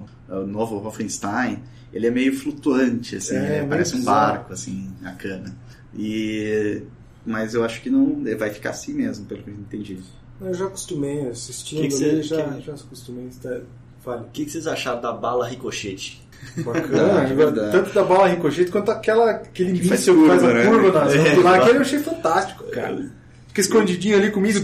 novo 0.47 0.81
Wolfenstein. 0.81 1.59
Ele 1.93 2.05
é 2.07 2.11
meio 2.11 2.37
flutuante, 2.37 3.15
assim, 3.15 3.35
É, 3.37 3.39
né? 3.39 3.49
meio 3.59 3.67
parece 3.69 3.95
um 3.95 3.99
bizarro. 3.99 4.33
barco, 4.33 4.51
assim, 4.53 4.89
a 5.05 5.11
câmera. 5.13 5.53
E 5.97 6.81
mas 7.25 7.53
eu 7.53 7.63
acho 7.63 7.81
que 7.81 7.89
não 7.89 8.23
vai 8.37 8.49
ficar 8.49 8.69
assim 8.69 8.93
mesmo, 8.93 9.25
pelo 9.25 9.43
que 9.43 9.49
eu 9.49 9.53
entendi. 9.53 9.97
Eu 10.39 10.53
já 10.53 10.65
acostumei 10.65 11.27
assistindo 11.27 11.81
Que 11.81 11.87
que 11.89 11.95
ali, 11.95 12.03
você- 12.17 12.23
já, 12.23 12.43
que- 12.53 12.61
já 12.61 12.73
acostumei. 12.73 13.27
Tá, 13.41 13.59
fale. 14.01 14.21
O 14.21 14.29
que, 14.31 14.45
que 14.45 14.51
vocês 14.51 14.67
acharam 14.67 15.01
da 15.01 15.11
bala 15.11 15.47
ricochete? 15.47 16.25
Bacana, 16.63 17.23
É 17.23 17.33
verdade. 17.33 17.71
tanto 17.71 17.93
da 17.93 18.03
bala 18.03 18.27
ricochete 18.27 18.71
quanto 18.71 18.91
aquela, 18.91 19.31
aquele 19.31 19.77
Que 19.79 19.89
míssil 19.89 20.21
que 20.21 20.27
faz 20.27 20.43
a 20.43 20.53
né? 20.53 20.65
curva 20.67 20.91
nas 20.99 21.13
É. 21.15 21.35
lá, 21.37 21.55
aquele 21.57 21.77
eu 21.77 21.81
achei 21.81 21.99
fantástico, 21.99 22.63
cara. 22.71 23.11
Fica 23.47 23.61
escondidinho 23.61 24.15
ali 24.17 24.31
com 24.31 24.39
o 24.39 24.43
míssil, 24.43 24.63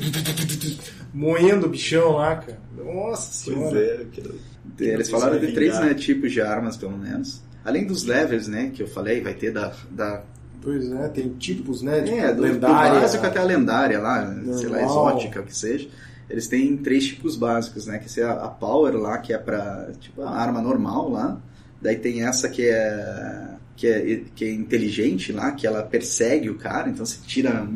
moendo 1.13 1.65
o 1.65 1.69
bichão 1.69 2.13
lá, 2.13 2.35
cara. 2.37 2.59
Nossa 2.77 3.33
senhora. 3.33 3.77
é, 3.79 4.05
quero... 4.11 4.35
Eles 4.79 5.09
falaram 5.09 5.39
de 5.39 5.51
três 5.51 5.79
né, 5.79 5.93
tipos 5.93 6.31
de 6.31 6.41
armas, 6.41 6.77
pelo 6.77 6.97
menos. 6.97 7.41
Além 7.65 7.85
dos 7.85 8.03
levels, 8.03 8.47
né, 8.47 8.71
que 8.73 8.81
eu 8.83 8.87
falei, 8.87 9.21
vai 9.21 9.33
ter 9.33 9.51
da, 9.51 9.73
da 9.91 10.23
Pois 10.63 10.91
é, 10.91 11.07
tem 11.09 11.29
tipos, 11.29 11.81
né? 11.81 12.01
Tipo, 12.01 12.17
É, 12.17 12.27
do, 12.29 12.35
do 12.37 12.41
lendária. 12.43 13.01
básico 13.01 13.25
até 13.25 13.39
a 13.39 13.43
lendária 13.43 13.99
lá, 13.99 14.25
sei 14.55 14.69
lá, 14.69 14.79
Normal. 14.79 15.09
exótica, 15.09 15.41
o 15.41 15.43
que 15.43 15.55
seja. 15.55 15.89
Eles 16.29 16.47
têm 16.47 16.77
três 16.77 17.05
tipos 17.05 17.35
básicos, 17.35 17.85
né? 17.85 17.99
Que 17.99 18.19
é 18.21 18.23
a, 18.23 18.47
Power 18.47 18.95
lá, 18.95 19.17
que 19.17 19.33
é 19.33 19.37
pra, 19.37 19.89
tipo, 19.99 20.21
a 20.21 20.31
arma 20.31 20.61
normal 20.61 21.09
lá. 21.09 21.37
Daí 21.81 21.97
tem 21.97 22.23
essa 22.23 22.47
que 22.47 22.65
é, 22.65 23.49
que 23.75 23.87
é 23.87 24.21
que 24.33 24.45
é 24.45 24.53
inteligente 24.53 25.33
lá, 25.33 25.51
que 25.51 25.67
ela 25.67 25.83
persegue 25.83 26.49
o 26.49 26.55
cara, 26.55 26.89
então 26.89 27.05
você 27.05 27.17
tira 27.27 27.67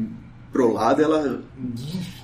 pro 0.52 0.72
lado 0.72 1.02
ela 1.04 1.42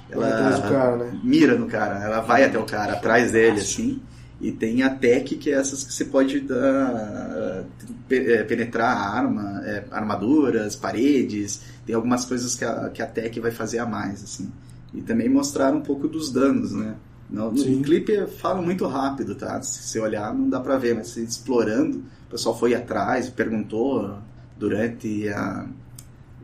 do 0.10 0.62
cara, 0.70 0.98
né? 0.98 1.20
mira 1.24 1.56
no 1.56 1.68
cara, 1.68 2.02
ela 2.04 2.22
vai 2.22 2.46
até 2.46 2.58
o 2.58 2.64
cara, 2.66 2.94
atrás 2.94 3.32
dele, 3.32 3.60
assim. 3.60 4.02
E 4.44 4.52
tem 4.52 4.84
a 4.84 4.90
tech, 4.90 5.36
que 5.38 5.50
é 5.50 5.54
essas 5.54 5.84
que 5.84 5.94
você 5.94 6.04
pode 6.06 6.42
dar, 6.42 7.64
pe- 8.10 8.34
é, 8.34 8.44
penetrar 8.44 8.96
arma, 8.96 9.62
é, 9.66 9.86
armaduras, 9.90 10.76
paredes. 10.76 11.62
Tem 11.86 11.96
algumas 11.96 12.26
coisas 12.26 12.54
que 12.54 12.66
a, 12.66 12.90
que 12.90 13.02
a 13.02 13.08
tech 13.08 13.40
vai 13.40 13.52
fazer 13.52 13.80
a 13.80 13.86
mais, 13.86 14.22
assim. 14.24 14.52
E 14.94 15.02
também 15.02 15.30
mostrar 15.30 15.74
um 15.74 15.82
pouco 15.82 16.08
dos 16.10 16.30
danos, 16.32 16.72
né? 16.74 16.96
No, 17.30 17.52
no 17.78 17.82
clipe 17.84 18.28
fala 18.28 18.62
muito 18.62 18.86
rápido, 18.86 19.34
tá? 19.34 19.62
Se 19.62 19.82
você 19.84 20.00
olhar, 20.00 20.34
não 20.36 20.50
dá 20.50 20.60
pra 20.60 20.78
ver, 20.78 20.94
mas 20.94 21.08
você 21.08 21.22
explorando, 21.24 22.04
o 22.28 22.30
pessoal 22.30 22.58
foi 22.60 22.76
atrás, 22.76 23.30
perguntou 23.30 24.18
durante 24.60 25.28
a, 25.30 25.66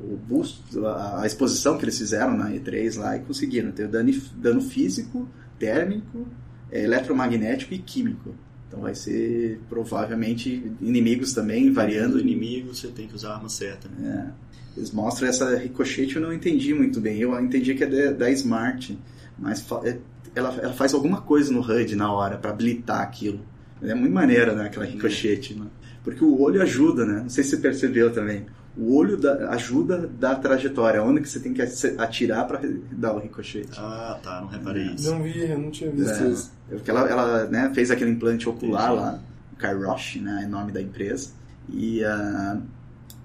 o 0.01 0.15
boost, 0.17 0.63
a, 0.79 1.21
a 1.21 1.27
exposição 1.27 1.77
que 1.77 1.83
eles 1.83 1.97
fizeram 1.97 2.35
na 2.35 2.49
E3 2.51 2.97
lá 2.97 3.17
e 3.17 3.19
conseguiram 3.19 3.71
ter 3.71 3.87
dano, 3.87 4.11
dano 4.37 4.61
físico, 4.61 5.27
térmico, 5.59 6.25
é, 6.71 6.83
eletromagnético 6.83 7.73
e 7.73 7.79
químico. 7.79 8.33
Então 8.67 8.81
vai 8.81 8.93
ser 8.93 9.59
provavelmente 9.67 10.71
inimigos 10.79 11.33
também, 11.33 11.71
variando. 11.71 12.13
Do 12.13 12.19
inimigo 12.19 12.73
você 12.73 12.87
tem 12.87 13.07
que 13.07 13.15
usar 13.15 13.31
a 13.31 13.35
arma 13.35 13.49
certa. 13.49 13.89
Né? 13.89 14.33
É. 14.35 14.49
Eles 14.77 14.91
mostram 14.91 15.27
essa 15.27 15.57
ricochete, 15.57 16.15
eu 16.15 16.21
não 16.21 16.31
entendi 16.31 16.73
muito 16.73 17.01
bem. 17.01 17.19
Eu 17.19 17.37
entendi 17.39 17.73
que 17.73 17.83
é 17.83 17.87
da, 17.87 18.11
da 18.11 18.31
Smart, 18.31 18.97
mas 19.37 19.65
é, 19.83 19.97
ela, 20.35 20.55
ela, 20.61 20.73
faz 20.73 20.93
alguma 20.93 21.21
coisa 21.21 21.51
no 21.51 21.61
HUD 21.61 21.95
na 21.95 22.13
hora 22.13 22.37
para 22.37 22.51
habilitar 22.51 23.01
aquilo. 23.01 23.41
É 23.81 23.95
muito 23.95 24.13
maneira, 24.13 24.53
né, 24.53 24.65
aquela 24.65 24.85
ricochete, 24.85 25.55
né? 25.55 25.65
Porque 26.03 26.23
o 26.23 26.39
olho 26.41 26.61
ajuda, 26.61 27.05
né? 27.05 27.21
Não 27.21 27.29
sei 27.29 27.43
se 27.43 27.51
você 27.51 27.57
percebeu 27.57 28.11
também. 28.11 28.45
O 28.79 28.95
olho 28.95 29.17
da, 29.17 29.49
ajuda 29.49 30.07
da 30.19 30.35
trajetória, 30.35 31.03
onde 31.03 31.19
que 31.21 31.27
você 31.29 31.39
tem 31.39 31.53
que 31.53 31.61
atirar 31.97 32.47
para 32.47 32.61
dar 32.93 33.13
o 33.13 33.19
ricochete. 33.19 33.77
Ah, 33.77 34.17
tá, 34.23 34.39
não 34.39 34.47
reparei 34.47 34.83
É. 34.83 34.91
isso. 34.93 35.11
Não 35.11 35.21
vi, 35.21 35.37
eu 35.49 35.59
não 35.59 35.69
tinha 35.69 35.91
visto 35.91 36.23
É, 36.23 36.27
isso. 36.29 36.51
porque 36.69 36.89
ela, 36.89 37.01
ela 37.09 37.45
né, 37.47 37.71
fez 37.75 37.91
aquele 37.91 38.11
implante 38.11 38.47
ocular 38.47 38.85
Entendi. 38.91 39.01
lá, 39.01 39.19
o 39.51 39.55
Kairosh, 39.57 40.15
né, 40.21 40.41
é 40.43 40.47
nome 40.47 40.71
da 40.71 40.81
empresa. 40.81 41.29
E, 41.67 42.03
ah, 42.05 42.57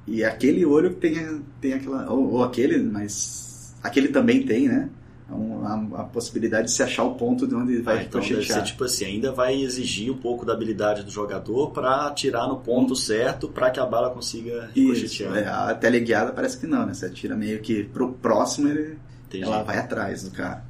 e 0.06 0.24
aquele 0.24 0.64
olho 0.66 0.90
que 0.94 1.00
tem, 1.00 1.42
tem 1.60 1.72
aquela. 1.74 2.10
Ou, 2.10 2.32
ou 2.32 2.42
aquele, 2.44 2.78
mas. 2.78 3.74
Aquele 3.82 4.08
também 4.08 4.44
tem, 4.44 4.66
né? 4.68 4.88
Um- 5.32 5.64
a, 5.96 6.02
a 6.02 6.04
possibilidade 6.04 6.66
de 6.66 6.72
se 6.72 6.82
achar 6.82 7.02
o 7.04 7.14
ponto 7.14 7.46
de 7.46 7.54
onde 7.54 7.80
vai 7.80 7.98
Ah, 7.98 8.02
então 8.02 8.20
deve 8.20 8.44
ser 8.44 8.62
tipo 8.62 8.84
assim, 8.84 9.04
ainda 9.06 9.32
vai 9.32 9.54
exigir 9.62 10.12
um 10.12 10.16
pouco 10.18 10.44
da 10.44 10.52
habilidade 10.52 11.02
do 11.02 11.10
jogador 11.10 11.70
pra 11.70 12.06
atirar 12.08 12.46
no 12.48 12.56
ponto 12.58 12.94
certo 12.94 13.48
pra 13.48 13.70
que 13.70 13.80
a 13.80 13.86
bala 13.86 14.10
consiga 14.10 14.70
Isso, 14.76 14.94
ricochetear. 14.94 15.36
é, 15.38 15.46
a 15.46 15.74
teleguiada 15.74 16.32
parece 16.32 16.58
que 16.58 16.66
não, 16.66 16.84
né? 16.86 16.92
Você 16.94 17.06
atira 17.06 17.34
meio 17.34 17.60
que 17.60 17.84
pro 17.84 18.12
próximo, 18.12 18.68
ele, 18.68 18.98
Entendi. 19.26 19.44
ela 19.44 19.62
vai 19.62 19.78
atrás 19.78 20.22
do 20.24 20.30
cara. 20.30 20.62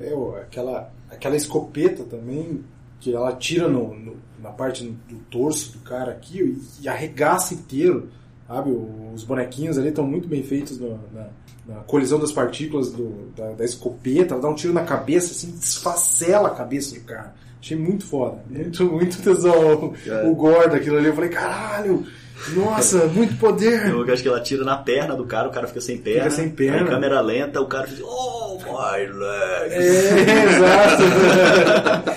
É, 0.00 0.12
ó, 0.14 0.36
aquela, 0.36 0.90
aquela 1.10 1.36
escopeta 1.36 2.02
também, 2.04 2.64
que 3.00 3.14
ela 3.14 3.32
tira 3.36 3.68
no, 3.68 3.94
no- 3.94 4.16
na 4.42 4.50
parte 4.50 4.84
do 5.08 5.16
torso 5.30 5.72
do 5.72 5.80
cara 5.80 6.12
aqui 6.12 6.38
e, 6.40 6.84
e 6.84 6.88
arregaça 6.88 7.52
inteiro, 7.54 8.08
sabe? 8.48 8.70
Os 9.14 9.22
bonequinhos 9.24 9.78
ali 9.78 9.88
estão 9.90 10.04
muito 10.06 10.26
bem 10.26 10.42
feitos 10.42 10.78
no- 10.78 10.98
na, 11.12 11.26
na 11.66 11.74
colisão 11.82 12.18
das 12.18 12.32
partículas 12.32 12.90
do- 12.90 13.30
da, 13.36 13.52
da 13.52 13.64
escopeta, 13.64 14.34
ela 14.34 14.42
dá 14.42 14.48
um 14.48 14.54
tiro 14.54 14.72
na 14.72 14.82
cabeça, 14.84 15.32
assim, 15.32 15.50
desfacela 15.52 16.48
a 16.48 16.54
cabeça 16.54 16.94
do 16.94 17.02
cara. 17.04 17.34
Achei 17.60 17.76
muito 17.76 18.06
foda, 18.06 18.38
muito, 18.48 18.84
muito 18.84 19.20
tesão 19.20 19.92
É. 20.06 20.22
o, 20.24 20.30
o 20.30 20.34
gore 20.34 20.70
daquilo 20.70 20.96
ali. 20.96 21.08
Eu 21.08 21.14
falei, 21.14 21.28
caralho, 21.30 22.06
nossa, 22.54 23.06
muito 23.12 23.36
poder. 23.36 23.88
Eu 23.90 24.02
acho 24.12 24.22
que 24.22 24.28
ela 24.28 24.40
tira 24.40 24.62
na 24.64 24.76
perna 24.76 25.16
do 25.16 25.24
cara, 25.26 25.48
o 25.48 25.50
cara 25.52 25.66
fica 25.66 25.80
sem 25.80 25.98
perna. 25.98 26.30
sem 26.30 26.48
perna. 26.48 26.82
Aí, 26.82 26.86
câmera 26.86 27.20
lenta, 27.20 27.60
o 27.60 27.66
cara 27.66 27.86
fica 27.88 28.04
Oh 28.06 28.56
my 28.58 29.06
leg! 29.06 29.72
É, 29.72 30.44
exato. 30.44 31.02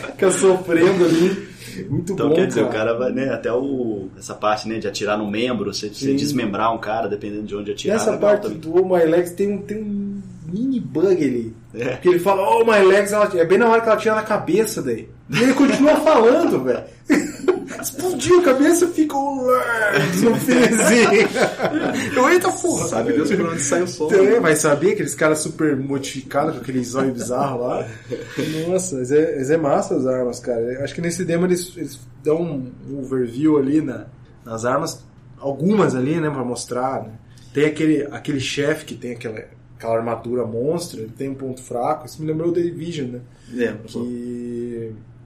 Fica 0.21 0.31
sofrendo 0.31 1.05
ali. 1.05 1.50
Muito 1.89 2.13
Então 2.13 2.29
bom, 2.29 2.35
quer 2.35 2.47
dizer, 2.47 2.61
cara. 2.61 2.69
o 2.69 2.73
cara 2.77 2.93
vai, 2.97 3.11
né, 3.11 3.29
até 3.33 3.51
o, 3.51 4.07
essa 4.17 4.33
parte, 4.33 4.67
né, 4.67 4.79
de 4.79 4.87
atirar 4.87 5.17
no 5.17 5.29
membro, 5.29 5.73
você, 5.73 5.89
você 5.89 6.13
desmembrar 6.13 6.73
um 6.73 6.77
cara, 6.77 7.07
dependendo 7.07 7.43
de 7.43 7.55
onde 7.55 7.71
atirar. 7.71 7.97
Nessa 7.97 8.11
legal 8.11 8.29
parte 8.29 8.43
também. 8.43 8.57
do 8.59 8.75
Oh 8.75 8.85
My 8.97 9.03
Legs 9.05 9.31
tem 9.33 9.51
um, 9.53 9.57
tem 9.61 9.77
um 9.81 10.21
mini 10.51 10.79
bug 10.79 11.07
ali. 11.23 11.53
É. 11.73 11.89
Porque 11.91 12.09
ele 12.09 12.19
fala, 12.19 12.41
Oh 12.49 12.63
My 12.65 12.79
Legs, 12.85 13.11
ela- 13.13 13.29
é 13.33 13.45
bem 13.45 13.57
na 13.57 13.69
hora 13.69 13.81
que 13.81 13.87
ela 13.89 13.97
tira 13.97 14.15
na 14.15 14.23
cabeça 14.23 14.81
daí. 14.81 15.07
E 15.29 15.41
ele 15.43 15.53
continua 15.53 15.95
falando, 15.97 16.59
velho. 16.65 16.83
Explodiu 17.79 18.39
a 18.39 18.43
cabeça 18.43 18.87
no 18.87 18.93
finzinho. 18.93 19.11
Eu, 22.15 22.29
eita 22.29 22.51
porra. 22.51 22.87
Sabe 22.87 23.13
Deus 23.13 23.29
por 23.29 23.45
onde 23.45 23.61
sai 23.61 23.83
o 23.83 23.87
som. 23.87 24.07
Então, 24.07 24.23
né? 24.23 24.39
vai 24.39 24.55
saber 24.55 24.93
aqueles 24.93 25.15
caras 25.15 25.39
super 25.39 25.75
modificados 25.75 26.55
com 26.55 26.61
aquele 26.61 26.83
zóio 26.83 27.13
bizarro 27.13 27.61
lá. 27.61 27.87
Nossa, 28.67 28.97
mas 28.97 29.11
é, 29.11 29.37
mas 29.37 29.51
é 29.51 29.57
massa 29.57 29.95
as 29.95 30.05
armas, 30.05 30.39
cara. 30.39 30.83
Acho 30.83 30.95
que 30.95 31.01
nesse 31.01 31.23
demo 31.23 31.45
eles, 31.45 31.71
eles 31.75 31.99
dão 32.23 32.41
um, 32.41 32.71
um 32.89 32.99
overview 32.99 33.57
ali 33.57 33.81
na, 33.81 34.05
nas 34.45 34.65
armas, 34.65 35.03
algumas 35.37 35.95
ali, 35.95 36.19
né, 36.19 36.29
pra 36.29 36.43
mostrar. 36.43 37.03
Né? 37.03 37.11
Tem 37.53 37.65
aquele, 37.65 38.07
aquele 38.11 38.39
chefe 38.39 38.85
que 38.85 38.95
tem 38.95 39.13
aquela, 39.13 39.43
aquela 39.77 39.97
armadura 39.97 40.45
monstra, 40.45 41.01
ele 41.01 41.11
tem 41.17 41.29
um 41.29 41.35
ponto 41.35 41.61
fraco. 41.61 42.05
Isso 42.05 42.21
me 42.21 42.27
lembrou 42.27 42.49
o 42.49 42.53
The 42.53 42.61
Division, 42.61 43.09
né? 43.09 43.19
Lembra, 43.51 43.83
pô. 43.91 44.03
Que 44.03 44.40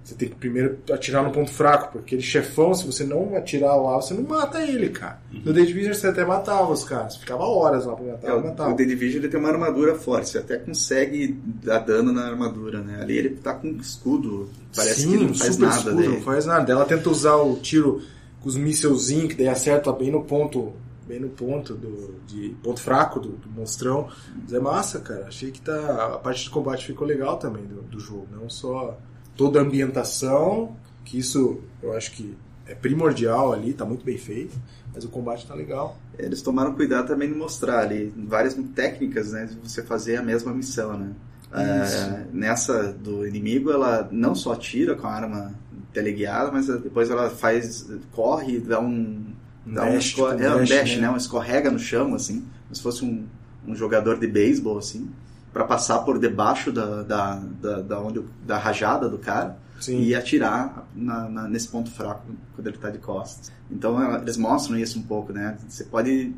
você 0.05 0.13
tem 0.13 0.29
que 0.29 0.35
primeiro 0.35 0.77
atirar 0.93 1.23
no 1.23 1.31
ponto 1.31 1.49
fraco, 1.49 1.93
porque 1.93 2.13
aquele 2.13 2.21
chefão, 2.21 2.75
se 2.75 2.85
você 2.85 3.03
não 3.03 3.35
atirar 3.35 3.75
lá, 3.75 3.95
você 3.95 4.13
não 4.13 4.21
mata 4.21 4.61
ele, 4.61 4.89
cara. 4.89 5.19
No 5.43 5.51
The 5.51 5.63
Division 5.63 5.95
você 5.95 6.05
até 6.07 6.23
matava 6.23 6.71
os 6.71 6.83
caras, 6.83 7.17
ficava 7.17 7.43
horas 7.43 7.85
lá 7.85 7.95
pra 7.95 8.05
matar, 8.05 8.27
É, 8.27 8.33
o, 8.35 8.43
matava. 8.43 8.71
o 8.71 8.75
The 8.75 8.85
Division 8.85 9.23
ele 9.23 9.31
tem 9.31 9.39
uma 9.39 9.49
armadura 9.49 9.95
forte, 9.95 10.29
você 10.29 10.37
até 10.37 10.57
consegue 10.59 11.29
dar 11.63 11.79
dano 11.79 12.11
na 12.11 12.23
armadura, 12.27 12.81
né? 12.81 13.01
Ali 13.01 13.17
ele 13.17 13.29
tá 13.31 13.55
com 13.55 13.67
escudo, 13.77 14.47
parece 14.75 15.01
Sim, 15.01 15.17
que 15.17 15.23
não 15.25 15.33
faz 15.33 15.57
nada 15.57 15.75
escudo, 15.75 15.95
daí. 15.95 16.07
Não 16.07 16.21
faz 16.21 16.45
nada. 16.45 16.71
Ela 16.71 16.85
tenta 16.85 17.09
usar 17.09 17.37
o 17.37 17.55
tiro 17.55 17.99
com 18.41 18.47
os 18.47 18.55
mísselzinhos, 18.55 19.29
que 19.29 19.35
daí 19.39 19.47
acerta 19.47 19.91
bem 19.91 20.11
no 20.11 20.23
ponto, 20.23 20.71
bem 21.07 21.19
no 21.19 21.29
ponto 21.29 21.73
do 21.73 22.13
de 22.27 22.49
ponto 22.61 22.79
fraco 22.79 23.19
do, 23.19 23.29
do 23.29 23.49
monstrão. 23.49 24.07
Mas 24.39 24.53
é 24.53 24.59
massa, 24.59 24.99
cara. 24.99 25.25
Achei 25.27 25.49
que 25.49 25.61
tá 25.61 26.13
a 26.13 26.19
parte 26.19 26.43
de 26.43 26.51
combate 26.51 26.85
ficou 26.85 27.07
legal 27.07 27.37
também 27.37 27.63
do, 27.65 27.81
do 27.81 27.99
jogo, 27.99 28.27
não 28.31 28.47
só 28.47 28.95
toda 29.35 29.59
a 29.59 29.61
ambientação, 29.63 30.75
que 31.03 31.17
isso 31.19 31.59
eu 31.81 31.93
acho 31.95 32.11
que 32.11 32.35
é 32.67 32.73
primordial 32.73 33.53
ali, 33.53 33.73
tá 33.73 33.85
muito 33.85 34.03
bem 34.03 34.17
feito, 34.17 34.55
mas 34.93 35.03
o 35.05 35.09
combate 35.09 35.45
tá 35.47 35.53
legal. 35.53 35.97
Eles 36.17 36.41
tomaram 36.41 36.73
cuidado 36.73 37.07
também 37.07 37.27
de 37.31 37.35
mostrar 37.37 37.79
ali 37.79 38.11
várias 38.27 38.55
técnicas, 38.73 39.31
né, 39.31 39.45
de 39.45 39.55
você 39.55 39.83
fazer 39.83 40.17
a 40.17 40.23
mesma 40.23 40.53
missão, 40.53 40.97
né? 40.97 41.11
É, 41.53 42.25
nessa 42.33 42.91
do 42.91 43.25
inimigo, 43.25 43.71
ela 43.71 44.09
não 44.11 44.35
só 44.35 44.53
atira 44.53 44.93
com 44.95 45.07
a 45.07 45.11
arma 45.11 45.53
teleguiada, 45.93 46.51
mas 46.51 46.67
depois 46.67 47.09
ela 47.09 47.29
faz, 47.29 47.87
corre, 48.11 48.59
dá 48.59 48.79
um, 48.81 49.23
dá 49.65 49.83
um, 49.85 49.93
Dash, 49.93 50.05
esco- 50.05 50.29
tipo, 50.31 50.43
é, 50.43 50.53
um 50.53 50.57
dash, 50.59 50.69
dash, 50.69 50.95
né? 50.95 51.01
né? 51.03 51.09
Um 51.11 51.15
escorrega 51.17 51.71
no 51.71 51.79
chão, 51.79 52.13
assim, 52.13 52.41
como 52.63 52.75
se 52.75 52.81
fosse 52.81 53.05
um, 53.05 53.25
um 53.65 53.73
jogador 53.75 54.19
de 54.19 54.27
beisebol, 54.27 54.77
assim, 54.77 55.09
para 55.55 55.63
passar 55.63 55.99
por 55.99 56.19
debaixo 56.19 56.69
da, 56.69 57.01
da, 57.01 57.35
da, 57.61 57.81
da, 57.81 58.01
onde, 58.01 58.21
da 58.45 58.57
rajada 58.57 59.07
do 59.07 59.17
cara 59.17 59.57
Sim. 59.79 60.01
e 60.01 60.13
atirar 60.13 60.85
na- 60.93 61.29
na- 61.29 61.47
nesse 61.47 61.69
ponto 61.69 61.89
fraco 61.89 62.23
quando 62.53 62.67
ele 62.67 62.75
está 62.75 62.89
de 62.89 62.97
costas. 62.97 63.53
Então 63.71 64.17
eles 64.17 64.35
mostram 64.35 64.77
isso 64.77 64.99
um 64.99 65.03
pouco, 65.03 65.31
né? 65.31 65.57
Você 65.65 65.85
pode 65.85 66.35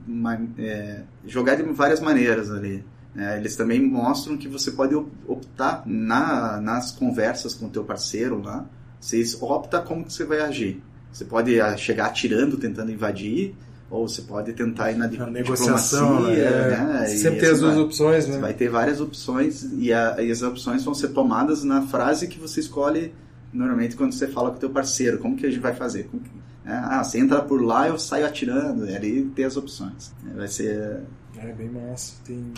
é, 0.59 1.01
jogar 1.25 1.55
de 1.55 1.63
várias 1.63 1.99
maneiras 1.99 2.51
ali. 2.51 2.85
né? 3.15 3.37
Eles 3.39 3.55
também 3.55 3.81
mostram 3.81 4.37
que 4.37 4.47
você 4.47 4.69
pode 4.69 4.93
op- 4.93 5.11
optar 5.27 5.81
na, 5.87 6.61
nas 6.61 6.91
conversas 6.91 7.55
com 7.55 7.65
o 7.65 7.69
teu 7.71 7.83
parceiro 7.83 8.39
lá. 8.39 8.65
Você 9.01 9.23
opta 9.41 9.81
como 9.81 10.05
que 10.05 10.13
você 10.13 10.25
vai 10.25 10.41
agir. 10.41 10.83
Você 11.11 11.25
pode 11.25 11.59
ah, 11.59 11.75
chegar 11.75 12.05
atirando, 12.05 12.55
tentando 12.55 12.91
invadir, 12.91 13.55
ou 13.89 14.07
você 14.07 14.21
pode 14.21 14.51
tentar 14.53 14.91
ir 14.91 14.97
na 14.97 15.07
di- 15.07 15.17
negociação, 15.31 16.17
diplomacia, 16.17 16.67
né? 16.67 16.77
né? 16.99 17.13
E 17.13 17.17
Sempre 17.17 17.39
tem 17.39 17.49
as 17.49 17.59
duas 17.61 17.75
vai. 17.75 17.83
opções, 17.83 18.25
Você 18.25 18.31
né? 18.31 18.39
vai 18.39 18.53
ter 18.53 18.69
várias 18.69 18.99
opções 18.99 19.63
e, 19.77 19.93
a- 19.93 20.15
e 20.19 20.29
as 20.31 20.41
opções 20.41 20.83
vão 20.83 20.93
ser 20.93 21.09
tomadas 21.09 21.63
na 21.63 21.81
frase 21.83 22.27
que 22.27 22.39
você 22.39 22.59
escolhe 22.59 23.13
normalmente 23.53 23.95
quando 23.95 24.11
você 24.13 24.27
fala 24.27 24.49
com 24.51 24.57
o 24.57 24.59
teu 24.59 24.69
parceiro. 24.69 25.19
Como 25.19 25.35
que 25.37 25.45
a 25.45 25.49
gente 25.49 25.61
vai 25.61 25.73
fazer? 25.73 26.03
Como 26.11 26.21
que- 26.21 26.29
né? 26.65 26.81
ah, 26.85 27.01
você 27.03 27.17
entra 27.19 27.41
por 27.41 27.61
lá, 27.61 27.87
eu 27.87 27.97
saio 27.97 28.25
atirando. 28.25 28.85
E 28.89 28.95
ali 28.95 29.23
tem 29.35 29.45
as 29.45 29.55
opções. 29.55 30.11
Vai 30.35 30.47
ser... 30.49 30.99
É 31.37 31.53
bem 31.53 31.69
massa. 31.69 32.13
Tem... 32.25 32.51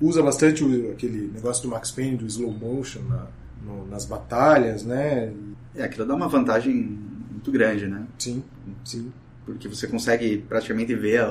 Usa 0.00 0.22
bastante 0.22 0.64
o- 0.64 0.90
aquele 0.90 1.30
negócio 1.32 1.62
do 1.62 1.68
Max 1.68 1.90
Payne, 1.92 2.16
do 2.16 2.26
slow 2.26 2.50
motion 2.50 3.02
na- 3.02 3.26
no- 3.64 3.86
nas 3.86 4.04
batalhas, 4.04 4.82
né? 4.82 5.32
É, 5.76 5.84
aquilo 5.84 6.04
dá 6.06 6.14
uma 6.14 6.28
vantagem 6.28 6.98
muito 7.30 7.52
grande, 7.52 7.86
né? 7.86 8.02
Sim, 8.18 8.42
sim. 8.84 9.12
Porque 9.46 9.68
você 9.68 9.86
consegue 9.86 10.38
praticamente 10.48 10.94
ver 10.94 11.24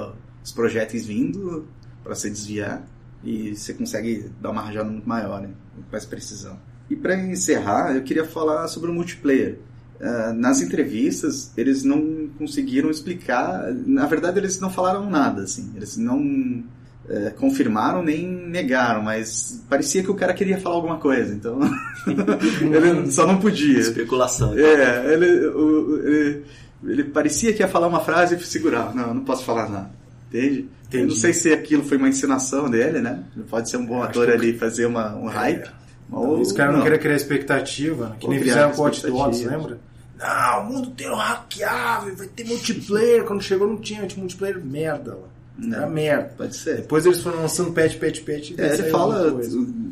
os 0.43 0.51
projéteis 0.51 1.05
vindo 1.05 1.65
para 2.03 2.15
se 2.15 2.29
desviar 2.29 2.83
e 3.23 3.55
você 3.55 3.73
consegue 3.73 4.29
dar 4.41 4.49
uma 4.51 4.61
rajada 4.61 4.89
muito 4.89 5.07
maior, 5.07 5.41
né? 5.41 5.49
com 5.75 5.83
mais 5.91 6.05
precisão. 6.05 6.57
E 6.89 6.95
para 6.95 7.15
encerrar, 7.15 7.95
eu 7.95 8.01
queria 8.03 8.25
falar 8.25 8.67
sobre 8.67 8.89
o 8.89 8.93
multiplayer. 8.93 9.59
Ah, 10.01 10.33
nas 10.33 10.61
entrevistas, 10.61 11.51
eles 11.55 11.83
não 11.83 12.27
conseguiram 12.37 12.89
explicar. 12.89 13.71
Na 13.85 14.07
verdade, 14.07 14.39
eles 14.39 14.59
não 14.59 14.69
falaram 14.71 15.07
nada, 15.09 15.43
assim. 15.43 15.71
Eles 15.75 15.95
não 15.95 16.63
eh, 17.07 17.29
confirmaram 17.37 18.01
nem 18.03 18.27
negaram, 18.27 19.03
mas 19.03 19.63
parecia 19.69 20.01
que 20.03 20.09
o 20.11 20.15
cara 20.15 20.33
queria 20.33 20.59
falar 20.59 20.75
alguma 20.75 20.97
coisa, 20.97 21.33
então 21.33 21.59
ele 22.61 23.11
só 23.11 23.25
não 23.27 23.39
podia. 23.39 23.79
Especulação. 23.79 24.57
É, 24.57 25.13
ele, 25.13 25.47
o- 25.47 25.97
ele, 26.03 26.43
ele 26.83 27.03
parecia 27.05 27.53
que 27.53 27.61
ia 27.61 27.67
falar 27.67 27.87
uma 27.87 27.99
frase 28.01 28.35
e 28.35 28.39
segurava. 28.43 28.93
Não, 28.93 29.07
eu 29.09 29.13
não 29.13 29.23
posso 29.23 29.43
falar 29.43 29.69
nada. 29.69 29.91
Entende? 30.29 30.59
Eu 30.91 30.99
não 30.99 31.05
Entendi. 31.05 31.19
sei 31.19 31.33
se 31.33 31.51
aquilo 31.53 31.83
foi 31.83 31.97
uma 31.97 32.07
encenação 32.09 32.69
dele, 32.69 32.99
né? 33.01 33.23
Ele 33.35 33.45
pode 33.45 33.69
ser 33.69 33.77
um 33.77 33.85
bom 33.85 34.01
ator 34.01 34.25
que- 34.27 34.31
ali 34.33 34.57
fazer 34.57 34.85
uma, 34.85 35.15
um 35.15 35.25
hype. 35.27 35.69
Ou, 36.11 36.39
Os 36.41 36.51
caras 36.51 36.75
não 36.75 36.83
querem 36.83 36.99
criar 36.99 37.15
expectativa, 37.15 38.09
né? 38.09 38.15
que 38.19 38.25
Ou 38.25 38.31
nem 38.33 38.41
fizeram 38.41 38.71
com 38.71 38.81
o 38.81 38.85
Watch 38.85 39.05
Dogs, 39.07 39.45
lembra? 39.45 39.79
Não, 40.19 40.61
o 40.61 40.65
mundo 40.73 40.91
tem 40.91 41.09
um 41.09 41.15
hackeável, 41.15 42.15
vai 42.15 42.27
ter 42.27 42.45
multiplayer. 42.45 43.23
Quando 43.23 43.41
chegou 43.41 43.67
não 43.67 43.77
tinha, 43.77 44.05
tinha 44.05 44.19
multiplayer 44.19 44.63
merda 44.63 45.15
lá. 45.15 45.27
Era 45.71 45.81
Não, 45.85 45.89
merda. 45.89 46.33
pode 46.37 46.55
ser. 46.55 46.77
Depois 46.77 47.05
eles 47.05 47.21
foram 47.21 47.41
lançando 47.41 47.71
patch, 47.71 47.97
patch, 47.97 48.21
patch. 48.21 48.51
É, 48.57 48.73
ele 48.73 48.83
fala, 48.89 49.31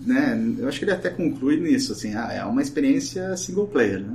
né? 0.06 0.56
Eu 0.60 0.68
acho 0.68 0.80
que 0.80 0.86
ele 0.86 0.92
até 0.92 1.10
conclui 1.10 1.58
nisso, 1.60 1.94
assim, 1.94 2.14
ah, 2.16 2.32
é 2.34 2.44
uma 2.44 2.62
experiência 2.62 3.36
single 3.38 3.68
player, 3.68 4.00
né? 4.02 4.14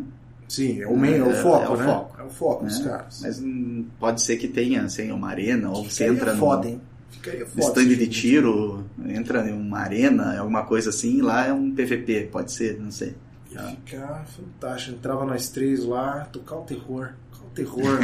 Sim, 0.48 0.80
é 0.80 0.86
o, 0.86 0.96
main, 0.96 1.14
é 1.14 1.22
o 1.22 1.30
É, 1.30 1.42
foco, 1.42 1.64
é 1.64 1.68
o 1.68 1.76
né? 1.76 1.84
foco. 1.84 2.20
É 2.20 2.24
o 2.24 2.30
foco 2.30 2.64
dos 2.64 2.78
né? 2.80 2.90
caras. 2.90 3.20
Mas 3.22 3.40
hum, 3.40 3.86
pode 3.98 4.22
ser 4.22 4.36
que 4.36 4.48
tenha 4.48 4.82
assim, 4.82 5.10
uma 5.10 5.28
arena, 5.28 5.70
ou 5.70 5.84
você 5.84 6.06
entra 6.06 6.36
foda, 6.36 6.64
no, 6.68 6.74
hein? 6.74 6.80
Ficaria 7.10 7.46
foda. 7.46 7.80
stand 7.80 7.96
de 7.96 8.06
tiro, 8.08 8.84
entra 9.06 9.48
em 9.48 9.52
uma 9.52 9.78
arena, 9.78 10.38
alguma 10.38 10.64
coisa 10.64 10.90
assim, 10.90 11.18
e 11.18 11.22
lá 11.22 11.46
é 11.46 11.52
um 11.52 11.74
PVP, 11.74 12.28
pode 12.30 12.52
ser, 12.52 12.78
não 12.78 12.90
sei. 12.90 13.14
Ia 13.50 13.62
ficar 13.68 14.26
fantástico. 14.26 14.96
Entrava 14.96 15.24
nós 15.24 15.48
três 15.48 15.84
lá, 15.84 16.24
tocar 16.32 16.56
o 16.56 16.62
terror. 16.62 17.14
Tocar 17.30 17.46
o 17.46 17.50
terror. 17.50 17.98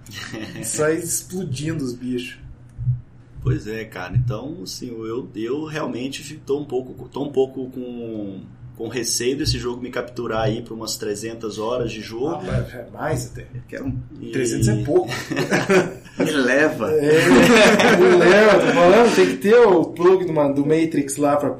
Sair 0.64 0.98
explodindo 0.98 1.84
os 1.84 1.92
bichos. 1.92 2.38
Pois 3.42 3.66
é, 3.68 3.84
cara. 3.84 4.16
Então, 4.16 4.62
assim, 4.62 4.88
eu, 4.88 5.30
eu 5.36 5.64
realmente 5.66 6.36
tô 6.44 6.58
um 6.58 6.64
pouco, 6.64 7.08
tô 7.08 7.24
um 7.24 7.30
pouco 7.30 7.70
com, 7.70 8.42
com 8.76 8.88
receio 8.88 9.36
desse 9.38 9.58
jogo 9.58 9.80
me 9.80 9.90
capturar 9.90 10.42
aí 10.42 10.60
por 10.62 10.74
umas 10.74 10.96
300 10.96 11.58
horas 11.58 11.90
de 11.92 12.00
jogo. 12.00 12.34
Ah, 12.36 12.42
mas 12.44 12.74
é 12.74 12.86
mais 12.92 13.26
até. 13.32 13.42
Eu 13.54 13.62
quero 13.68 13.86
um... 13.86 13.98
E- 14.20 14.30
300 14.32 14.68
é 14.68 14.74
pouco. 14.84 15.08
Me 16.18 16.30
leva. 16.30 16.90
É, 16.92 17.18
o 18.00 18.18
Léo, 18.18 18.60
tô 18.60 18.66
falando, 18.72 19.14
tem 19.14 19.26
que 19.26 19.36
ter 19.36 19.54
o 19.54 19.84
plug 19.84 20.24
do, 20.24 20.32
ma- 20.32 20.48
do 20.50 20.64
Matrix 20.64 21.16
lá 21.18 21.36
pra 21.36 21.54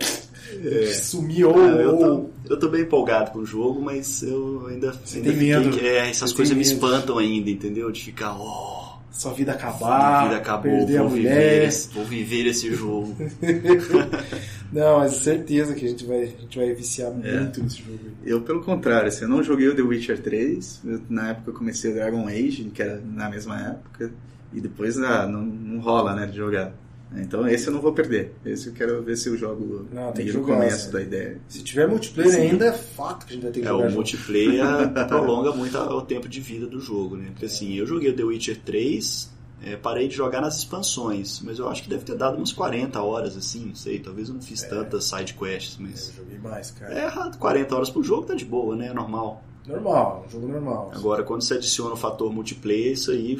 sumir 0.95 1.45
ou. 1.45 1.55
Ah, 1.59 1.69
eu, 1.73 1.97
tô, 1.99 2.07
ou- 2.07 2.31
eu 2.49 2.59
tô 2.59 2.69
bem 2.71 2.81
empolgado 2.83 3.33
com 3.33 3.41
o 3.41 3.45
jogo, 3.47 3.81
mas 3.83 4.23
eu 4.23 4.67
ainda, 4.69 4.89
ainda 4.89 4.99
tem 5.13 5.23
fiquei- 5.25 5.33
medo. 5.59 5.79
é, 5.85 6.09
essas 6.11 6.31
Você 6.31 6.37
coisas 6.37 6.57
me 6.57 6.65
medo. 6.65 6.73
espantam 6.73 7.19
ainda, 7.19 7.51
entendeu? 7.51 7.91
De 7.93 8.03
ficar, 8.03 8.35
ó, 8.39 8.86
sua 9.21 9.33
vida 9.33 9.53
acabar, 9.53 10.25
vida 10.25 10.37
acabou, 10.37 10.63
perder 10.73 10.99
a 10.99 11.03
vou 11.03 11.11
viver, 11.11 11.29
mulher. 11.31 11.65
esse, 11.69 11.89
vou 11.95 12.05
viver 12.05 12.47
esse 12.47 12.75
jogo. 12.75 13.17
Não, 14.73 14.99
mas 14.99 15.13
certeza 15.17 15.75
que 15.75 15.85
a 15.85 15.89
gente 15.89 16.05
vai, 16.05 16.23
a 16.23 16.27
gente 16.27 16.59
vai 16.59 16.73
viciar 16.75 17.11
É. 17.23 17.41
muito 17.41 17.63
nesse 17.63 17.79
jogo. 17.83 17.99
Eu, 18.25 18.43
pelo 18.43 18.63
contrário, 18.63 19.09
assim, 19.09 19.23
eu 19.25 19.29
não 19.29 19.43
joguei 19.43 19.69
o 19.69 19.75
The 19.77 19.83
Witcher 19.83 20.21
3. 20.21 20.81
eu- 20.85 21.01
na 21.09 21.31
época 21.31 21.51
eu 21.51 21.55
comecei 21.55 21.91
o 21.91 21.95
Dragon 21.95 22.27
Age, 22.27 22.71
que 22.75 22.83
era 22.83 23.01
na 23.05 23.31
mesma 23.31 23.59
época. 23.61 24.11
E 24.53 24.61
depois 24.61 24.99
ah, 24.99 25.27
não, 25.27 25.43
não 25.43 25.81
rola, 25.81 26.15
né, 26.15 26.27
de 26.27 26.37
jogar. 26.37 26.73
Então 27.15 27.47
esse 27.49 27.69
eu 27.69 27.73
não 27.73 27.81
vou 27.81 27.93
perder. 27.93 28.35
Esse 28.45 28.69
eu 28.69 28.73
quero 28.73 29.03
ver 29.03 29.17
se 29.17 29.29
eu 29.29 29.37
jogo 29.37 29.87
Não, 29.93 30.13
tem 30.13 30.27
no 30.27 30.33
jogar, 30.33 30.55
começo 30.57 30.91
da 30.93 31.01
ideia. 31.01 31.39
Se 31.49 31.63
tiver 31.63 31.87
multiplayer 31.89 32.33
Sim. 32.33 32.41
ainda, 32.51 32.67
é 32.67 32.73
fato 32.73 33.27
que 33.27 33.33
a 33.33 33.35
gente 33.35 33.43
vai 33.45 33.53
ter 33.53 33.61
que 33.61 33.67
É, 33.67 33.71
jogar. 33.71 33.85
o 33.85 33.89
junto. 33.89 33.95
multiplayer 33.97 34.65
prolonga 35.09 35.53
muito 35.53 35.79
o 35.79 36.03
tempo 36.03 36.29
de 36.29 36.41
vida 36.41 36.67
do 36.67 36.81
jogo, 36.81 37.17
né? 37.17 37.29
Porque 37.31 37.47
assim, 37.47 37.75
eu 37.75 37.87
joguei 37.87 38.11
o 38.11 38.17
The 38.17 38.25
Witcher 38.25 38.61
3, 38.65 39.31
é, 39.65 39.77
parei 39.77 40.09
de 40.09 40.15
jogar 40.17 40.41
nas 40.41 40.59
expansões, 40.59 41.41
mas 41.43 41.59
eu 41.59 41.69
acho 41.69 41.83
que 41.83 41.89
deve 41.89 42.05
ter 42.05 42.17
dado 42.17 42.37
umas 42.37 42.53
40 42.53 43.01
horas, 43.01 43.37
assim, 43.37 43.67
não 43.67 43.75
sei, 43.75 43.99
talvez 44.01 44.29
eu 44.29 44.35
não 44.35 44.43
fiz 44.43 44.63
tantas 44.63 45.05
side 45.05 45.33
quests, 45.35 45.79
mas... 45.79 46.09
Eu 46.09 46.25
joguei 46.25 46.39
mais, 46.39 46.71
cara. 46.73 46.93
É 46.93 47.05
errado, 47.05 47.39
40 47.39 47.75
horas 47.75 47.89
por 47.91 48.03
jogo 48.03 48.25
tá 48.27 48.35
de 48.35 48.45
boa, 48.45 48.77
né? 48.77 48.89
É 48.89 48.93
normal. 48.95 49.43
Normal, 49.67 50.25
um 50.27 50.31
jogo 50.31 50.47
normal. 50.49 50.91
Agora, 50.95 51.23
quando 51.25 51.43
você 51.43 51.55
adiciona 51.55 51.95
o 51.95 51.97
fator 51.97 52.33
multiplayer, 52.33 52.93
isso 52.93 53.11
aí 53.11 53.37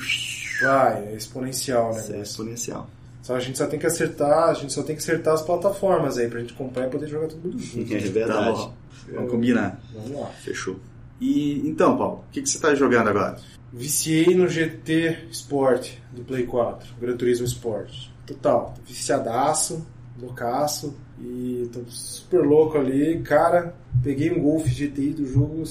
Vai, 0.63 1.05
é 1.09 1.15
exponencial, 1.15 1.93
né? 1.93 2.01
isso 2.01 2.13
é 2.15 2.21
exponencial. 2.21 2.89
Só 3.27 3.35
a 3.35 3.41
gente 3.41 3.59
só 3.59 3.67
tem 3.67 3.77
que 3.77 3.87
acertar, 3.87 4.51
a 4.51 4.55
gente 4.55 4.73
só 4.73 4.85
tem 4.85 4.95
que 4.95 5.03
acertar 5.03 5.35
as 5.35 5.43
plataformas 5.43 6.17
aí 6.17 6.29
pra 6.29 6.39
gente 6.39 6.53
comprar 6.53 6.87
e 6.87 6.91
poder 6.91 7.09
jogar 7.09 7.27
todo 7.27 7.41
mundo 7.43 7.59
junto. 7.59 7.91
É 7.93 7.99
Tá 7.99 8.09
verdade. 8.13 8.57
bom. 8.59 8.75
Vamos 9.13 9.31
combinar. 9.33 9.81
Vamos 9.93 10.21
lá. 10.21 10.27
Fechou. 10.45 10.77
E 11.21 11.69
então, 11.69 11.97
Paulo, 11.99 12.25
o 12.29 12.31
que, 12.31 12.41
que 12.41 12.49
você 12.49 12.61
tá 12.61 12.73
jogando 12.77 13.09
agora? 13.09 13.35
Viciei 13.73 14.33
no 14.37 14.47
GT 14.49 15.27
Sport 15.33 15.91
do 16.13 16.23
Play 16.23 16.47
4, 16.47 16.89
Gran 17.01 17.17
Turismo 17.17 17.45
Sport. 17.47 17.91
Total, 18.25 18.73
tô 18.77 18.83
viciadaço, 18.87 19.85
loucaço 20.23 20.95
e 21.21 21.69
tô 21.73 21.81
super 21.89 22.43
louco 22.43 22.79
ali. 22.79 23.21
Cara, 23.23 23.75
peguei 24.05 24.31
um 24.31 24.41
Golf 24.41 24.67
GTI 24.69 25.11
do 25.15 25.27
jogo, 25.27 25.65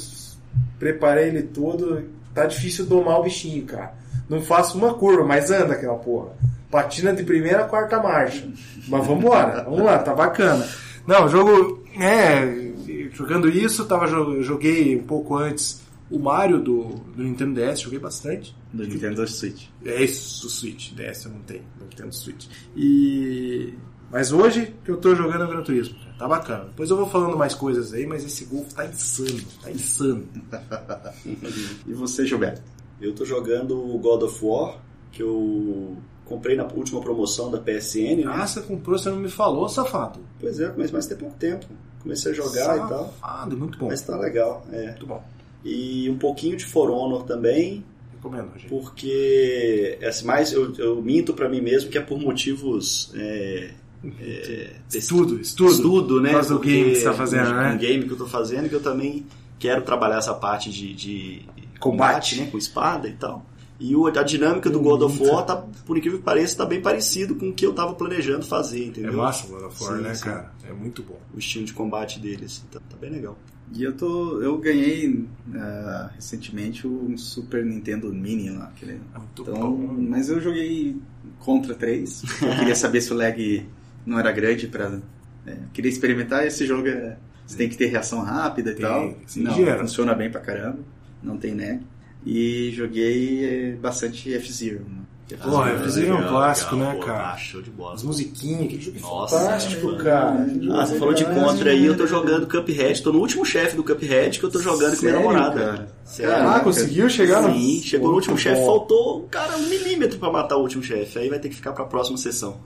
preparei 0.78 1.30
ele 1.30 1.44
todo. 1.44 2.04
Tá 2.34 2.46
difícil 2.46 2.86
domar 2.86 3.22
o 3.22 3.24
bichinho, 3.24 3.66
cara. 3.66 3.94
Não 4.28 4.42
faço 4.42 4.78
uma 4.78 4.94
curva, 4.94 5.24
mas 5.24 5.52
anda 5.52 5.74
aquela 5.74 5.96
porra. 5.96 6.34
Patina 6.76 7.14
de 7.14 7.24
primeira 7.24 7.62
a 7.64 7.68
quarta 7.68 8.02
marcha. 8.04 8.48
Mas 8.90 9.08
vambora, 9.08 9.64
vamos 9.64 9.82
lá, 9.84 10.00
tá 10.00 10.14
bacana. 10.14 10.68
Não, 11.08 11.26
o 11.26 11.30
jogo, 11.30 11.84
é, 11.98 12.74
jogando 13.14 13.48
isso, 13.50 13.86
tava, 13.86 14.08
jo- 14.08 14.42
joguei 14.42 14.96
um 14.98 15.04
pouco 15.04 15.38
antes 15.38 15.82
o 16.12 16.20
Mario 16.20 16.60
do, 16.60 16.84
do 17.16 17.24
Nintendo 17.24 17.54
DS, 17.62 17.80
joguei 17.80 17.98
bastante. 18.00 18.54
Do 18.74 18.86
Nintendo 18.86 19.26
Switch. 19.26 19.68
É 19.86 20.04
isso, 20.04 20.48
o 20.48 20.50
Switch. 20.50 20.92
DS 20.94 21.26
eu 21.26 21.32
não 21.32 21.40
tenho, 21.40 21.64
não 21.80 21.88
tenho 21.88 22.12
Switch. 22.12 22.48
E... 22.76 23.74
Mas 24.12 24.32
hoje 24.34 24.76
que 24.84 24.92
eu 24.92 24.98
tô 24.98 25.16
jogando 25.16 25.44
é 25.44 25.46
o 25.46 25.50
Gran 25.50 25.64
Turismo. 25.64 25.96
Tá 26.20 26.28
bacana. 26.28 26.66
Depois 26.66 26.90
eu 26.90 26.98
vou 26.98 27.08
falando 27.10 27.38
mais 27.38 27.54
coisas 27.54 27.94
aí, 27.94 28.06
mas 28.06 28.24
esse 28.26 28.46
Golf 28.46 28.72
tá 28.74 28.86
insano. 28.86 29.42
Tá 29.64 29.72
insano. 29.72 30.28
E 31.88 31.94
você, 31.94 32.26
Gilberto? 32.26 32.62
Eu 33.02 33.14
tô 33.14 33.24
jogando 33.26 33.78
o 33.78 33.98
God 33.98 34.24
of 34.24 34.40
War, 34.44 34.78
que 35.12 35.22
eu 35.24 35.98
comprei 36.26 36.56
na 36.56 36.64
última 36.66 37.00
promoção 37.02 37.50
da 37.52 37.58
PSN, 37.60 38.18
né? 38.18 38.24
Ah, 38.28 38.46
você 38.48 38.62
comprou, 38.62 38.98
você 38.98 39.10
não 39.10 39.18
me 39.18 39.30
falou, 39.30 39.70
safado. 39.70 40.20
Pois 40.40 40.60
é, 40.60 40.74
mas, 40.76 40.92
mas 40.92 41.06
tem 41.06 41.18
pouco 41.18 41.36
tempo. 41.38 41.66
Comecei 42.02 42.32
a 42.32 42.36
jogar 42.36 42.76
e 42.78 42.80
tal. 42.90 43.14
Safado, 43.20 43.58
muito 43.58 43.78
bom. 43.78 43.88
Mas 43.88 44.02
tá 44.02 44.18
legal, 44.18 44.66
é. 44.72 44.88
Muito 44.88 45.08
bom. 45.08 45.24
E 45.64 46.10
um 46.10 46.18
pouquinho 46.18 46.56
de 46.58 46.66
For 46.66 46.90
Honor 46.92 47.24
também, 47.24 47.84
Recomendo, 48.14 48.52
gente. 48.58 48.68
porque 48.70 49.98
é, 50.02 50.08
assim, 50.08 50.26
mais 50.26 50.52
eu, 50.54 50.74
eu 50.76 51.02
minto 51.02 51.34
pra 51.34 51.50
mim 51.50 51.62
mesmo 51.62 51.90
que 51.90 51.98
é 51.98 52.02
por 52.02 52.20
motivos 52.20 53.12
é, 53.16 53.72
é, 54.20 54.74
Estudo, 54.94 55.40
estudo. 55.42 55.72
estudo, 55.72 56.22
né? 56.22 56.32
Por 56.34 56.46
do 56.46 56.60
game 56.60 56.92
que 56.92 56.96
você 56.98 57.04
tá 57.06 57.14
fazendo, 57.14 57.50
um, 57.50 57.54
né? 57.56 57.72
Um 57.74 57.78
game 57.78 58.06
que 58.06 58.12
eu 58.12 58.18
tô 58.18 58.28
fazendo 58.28 58.70
que 58.70 58.76
eu 58.76 58.82
também 58.84 59.26
quero 59.58 59.82
trabalhar 59.82 60.18
essa 60.18 60.34
parte 60.34 60.70
de, 60.70 60.94
de 60.94 61.46
Combate. 61.80 62.40
né? 62.40 62.48
Com 62.52 62.58
espada 62.58 63.08
e 63.08 63.14
tal. 63.14 63.44
E 63.80 63.96
o- 63.96 64.08
a 64.08 64.24
dinâmica 64.24 64.70
do 64.70 64.80
God 64.80 65.02
of. 65.02 65.22
War, 65.22 65.46
tá, 65.46 65.58
por 65.86 65.98
incrível 65.98 66.20
que 66.20 66.24
pareça, 66.26 66.58
tá 66.58 66.66
bem 66.66 66.82
parecido 66.82 67.36
com 67.36 67.50
o 67.50 67.54
que 67.54 67.66
eu 67.66 67.74
tava 67.74 67.94
planejando 67.94 68.46
fazer, 68.46 68.84
É 68.84 68.86
entendeu? 68.88 69.14
massa 69.18 69.46
o 69.48 69.50
God 69.50 69.64
of 69.66 69.84
War, 69.84 69.98
Sim, 69.98 70.02
né, 70.04 70.14
sim. 70.14 70.24
cara? 70.26 70.52
É 70.68 70.72
muito 70.74 71.04
bom. 71.04 71.20
O 71.34 71.40
estilo 71.40 71.66
de 71.66 71.74
combate 71.74 72.20
deles. 72.20 72.64
Tá, 72.72 72.80
tá 72.80 72.96
bem 73.00 73.10
legal. 73.10 73.38
E 73.74 73.84
eu 73.84 73.92
tô. 73.94 74.42
Eu 74.42 74.58
ganhei 74.60 75.26
ah, 75.56 76.12
recentemente 76.16 76.86
o 76.88 77.18
Super 77.18 77.66
Nintendo 77.66 78.14
Mini 78.14 78.50
lá. 78.52 78.66
Aquele, 78.66 78.94
É 79.14 79.18
muito 79.18 79.42
então, 79.42 79.56
bom. 79.76 79.96
mas 80.08 80.30
eu 80.30 80.40
joguei 80.40 80.96
contra 81.40 81.74
3. 81.74 82.24
Eu 82.44 82.56
queria 82.60 82.76
saber 82.76 83.02
se 83.02 83.12
o 83.12 83.18
lag 83.18 83.66
não 84.06 84.20
era 84.20 84.32
grande 84.32 84.68
pra. 84.68 85.00
é, 85.48 85.58
queria 85.74 85.90
experimentar 85.90 86.46
esse 86.46 86.66
jogo. 86.66 86.88
É, 86.88 87.18
você 87.46 87.58
tem 87.58 87.68
que 87.68 87.76
ter 87.76 87.88
reação 87.88 88.22
rápida 88.22 88.72
e 88.72 88.76
Tem, 88.76 88.86
tal. 88.86 89.16
sim, 89.26 89.42
não, 89.44 89.54
gera. 89.54 89.80
funciona 89.80 90.14
bem 90.14 90.30
pra 90.32 90.40
caramba. 90.42 90.80
Não 91.22 91.36
tem 91.38 91.54
lag. 91.56 91.80
E 92.26 92.72
joguei 92.72 93.46
é, 93.46 93.76
bastante 93.76 94.34
F-Zero. 94.34 94.80
né? 94.80 95.02
Pô, 95.42 95.64
F-Zero 95.66 96.08
é 96.10 96.14
um 96.16 96.28
clássico, 96.28 96.76
né, 96.76 96.94
pô, 96.94 97.06
cara? 97.06 97.32
Ah, 97.34 97.38
show 97.38 97.60
de 97.62 97.72
bola. 97.72 97.96
As 97.96 98.04
musiquinhas, 98.04 98.84
jogo 98.84 98.98
é 98.98 99.02
Nossa, 99.02 99.40
fantástico, 99.40 99.92
é, 99.92 100.04
cara. 100.04 100.48
Ah, 100.74 100.86
você 100.86 101.00
falou 101.00 101.14
de 101.16 101.26
contra 101.26 101.72
aí, 101.72 101.86
eu 101.86 101.98
tô 101.98 102.06
jogando 102.06 102.48
Cuphead, 102.48 103.02
tô 103.02 103.12
no 103.12 103.20
último 103.20 103.44
chefe 103.44 103.76
do 103.76 103.84
Cuphead 103.84 104.40
que 104.40 104.46
eu 104.46 104.52
tô 104.52 104.60
jogando 104.60 104.96
com 104.96 105.02
minha 105.04 105.14
Sério, 105.16 105.20
namorada. 105.28 105.60
cara? 105.66 105.88
Sério. 106.04 106.48
Ah, 106.48 106.60
conseguiu 106.60 107.10
chegar 107.10 107.42
no... 107.42 107.54
Sim, 107.54 107.82
chegou 107.84 108.08
no 108.08 108.14
Muito 108.14 108.30
último 108.32 108.38
chefe, 108.38 108.64
faltou, 108.66 109.28
cara, 109.32 109.58
um 109.58 109.68
milímetro 109.68 110.20
pra 110.20 110.32
matar 110.32 110.58
o 110.58 110.62
último 110.62 110.84
chefe. 110.84 111.18
Aí 111.18 111.28
vai 111.30 111.40
ter 111.40 111.50
que 111.50 111.56
ficar 111.56 111.74
pra 111.74 111.86
próxima 111.86 112.18
sessão. 112.18 112.58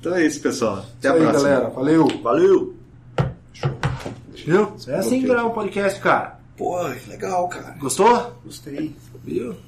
Então 0.00 0.16
é 0.16 0.26
isso, 0.26 0.40
pessoal. 0.40 0.84
Até 0.98 1.08
Isso 1.08 1.08
a 1.08 1.12
aí, 1.12 1.20
próxima. 1.22 1.48
galera. 1.48 1.70
Valeu. 1.70 2.08
Valeu! 2.24 2.74
Viu? 4.44 4.72
É 4.88 4.94
assim 4.96 5.20
que 5.20 5.26
gravar 5.28 5.44
um 5.48 5.52
podcast, 5.52 6.00
cara. 6.00 6.40
Pô, 6.62 6.80
legal, 7.08 7.48
cara. 7.48 7.74
Gostou? 7.80 8.36
Gostei. 8.44 8.94
Viu? 9.24 9.48
Nem 9.50 9.62